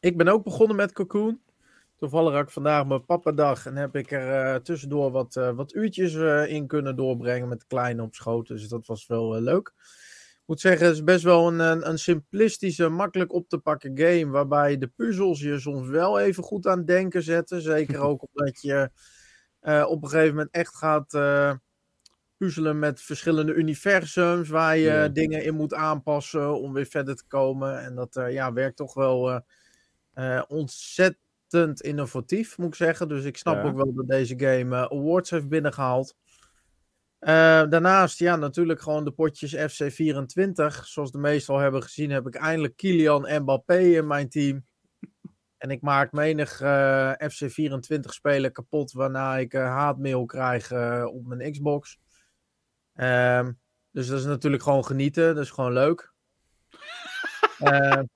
[0.00, 1.40] Ik ben ook begonnen met Cocoon.
[2.00, 5.74] Toevallig had ik vandaag mijn papadag en heb ik er eh, tussendoor wat, eh, wat
[5.74, 8.46] uurtjes eh, in kunnen doorbrengen met de kleine op schoot.
[8.46, 9.72] Dus dat was wel leuk.
[10.50, 13.98] Ik moet zeggen, het is best wel een, een, een simplistische, makkelijk op te pakken
[13.98, 14.26] game.
[14.26, 17.62] Waarbij de puzzels je soms wel even goed aan denken zetten.
[17.62, 18.90] Zeker ook omdat je
[19.60, 21.52] eh, op een gegeven moment echt gaat eh,
[22.36, 24.48] puzzelen met verschillende universums.
[24.48, 25.08] Waar je Ja.
[25.08, 27.80] dingen in moet aanpassen om weer verder te komen.
[27.80, 29.42] En dat eh, ja, werkt toch wel
[30.48, 33.08] ontzettend innovatief, moet ik zeggen.
[33.08, 33.62] Dus ik snap Ja.
[33.68, 36.14] ook wel dat deze game awards heeft binnengehaald.
[37.20, 40.86] Eh, daarnaast, ja, natuurlijk gewoon de potjes FC24.
[40.86, 44.64] Zoals de meesten al hebben gezien, heb ik eindelijk Kylian Mbappé in mijn team.
[45.56, 50.72] En ik maak menig eh, FC24-speler kapot, waarna ik eh, haatmail krijg
[51.06, 51.98] op mijn Xbox.
[52.94, 53.52] Ehm,
[53.90, 56.12] dus dat is natuurlijk gewoon genieten, dat is gewoon leuk.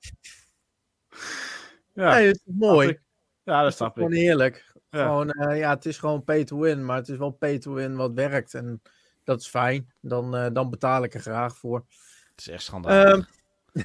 [1.94, 2.98] Ja, nee, het is mooi.
[3.42, 4.18] ja dat snap Gewoon ik.
[4.18, 4.73] heerlijk.
[4.94, 5.04] Ja.
[5.04, 7.72] Gewoon, eh, ja, het is gewoon pay to win, maar het is wel pay to
[7.72, 8.54] win wat werkt.
[8.54, 8.82] En
[9.24, 9.92] dat is fijn.
[10.00, 11.84] Dan, eh, dan betaal ik er graag voor.
[12.30, 13.28] Het is echt schandalig.
[13.72, 13.82] Ehm,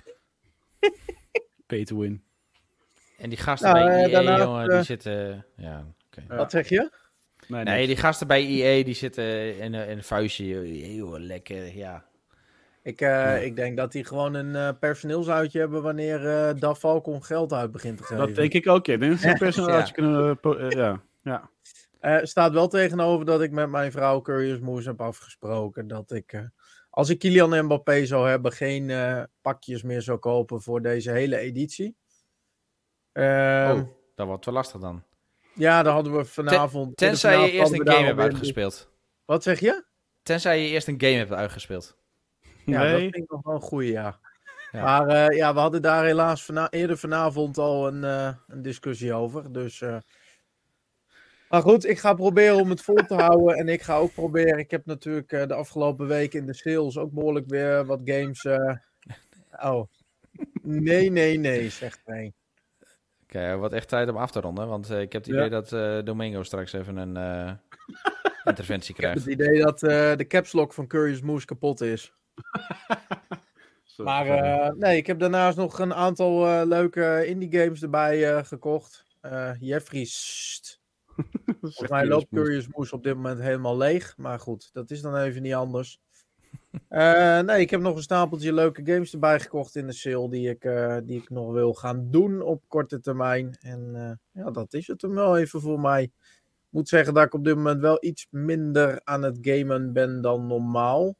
[1.67, 2.23] Pay to win.
[3.17, 5.45] en die gasten nou, bij eh, EA, daarnaast, jongen, die eh, zitten...
[5.55, 5.85] Ja.
[6.27, 6.77] Wat zeg je?
[7.47, 7.87] Nee, Nee, nee.
[7.87, 10.43] die gasten bij EA, die zitten in, een- in een vuistje.
[10.55, 12.05] Heel lekker, ja.
[12.89, 17.23] Ik, eh, ik denk dat die gewoon een eh, personeelsuitje hebben wanneer eh Da Falcon
[17.23, 18.27] geld uit begint te geven.
[18.27, 18.85] Dat denk ik ook.
[18.85, 18.93] Ja.
[18.93, 19.83] Ik denk dat ze een Ja.
[19.91, 20.37] kunnen...
[20.69, 21.01] ja.
[21.21, 21.49] ja.
[21.99, 26.33] Eh, staat wel tegenover dat ik met mijn vrouw Curious Moose heb afgesproken dat ik,
[26.33, 26.41] eh,
[26.89, 31.37] als ik Kylian Mbappé zou hebben, geen eh, pakjes meer zou kopen voor deze hele
[31.37, 31.95] editie.
[33.11, 35.03] Ehm, Oh, dat wordt wel lastig dan.
[35.53, 36.97] Ja, daar hadden we vanavond.
[36.97, 38.89] Tenzij je eerst een game hebt uitgespeeld.
[39.25, 39.85] Wat zeg je?
[40.23, 41.97] Tenzij je eerst een game hebt uitgespeeld.
[42.69, 42.91] Ja, nee.
[42.91, 44.19] dat vind ik nog wel een goeie, ja.
[44.71, 44.81] Ja.
[44.83, 49.13] Maar eh, ja, we hadden daar helaas vana- eerder vanavond al een, eh, een discussie
[49.13, 49.51] over.
[49.53, 49.81] Dus.
[49.81, 49.97] eh,
[51.49, 53.55] Maar goed, ik ga proberen om het vol te houden.
[53.55, 54.57] En ik ga ook proberen.
[54.59, 58.43] Ik heb natuurlijk eh, de afgelopen weken in de sales ook behoorlijk weer wat games.
[58.45, 58.75] eh,
[59.63, 59.87] Oh.
[60.61, 62.33] Nee, nee, nee, zegt hij.
[63.23, 64.67] Oké, wat echt tijd om af te ronden.
[64.67, 65.37] Want eh, ik heb het Ja.
[65.37, 67.51] idee dat eh, Domingo straks even een eh,
[68.51, 69.29] interventie Ik heb krijgt.
[69.29, 72.13] het idee dat eh, de caps lock van Curious Moose kapot is.
[74.03, 78.43] Maar eh, nee, ik heb daarnaast nog een aantal eh, leuke indie games erbij eh,
[78.43, 79.05] gekocht.
[79.59, 79.99] Jeffrey.
[79.99, 80.79] Dat is
[81.61, 82.27] volgens mij loopt.
[82.33, 84.17] Curious Moose op dit moment helemaal leeg.
[84.17, 85.99] Maar goed, dat is dan even niet anders.
[86.89, 90.61] Nee, ik heb nog een stapeltje leuke games erbij gekocht in de sale die ik,
[91.05, 93.57] die ik nog wil gaan doen op korte termijn.
[93.59, 96.03] En ja, dat is het hem wel even voor mij.
[96.03, 96.11] Ik
[96.69, 100.47] moet zeggen dat ik op dit moment wel iets minder aan het gamen ben dan
[100.47, 101.17] normaal.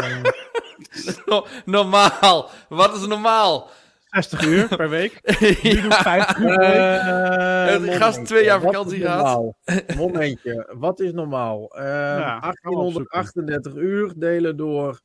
[1.26, 2.50] No- normaal!
[2.68, 3.70] Wat is normaal?
[4.10, 5.20] 60 uur per week.
[5.62, 6.02] Nu doe ik ja.
[6.02, 6.70] 50 uur per week.
[6.78, 7.98] Eh, Het momentje.
[7.98, 9.24] gast twee jaar vakantie gehad.
[9.24, 9.56] normaal?
[9.96, 11.70] Momentje, wat is normaal?
[11.76, 15.00] Ja, we 1838 uur delen door.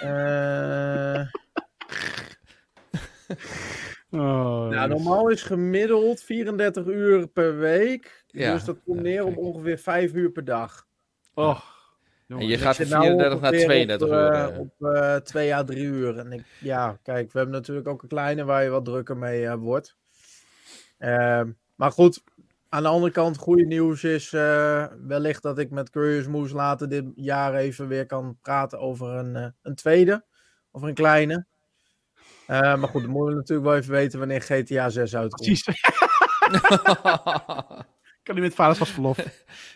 [0.00, 1.22] eh,
[4.12, 8.24] Oh, nou, normaal is gemiddeld 34 uur per week.
[8.26, 10.86] Ja, Dus dat komt ja, neer op ongeveer 5 uur per dag.
[11.34, 11.60] Oh.
[12.38, 14.32] En je Dus gaat van zit nou 34 naar ongeveer 32 op, uur.
[14.32, 16.18] eh, op eh 2 à 3 uur.
[16.18, 19.46] En ik, ja, kijk, we hebben natuurlijk ook een kleine waar je wat drukker mee
[19.46, 19.96] eh, wordt.
[20.98, 22.22] Ehm, maar goed,
[22.68, 26.88] aan de andere kant, goede nieuws is eh, wellicht dat ik met Curious Moose later
[26.88, 30.24] dit jaar even weer kan praten over een, eh, een tweede.
[30.70, 31.46] Of een kleine.
[32.46, 35.62] Eh, maar goed, dan moeten we natuurlijk wel even weten wanneer GTA 6 uitkomt.
[35.62, 35.82] Precies.
[38.22, 39.18] kan niet met vaders was verlof.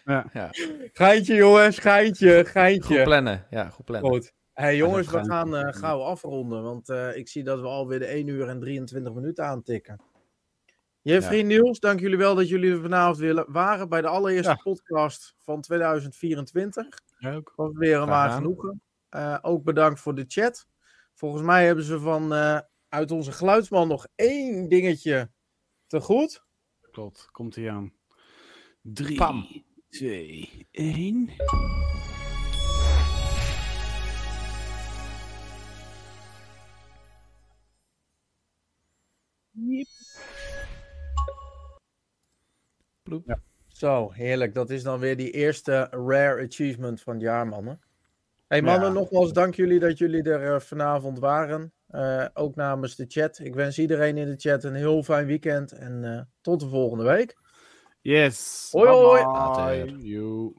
[0.93, 2.95] Geintje jongens, geintje, geintje.
[2.95, 3.47] Goed plannen.
[3.51, 4.11] Ja, goed plannen.
[4.11, 4.33] Goed.
[4.53, 8.07] Hey jongens, we gaan- eh, gauw afronden, want eh, ik zie dat we alweer de
[8.07, 10.01] 1 uur en 23 minuten aantikken.
[11.01, 14.61] Jeffrey Niels, dank jullie wel dat jullie er vanavond willen, waren bij de allereerste Ja.
[14.63, 16.87] podcast van 2024.
[17.19, 17.53] Ja, ook.
[17.57, 18.83] Was weer een waar genoegen.
[19.09, 20.67] Eh, ook bedankt voor de chat.
[21.15, 22.59] Volgens mij hebben ze van eh,
[22.89, 25.31] uit onze geluidsman nog één dingetje
[25.87, 26.45] te goed.
[26.91, 27.93] Klopt, komt hij aan.
[28.93, 29.47] 3, Pam.
[29.91, 31.31] 2, 1.
[43.69, 44.55] Zo, heerlijk.
[44.55, 47.81] Dat is dan weer die eerste rare achievement van het jaar, mannen.
[48.47, 48.95] Hey mannen, Ja.
[48.95, 51.73] nogmaals dank jullie dat jullie er eh, vanavond waren.
[51.87, 53.39] Eh, ook namens de chat.
[53.39, 57.05] Ik wens iedereen in de chat een heel fijn weekend en eh, tot de volgende
[57.05, 57.43] week.
[58.05, 58.71] Yes.
[58.75, 59.97] Oi, oi.
[59.99, 60.55] You.